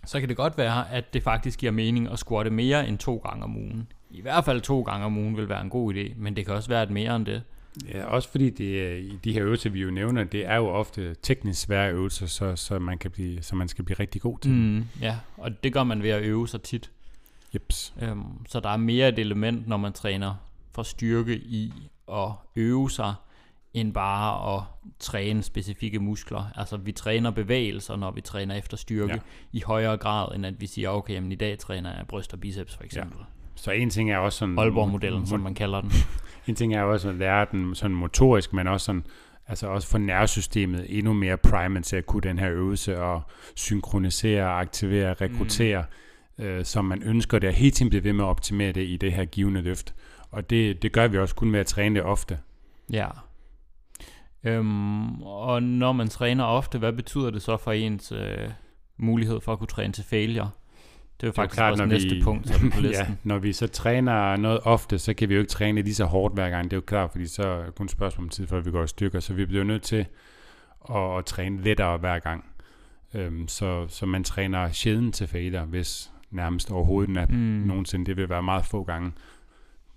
Så 0.05 0.19
kan 0.19 0.29
det 0.29 0.37
godt 0.37 0.57
være, 0.57 0.91
at 0.91 1.13
det 1.13 1.23
faktisk 1.23 1.59
giver 1.59 1.71
mening 1.71 2.11
at 2.11 2.19
squatte 2.19 2.51
mere 2.51 2.87
end 2.87 2.97
to 2.97 3.17
gange 3.17 3.43
om 3.43 3.57
ugen. 3.57 3.91
I 4.11 4.21
hvert 4.21 4.45
fald 4.45 4.61
to 4.61 4.81
gange 4.81 5.05
om 5.05 5.17
ugen 5.17 5.37
vil 5.37 5.49
være 5.49 5.61
en 5.61 5.69
god 5.69 5.93
idé, 5.93 6.13
men 6.17 6.35
det 6.35 6.45
kan 6.45 6.55
også 6.55 6.69
være 6.69 6.83
et 6.83 6.89
mere 6.89 7.15
end 7.15 7.25
det. 7.25 7.43
Ja, 7.89 8.05
også 8.05 8.29
fordi 8.29 8.49
det, 8.49 8.99
i 8.99 9.19
de 9.23 9.33
her 9.33 9.43
øvelser, 9.43 9.69
vi 9.69 9.81
jo 9.81 9.91
nævner, 9.91 10.23
det 10.23 10.45
er 10.45 10.55
jo 10.55 10.67
ofte 10.67 11.15
teknisk 11.21 11.61
svære 11.61 11.91
øvelser, 11.91 12.25
så, 12.25 12.55
så, 12.55 12.79
man, 12.79 12.97
kan 12.97 13.11
blive, 13.11 13.41
så 13.41 13.55
man 13.55 13.67
skal 13.67 13.85
blive 13.85 13.99
rigtig 13.99 14.21
god 14.21 14.39
til. 14.39 14.51
Mm. 14.51 14.85
Ja, 15.01 15.17
og 15.37 15.63
det 15.63 15.73
gør 15.73 15.83
man 15.83 16.03
ved 16.03 16.09
at 16.09 16.23
øve 16.23 16.47
sig 16.47 16.61
tit. 16.61 16.91
Jeps. 17.53 17.93
Øhm, 18.01 18.45
så 18.49 18.59
der 18.59 18.69
er 18.69 18.77
mere 18.77 19.09
et 19.09 19.19
element, 19.19 19.67
når 19.67 19.77
man 19.77 19.93
træner 19.93 20.35
for 20.71 20.83
styrke 20.83 21.35
i 21.35 21.73
at 22.11 22.31
øve 22.55 22.91
sig, 22.91 23.13
end 23.73 23.93
bare 23.93 24.55
at 24.55 24.63
træne 24.99 25.43
specifikke 25.43 25.99
muskler. 25.99 26.45
Altså 26.55 26.77
vi 26.77 26.91
træner 26.91 27.31
bevægelser, 27.31 27.95
når 27.95 28.11
vi 28.11 28.21
træner 28.21 28.55
efter 28.55 28.77
styrke, 28.77 29.13
ja. 29.13 29.19
i 29.51 29.61
højere 29.65 29.97
grad, 29.97 30.35
end 30.35 30.45
at 30.45 30.61
vi 30.61 30.67
siger, 30.67 30.89
okay, 30.89 31.13
jamen, 31.13 31.31
i 31.31 31.35
dag 31.35 31.59
træner 31.59 31.95
jeg 31.97 32.07
bryst 32.07 32.33
og 32.33 32.39
biceps 32.39 32.75
for 32.75 32.83
eksempel. 32.83 33.17
Ja. 33.19 33.25
Så 33.55 33.71
en 33.71 33.89
ting 33.89 34.11
er 34.11 34.17
også 34.17 34.37
sådan... 34.37 34.59
Aalborg-modellen, 34.59 35.27
som 35.27 35.39
man 35.39 35.53
kalder 35.53 35.81
den. 35.81 35.91
En 36.47 36.55
ting 36.55 36.75
er 36.75 36.81
også 36.81 37.09
at 37.09 37.15
lære 37.15 37.45
den 37.51 37.75
sådan 37.75 37.97
motorisk, 37.97 38.53
men 38.53 38.67
også 38.67 38.85
sådan, 38.85 39.05
altså 39.47 39.67
også 39.67 39.87
få 39.87 39.97
nervesystemet 39.97 40.85
endnu 40.89 41.13
mere 41.13 41.37
primet 41.37 41.85
til 41.85 41.95
at 41.95 42.05
kunne 42.05 42.21
den 42.21 42.39
her 42.39 42.51
øvelse 42.51 43.01
og 43.01 43.21
synkronisere, 43.55 44.49
aktivere, 44.49 45.13
rekruttere, 45.13 45.83
mm. 46.37 46.43
øh, 46.43 46.65
som 46.65 46.85
man 46.85 47.03
ønsker 47.03 47.39
det, 47.39 47.49
og 47.49 47.55
hele 47.55 47.71
tiden 47.71 47.89
blive 47.89 48.03
ved 48.03 48.13
med 48.13 48.23
at 48.23 48.27
optimere 48.27 48.71
det 48.71 48.83
i 48.87 48.97
det 48.97 49.13
her 49.13 49.25
givende 49.25 49.61
løft. 49.61 49.95
Og 50.31 50.49
det, 50.49 50.81
det 50.81 50.91
gør 50.91 51.07
vi 51.07 51.17
også 51.17 51.35
kun 51.35 51.51
med 51.51 51.59
at 51.59 51.65
træne 51.65 51.95
det 51.95 52.03
ofte. 52.03 52.39
Ja. 52.91 53.07
Øhm, 54.43 55.21
og 55.21 55.63
når 55.63 55.91
man 55.91 56.07
træner 56.07 56.43
ofte, 56.43 56.77
hvad 56.77 56.93
betyder 56.93 57.29
det 57.29 57.41
så 57.41 57.57
for 57.57 57.71
ens 57.71 58.11
øh, 58.11 58.49
mulighed 58.97 59.41
for 59.41 59.53
at 59.53 59.59
kunne 59.59 59.67
træne 59.67 59.93
til 59.93 60.03
failure? 60.03 60.49
Det 61.23 61.27
er 61.27 61.31
jo 61.31 61.31
Det 61.31 61.37
er 61.37 61.41
faktisk 61.41 61.57
klart, 61.57 61.71
også 61.71 61.85
når 61.85 61.91
næste 61.93 62.09
vi- 62.15 62.21
punkt 62.23 62.47
sådan 62.47 62.71
på 62.71 62.79
listen. 62.87 63.07
ja, 63.07 63.15
når 63.23 63.37
vi 63.37 63.53
så 63.53 63.67
træner 63.67 64.35
noget 64.35 64.59
ofte, 64.63 64.99
så 64.99 65.13
kan 65.13 65.29
vi 65.29 65.33
jo 65.33 65.39
ikke 65.39 65.49
træne 65.49 65.81
lige 65.81 65.95
så 65.95 66.05
hårdt 66.05 66.33
hver 66.33 66.49
gang. 66.49 66.63
Det 66.63 66.73
er 66.73 66.77
jo 66.77 66.81
klart, 66.81 67.11
fordi 67.11 67.27
så 67.27 67.43
er 67.43 67.69
kun 67.71 67.85
et 67.85 67.91
spørgsmål 67.91 68.25
om 68.25 68.29
tid, 68.29 68.47
før 68.47 68.59
vi 68.59 68.71
går 68.71 68.83
i 68.83 68.87
stykker. 68.87 69.19
Så 69.19 69.33
vi 69.33 69.45
bliver 69.45 69.63
nødt 69.63 69.81
til 69.83 70.05
at, 70.89 71.17
at 71.17 71.25
træne 71.25 71.61
lettere 71.61 71.97
hver 71.97 72.19
gang. 72.19 72.45
Øhm, 73.13 73.47
så, 73.47 73.87
så 73.87 74.05
man 74.05 74.23
træner 74.23 74.71
sjældent 74.71 75.15
til 75.15 75.27
failure, 75.27 75.65
hvis 75.65 76.11
nærmest 76.31 76.71
overhovedet 76.71 77.29
mm. 77.29 77.35
Mm. 77.37 77.41
nogensinde. 77.67 78.05
Det 78.05 78.17
vil 78.17 78.29
være 78.29 78.43
meget 78.43 78.65
få 78.65 78.83
gange. 78.83 79.11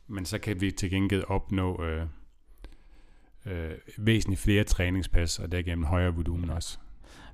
Men 0.08 0.24
så 0.24 0.38
kan 0.38 0.60
vi 0.60 0.70
til 0.70 0.90
gengæld 0.90 1.24
opnå 1.28 1.84
øh, 1.84 2.02
øh, 3.46 3.70
væsentligt 3.98 4.40
flere 4.40 4.64
træningspas, 4.64 5.38
og 5.38 5.52
derigennem 5.52 5.84
højere 5.84 6.14
volumen 6.14 6.50
også. 6.50 6.78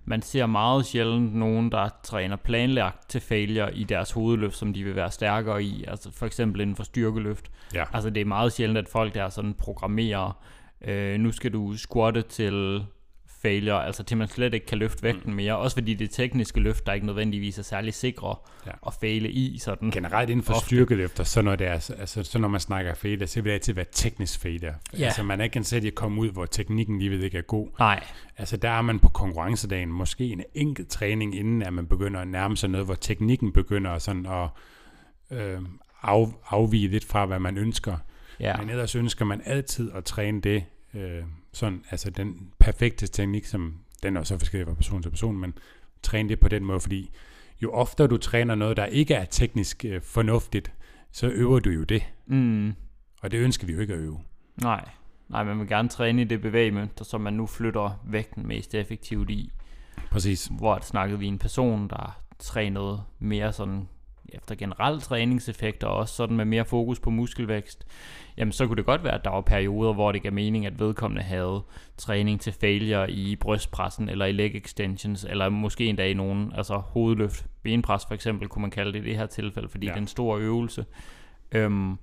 Man 0.04 0.22
ser 0.22 0.46
meget 0.46 0.86
sjældent 0.86 1.34
nogen, 1.34 1.72
der 1.72 1.88
træner 2.02 2.36
planlagt 2.36 3.10
til 3.10 3.20
failure 3.20 3.74
i 3.74 3.84
deres 3.84 4.10
hovedløft, 4.10 4.56
som 4.56 4.72
de 4.72 4.84
vil 4.84 4.96
være 4.96 5.10
stærkere 5.10 5.62
i. 5.62 5.84
Altså 5.88 6.12
for 6.12 6.26
eksempel 6.26 6.60
inden 6.60 6.76
for 6.76 6.82
styrkeløft. 6.82 7.50
Ja. 7.74 7.84
Altså 7.92 8.10
det 8.10 8.20
er 8.20 8.24
meget 8.24 8.52
sjældent, 8.52 8.78
at 8.78 8.88
folk 8.88 9.14
der 9.14 9.28
sådan 9.28 9.54
programmerer, 9.54 10.42
øh, 10.84 11.20
nu 11.20 11.32
skal 11.32 11.52
du 11.52 11.76
squatte 11.76 12.22
til 12.22 12.86
failure, 13.42 13.86
altså 13.86 14.02
til 14.02 14.16
man 14.16 14.28
slet 14.28 14.54
ikke 14.54 14.66
kan 14.66 14.78
løfte 14.78 15.02
vægten 15.02 15.34
mere. 15.34 15.56
Også 15.56 15.76
fordi 15.76 15.94
det 15.94 16.10
tekniske 16.10 16.60
løft, 16.60 16.86
der 16.86 16.92
ikke 16.92 17.06
nødvendigvis 17.06 17.58
er 17.58 17.62
særlig 17.62 17.94
sikre 17.94 18.36
Ja. 18.66 18.70
at 18.86 18.94
faile 19.00 19.30
i. 19.30 19.58
Sådan. 19.58 19.90
Generelt 19.90 20.30
inden 20.30 20.44
for 20.44 20.54
Ofte. 20.54 20.66
styrkeløfter, 20.66 21.24
så 21.24 21.42
når, 21.42 21.56
det 21.56 21.66
er, 21.66 21.72
altså, 21.72 22.22
så 22.22 22.38
når 22.38 22.48
man 22.48 22.60
snakker 22.60 22.94
failure, 22.94 23.26
så 23.26 23.40
vil 23.40 23.44
det 23.50 23.54
altid 23.54 23.74
være 23.74 23.84
teknisk 23.92 24.40
failure. 24.40 24.74
Ja. 24.98 25.04
Altså 25.04 25.22
man 25.22 25.40
er 25.40 25.44
ikke 25.44 25.56
ansat 25.56 25.84
i 25.84 25.86
at 25.86 25.94
komme 25.94 26.20
ud, 26.20 26.30
hvor 26.30 26.46
teknikken 26.46 26.98
lige 26.98 27.10
ved 27.10 27.20
ikke 27.22 27.38
er 27.38 27.42
god. 27.42 27.68
Nej, 27.78 28.04
Altså 28.36 28.56
der 28.56 28.70
er 28.70 28.82
man 28.82 28.98
på 28.98 29.08
konkurrencedagen 29.08 29.88
måske 29.92 30.24
en 30.24 30.42
enkelt 30.54 30.88
træning, 30.88 31.36
inden 31.36 31.62
at 31.62 31.72
man 31.72 31.86
begynder 31.86 32.20
at 32.20 32.28
nærme 32.28 32.56
sig 32.56 32.70
noget, 32.70 32.86
hvor 32.86 32.94
teknikken 32.94 33.52
begynder 33.52 33.98
sådan 33.98 34.26
at 34.26 34.48
øh, 35.38 35.58
af, 36.02 36.32
afvige 36.48 36.88
lidt 36.88 37.04
fra, 37.04 37.26
hvad 37.26 37.38
man 37.38 37.58
ønsker. 37.58 37.96
ja. 38.40 38.56
Men 38.56 38.70
ellers 38.70 38.94
ønsker 38.94 39.24
man 39.24 39.42
altid 39.44 39.92
at 39.94 40.04
træne 40.04 40.40
det, 40.40 40.64
øh, 40.94 41.22
sådan, 41.52 41.84
altså 41.90 42.10
den 42.10 42.52
perfekte 42.58 43.06
teknik, 43.06 43.44
som 43.46 43.74
den 44.02 44.16
er 44.16 44.22
så 44.22 44.38
forskellig 44.38 44.66
fra 44.66 44.74
person 44.74 45.02
til 45.02 45.10
person, 45.10 45.36
men 45.36 45.54
træne 46.02 46.28
det 46.28 46.40
på 46.40 46.48
den 46.48 46.64
måde, 46.64 46.80
fordi 46.80 47.10
jo 47.62 47.72
oftere 47.72 48.06
du 48.06 48.16
træner 48.16 48.54
noget, 48.54 48.76
der 48.76 48.86
ikke 48.86 49.14
er 49.14 49.24
teknisk 49.24 49.84
øh, 49.84 50.00
fornuftigt, 50.02 50.72
så 51.12 51.26
øver 51.28 51.60
du 51.60 51.70
jo 51.70 51.84
det, 51.84 52.02
Mm, 52.26 52.74
og 53.22 53.30
det 53.30 53.38
ønsker 53.38 53.66
vi 53.66 53.72
jo 53.72 53.80
ikke 53.80 53.94
at 53.94 54.00
øve. 54.00 54.20
nej. 54.56 54.88
Nej, 55.28 55.44
man 55.44 55.58
vil 55.58 55.68
gerne 55.68 55.88
træne 55.88 56.22
i 56.22 56.24
det 56.24 56.40
bevægemønster, 56.40 57.04
som 57.04 57.20
man 57.20 57.32
nu 57.32 57.46
flytter 57.46 58.00
vægten 58.06 58.46
mest 58.46 58.74
effektivt 58.74 59.30
i. 59.30 59.52
Præcis. 60.10 60.50
Hvor 60.58 60.78
snakkede 60.82 61.18
vi 61.18 61.26
en 61.26 61.38
person, 61.38 61.88
der 61.88 62.22
trænede 62.38 63.02
mere 63.18 63.52
sådan 63.52 63.88
efter 64.34 64.54
generelle 64.54 65.00
træningseffekter, 65.00 65.86
og 65.86 65.96
også 65.96 66.14
sådan 66.14 66.36
med 66.36 66.44
mere 66.44 66.64
fokus 66.64 67.00
på 67.00 67.10
muskelvækst, 67.10 67.86
jamen 68.36 68.52
så 68.52 68.66
kunne 68.66 68.76
det 68.76 68.84
godt 68.84 69.04
være, 69.04 69.14
at 69.14 69.24
der 69.24 69.30
var 69.30 69.40
perioder, 69.40 69.92
hvor 69.92 70.12
det 70.12 70.22
gav 70.22 70.32
mening, 70.32 70.66
at 70.66 70.78
vedkommende 70.80 71.22
havde 71.22 71.62
træning 71.96 72.40
til 72.40 72.52
failure 72.52 73.10
i 73.10 73.36
brystpressen, 73.36 74.08
eller 74.08 74.24
i 74.26 74.32
leg 74.32 74.54
extensions, 74.56 75.24
eller 75.24 75.48
måske 75.48 75.86
endda 75.86 76.06
i 76.06 76.14
nogen, 76.14 76.52
altså 76.54 76.74
hovedløft, 76.76 77.46
benpres 77.62 78.06
for 78.06 78.14
eksempel, 78.14 78.48
kunne 78.48 78.62
man 78.62 78.70
kalde 78.70 78.92
det 78.92 78.98
i 79.06 79.08
det 79.08 79.16
her 79.16 79.26
tilfælde, 79.26 79.68
fordi 79.68 79.86
Ja. 79.86 79.92
det 79.92 79.96
er 79.96 80.00
en 80.00 80.06
stor 80.06 80.36
øvelse. 80.36 80.84
Øhm, 81.52 81.98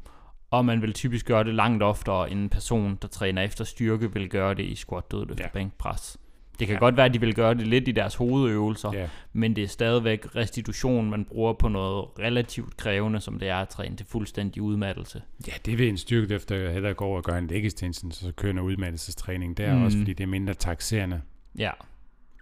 og 0.52 0.66
man 0.66 0.82
vil 0.82 0.94
typisk 0.94 1.26
gøre 1.26 1.44
det 1.44 1.56
langt 1.56 1.84
oftere, 1.84 2.32
end 2.32 2.40
en 2.40 2.50
person, 2.50 2.98
der 3.02 3.08
træner 3.08 3.42
efter 3.42 3.64
styrke, 3.64 4.14
vil 4.14 4.30
gøre 4.30 4.54
det 4.54 4.64
i 4.64 4.76
squat, 4.76 5.12
dødløft 5.12 5.40
Ja. 5.40 5.48
bænkpres. 5.54 6.18
Det 6.60 6.68
kan 6.68 6.74
Ja. 6.76 6.80
godt 6.80 6.98
være, 6.98 7.06
at 7.06 7.14
de 7.14 7.20
vil 7.20 7.36
gøre 7.36 7.54
det 7.54 7.68
lidt 7.68 7.88
i 7.88 7.92
deres 7.92 8.16
hovedøvelser, 8.16 8.94
Ja. 8.94 9.10
men 9.34 9.56
det 9.56 9.64
er 9.64 9.68
stadigvæk 9.68 10.36
restitution, 10.36 11.10
man 11.10 11.26
bruger 11.26 11.54
på 11.54 11.68
noget 11.68 12.06
relativt 12.20 12.78
krævende, 12.78 13.20
som 13.20 13.40
det 13.40 13.48
er 13.50 13.56
at 13.56 13.70
træne 13.70 13.96
til 13.96 14.06
fuldstændig 14.06 14.62
udmattelse. 14.62 15.22
Ja, 15.48 15.54
det 15.66 15.78
vil 15.78 15.90
en 15.90 15.98
styrke 15.98 16.36
efter 16.36 16.72
hellere 16.72 16.94
gå 16.94 17.06
over 17.06 17.18
og 17.18 17.24
gøre 17.24 17.38
en 17.38 17.48
leg 17.48 17.66
extension, 17.66 18.12
så 18.12 18.32
kører 18.32 18.54
noget 18.54 18.68
udmattelsestræning 18.72 19.58
der. 19.58 19.76
Mm. 19.76 19.84
også 19.84 19.98
fordi 19.98 20.14
det 20.14 20.24
er 20.24 20.28
mindre 20.28 20.54
taxerende 20.54 21.22
Ja, 21.58 21.72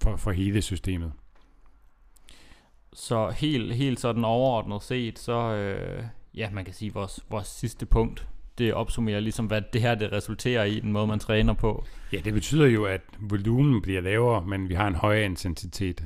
for, 0.04 0.16
for 0.16 0.32
hele 0.32 0.62
systemet. 0.62 1.12
så 2.94 3.30
helt, 3.30 3.76
helt 3.76 4.00
sådan 4.00 4.26
overordnet 4.26 4.84
set, 4.84 5.20
så 5.20 5.34
øh, 5.54 6.04
ja, 6.36 6.50
man 6.50 6.66
kan 6.66 6.74
sige, 6.74 6.94
vores, 6.94 7.20
vores 7.30 7.48
sidste 7.48 7.86
punkt, 7.86 8.28
det 8.58 8.74
opsummerer 8.74 9.20
ligesom, 9.20 9.46
hvad 9.46 9.62
det 9.74 9.82
her 9.82 9.96
det 9.96 10.12
resulterer 10.12 10.64
i, 10.64 10.80
den 10.80 10.92
måde 10.92 11.08
man 11.08 11.20
træner 11.20 11.54
på. 11.54 11.86
Ja, 12.14 12.18
det 12.18 12.34
betyder 12.34 12.66
jo, 12.66 12.86
at 12.86 13.02
volumen 13.20 13.82
bliver 13.82 14.02
lavere, 14.02 14.46
men 14.46 14.70
vi 14.70 14.74
har 14.74 14.88
en 14.88 14.96
højere 14.96 15.26
intensitet, 15.26 16.04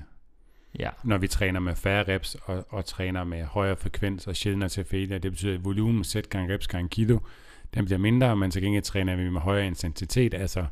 Ja, 0.79 0.89
når 1.03 1.17
vi 1.17 1.27
træner 1.27 1.59
med 1.59 1.75
færre 1.75 2.13
reps 2.13 2.35
og, 2.45 2.65
og 2.69 2.85
træner 2.85 3.23
med 3.23 3.43
højere 3.43 3.75
frekvens 3.75 4.27
og 4.27 4.35
sjældnere 4.35 4.69
til 4.69 4.83
failure. 4.85 5.19
Det 5.19 5.31
betyder, 5.31 5.53
at 5.53 5.65
volumen 5.65 6.03
sæt 6.03 6.29
gange 6.29 6.53
reps 6.53 6.67
gange 6.67 6.89
kilo, 6.89 7.19
den 7.73 7.85
bliver 7.85 7.97
mindre, 7.97 8.35
men 8.37 8.51
til 8.51 8.61
gengæld 8.61 8.83
træner 8.83 9.15
vi 9.15 9.29
med 9.29 9.41
højere 9.41 9.67
intensitet, 9.67 10.33
altså 10.33 10.65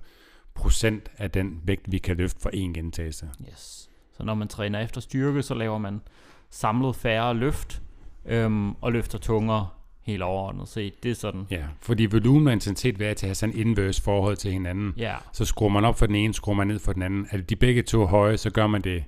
procent 0.54 1.12
af 1.18 1.32
den 1.32 1.62
vægt, 1.63 1.92
vi 1.92 1.98
kan 1.98 2.18
løfte 2.18 2.42
for 2.42 2.50
én 2.50 2.74
gentagelse. 2.74 3.30
yes. 3.52 3.89
Så 4.18 4.24
når 4.24 4.34
man 4.34 4.48
træner 4.48 4.80
efter 4.80 5.02
styrke, 5.02 5.42
så 5.42 5.54
laver 5.54 5.78
man 5.78 6.02
samlet 6.50 6.96
færre 6.96 7.34
løft, 7.34 7.82
øhm, 8.26 8.72
og 8.72 8.92
løfter 8.92 9.18
tungere 9.18 9.68
helt 10.10 10.22
overordnet 10.24 10.67
set. 10.67 11.04
Det 11.04 11.12
er 11.12 11.15
sådan, 11.15 11.48
Ja, 11.52 11.63
fordi 11.82 12.06
volumen 12.06 12.48
og 12.48 12.54
intensitet 12.54 13.00
vil 13.00 13.06
altid 13.06 13.28
have 13.28 13.36
sådan 13.36 13.56
en 13.56 13.67
inverse 13.67 14.02
forhold 14.02 14.38
til 14.38 14.52
hinanden. 14.52 14.93
ja, 14.98 15.15
Så 15.34 15.45
skruer 15.45 15.69
man 15.69 15.86
op 15.86 16.00
for 16.00 16.06
den 16.06 16.15
ene, 16.15 16.34
skruer 16.34 16.56
man 16.56 16.67
ned 16.67 16.80
for 16.80 16.93
den 16.93 17.02
anden. 17.02 17.28
Er 17.32 17.38
de 17.38 17.56
begge 17.56 17.82
to 17.84 18.06
høje, 18.06 18.38
så 18.38 18.50
gør 18.50 18.67
man 18.67 18.82
det 18.82 19.04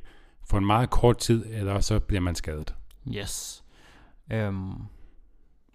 for 0.49 0.57
en 0.57 0.65
meget 0.65 0.89
kort 0.89 1.17
tid, 1.17 1.45
eller 1.53 1.79
så 1.79 1.99
bliver 1.99 2.21
man 2.21 2.35
skadet. 2.35 2.75
Yes. 3.15 3.63
Øhm, 4.31 4.71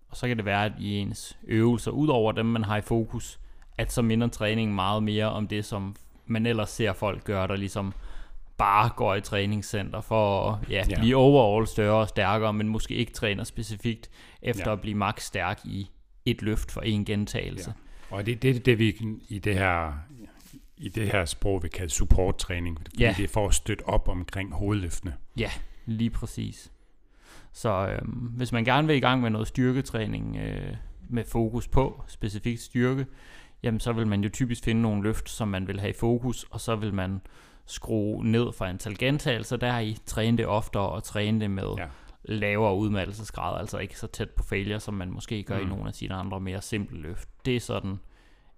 og 0.08 0.16
så 0.16 0.28
kan 0.28 0.36
det 0.36 0.44
være, 0.44 0.64
at 0.64 0.72
i 0.78 0.94
ens 0.98 1.38
øvelser, 1.48 1.90
ud 1.90 2.08
over 2.08 2.32
dem, 2.32 2.46
man 2.46 2.64
har 2.64 2.76
i 2.76 2.80
fokus, 2.80 3.40
at 3.78 3.92
så 3.92 4.02
minder 4.02 4.28
træning 4.28 4.74
meget 4.74 5.02
mere 5.02 5.26
om 5.26 5.48
det, 5.48 5.64
som 5.64 5.96
man 6.26 6.46
ellers 6.46 6.70
ser 6.70 6.92
folk 6.92 7.24
gøre, 7.24 7.46
der 7.48 7.56
ligesom 7.56 7.92
bare 8.58 8.90
går 8.96 9.14
i 9.14 9.20
træningscenter 9.20 10.00
for 10.00 10.50
at 10.50 10.70
ja, 10.70 10.84
Ja. 10.90 11.00
blive 11.00 11.16
overall 11.16 11.66
større 11.66 11.94
og 12.00 12.08
stærkere, 12.08 12.52
men 12.52 12.68
måske 12.68 12.94
ikke 12.94 13.12
træner 13.12 13.44
specifikt 13.44 14.10
efter 14.42 14.64
Ja. 14.66 14.72
at 14.72 14.80
blive 14.80 14.94
max 14.94 15.22
stærk 15.22 15.60
i 15.64 15.90
et 16.24 16.42
løft 16.42 16.70
for 16.72 16.80
en 16.80 17.04
gentagelse. 17.04 17.74
Ja. 18.10 18.16
Og 18.16 18.26
det, 18.26 18.42
det 18.42 18.56
er 18.56 18.60
det, 18.60 18.78
vi 18.78 18.96
i 19.28 19.38
det 19.38 19.54
her 19.54 19.92
i 20.78 20.88
det 20.88 21.08
her 21.12 21.24
sprog, 21.24 21.62
vi 21.62 21.68
kalder 21.68 21.90
supporttræning, 21.92 22.78
fordi 22.80 23.02
Ja. 23.02 23.14
det 23.16 23.24
er 23.24 23.28
for 23.28 23.48
at 23.48 23.54
støtte 23.54 23.88
op 23.88 24.08
omkring 24.08 24.54
hovedløftene. 24.54 25.14
Ja, 25.38 25.50
lige 25.86 26.10
præcis. 26.10 26.72
Så 27.52 27.88
øhm, 27.88 28.10
hvis 28.10 28.52
man 28.52 28.64
gerne 28.64 28.86
vil 28.86 28.96
i 28.96 29.00
gang 29.00 29.22
med 29.22 29.30
noget 29.30 29.48
styrketræning 29.48 30.36
øh, 30.36 30.74
med 31.08 31.24
fokus 31.24 31.68
på 31.68 32.02
specifikt 32.06 32.60
styrke, 32.60 33.06
jamen 33.62 33.80
så 33.80 33.92
vil 33.92 34.06
man 34.06 34.22
jo 34.24 34.28
typisk 34.28 34.64
finde 34.64 34.82
nogle 34.82 35.02
løft, 35.02 35.30
som 35.30 35.48
man 35.48 35.66
vil 35.66 35.80
have 35.80 35.90
i 35.90 35.96
fokus, 36.00 36.44
og 36.50 36.60
så 36.60 36.76
vil 36.76 36.94
man 36.94 37.20
skrue 37.66 38.24
ned 38.24 38.52
for 38.52 38.64
antal 38.64 38.98
gentagelser 38.98 39.56
der 39.56 39.78
i, 39.78 39.98
træne 40.06 40.38
det 40.38 40.46
oftere 40.46 40.88
og 40.88 41.04
træne 41.04 41.40
det 41.40 41.50
med 41.50 41.68
Ja. 41.78 41.86
lavere 42.24 42.76
udmattelsesgrad, 42.76 43.60
altså 43.60 43.78
ikke 43.78 43.98
så 43.98 44.06
tæt 44.06 44.30
på 44.30 44.42
failure, 44.44 44.80
som 44.80 44.94
man 44.94 45.10
måske 45.10 45.42
gør 45.42 45.58
mm. 45.58 45.66
I 45.66 45.68
nogle 45.68 45.88
af 45.88 45.94
sine 45.94 46.14
andre 46.14 46.40
mere 46.40 46.62
simple 46.62 46.98
løft. 46.98 47.28
Det 47.44 47.56
er 47.56 47.60
sådan 47.60 47.96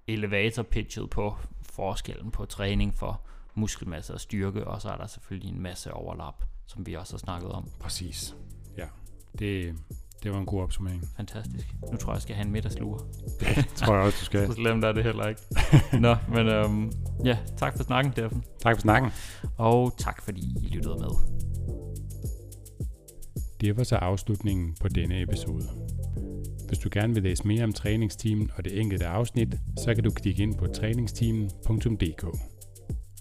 elevator 0.07 0.63
pitchet 0.63 1.11
på 1.11 1.37
forskellen 1.63 2.31
på 2.31 2.45
træning 2.45 2.95
for 2.95 3.21
muskelmasse 3.55 4.15
og 4.15 4.21
styrke, 4.21 4.67
og 4.67 4.83
så 4.83 4.89
er 4.91 4.97
der 4.97 5.07
selvfølgelig 5.07 5.51
en 5.51 5.63
masse 5.63 5.93
overlap, 5.93 6.45
som 6.67 6.87
vi 6.87 6.95
også 6.95 7.13
har 7.13 7.19
snakket 7.19 7.53
om. 7.53 7.71
Præcis. 7.81 8.37
Ja. 8.77 8.87
Det, 9.39 9.79
det 10.23 10.33
var 10.33 10.39
en 10.39 10.47
god 10.47 10.63
opsummering. 10.63 11.05
Fantastisk. 11.17 11.75
Nu 11.93 11.97
tror 11.97 12.13
jeg, 12.13 12.15
jeg 12.15 12.23
skal 12.23 12.35
have 12.35 12.47
en 12.47 12.53
middagslure. 12.53 12.99
Det 13.41 13.69
tror 13.77 13.95
jeg 13.95 14.05
også, 14.05 14.19
du 14.21 14.25
skal. 14.25 14.47
Så 14.51 14.53
slemt 14.53 14.85
er 14.85 14.93
det 14.93 15.05
heller 15.05 15.27
ikke. 15.27 15.41
Nå, 16.07 16.17
men 16.29 16.49
øhm, 16.49 16.93
ja, 17.25 17.39
tak 17.57 17.77
for 17.77 17.85
snakken, 17.85 18.13
Steffen. 18.13 18.45
Tak 18.63 18.77
for 18.77 18.81
snakken. 18.81 19.11
Og 19.57 19.95
tak 19.99 20.23
fordi 20.23 20.57
I 20.63 20.69
lyttede 20.75 20.97
med. 20.99 21.39
Det 23.61 23.77
var 23.77 23.85
så 23.85 23.97
afslutningen 23.97 24.77
på 24.81 24.89
denne 24.89 25.23
episode. 25.23 25.65
Hvis 26.69 26.79
du 26.79 26.89
gerne 26.93 27.15
vil 27.15 27.23
læse 27.23 27.47
mere 27.47 27.65
om 27.65 27.73
træningsteamen 27.73 28.51
og 28.57 28.65
det 28.65 28.81
enkelte 28.81 29.07
afsnit, 29.07 29.55
så 29.79 29.95
kan 29.95 30.05
du 30.05 30.11
klikke 30.11 30.43
ind 30.43 30.55
på 30.55 30.67
træningsteamen.dk. 30.67 32.25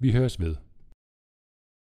Vi 0.00 0.12
høres 0.12 0.40
ved. 0.40 0.56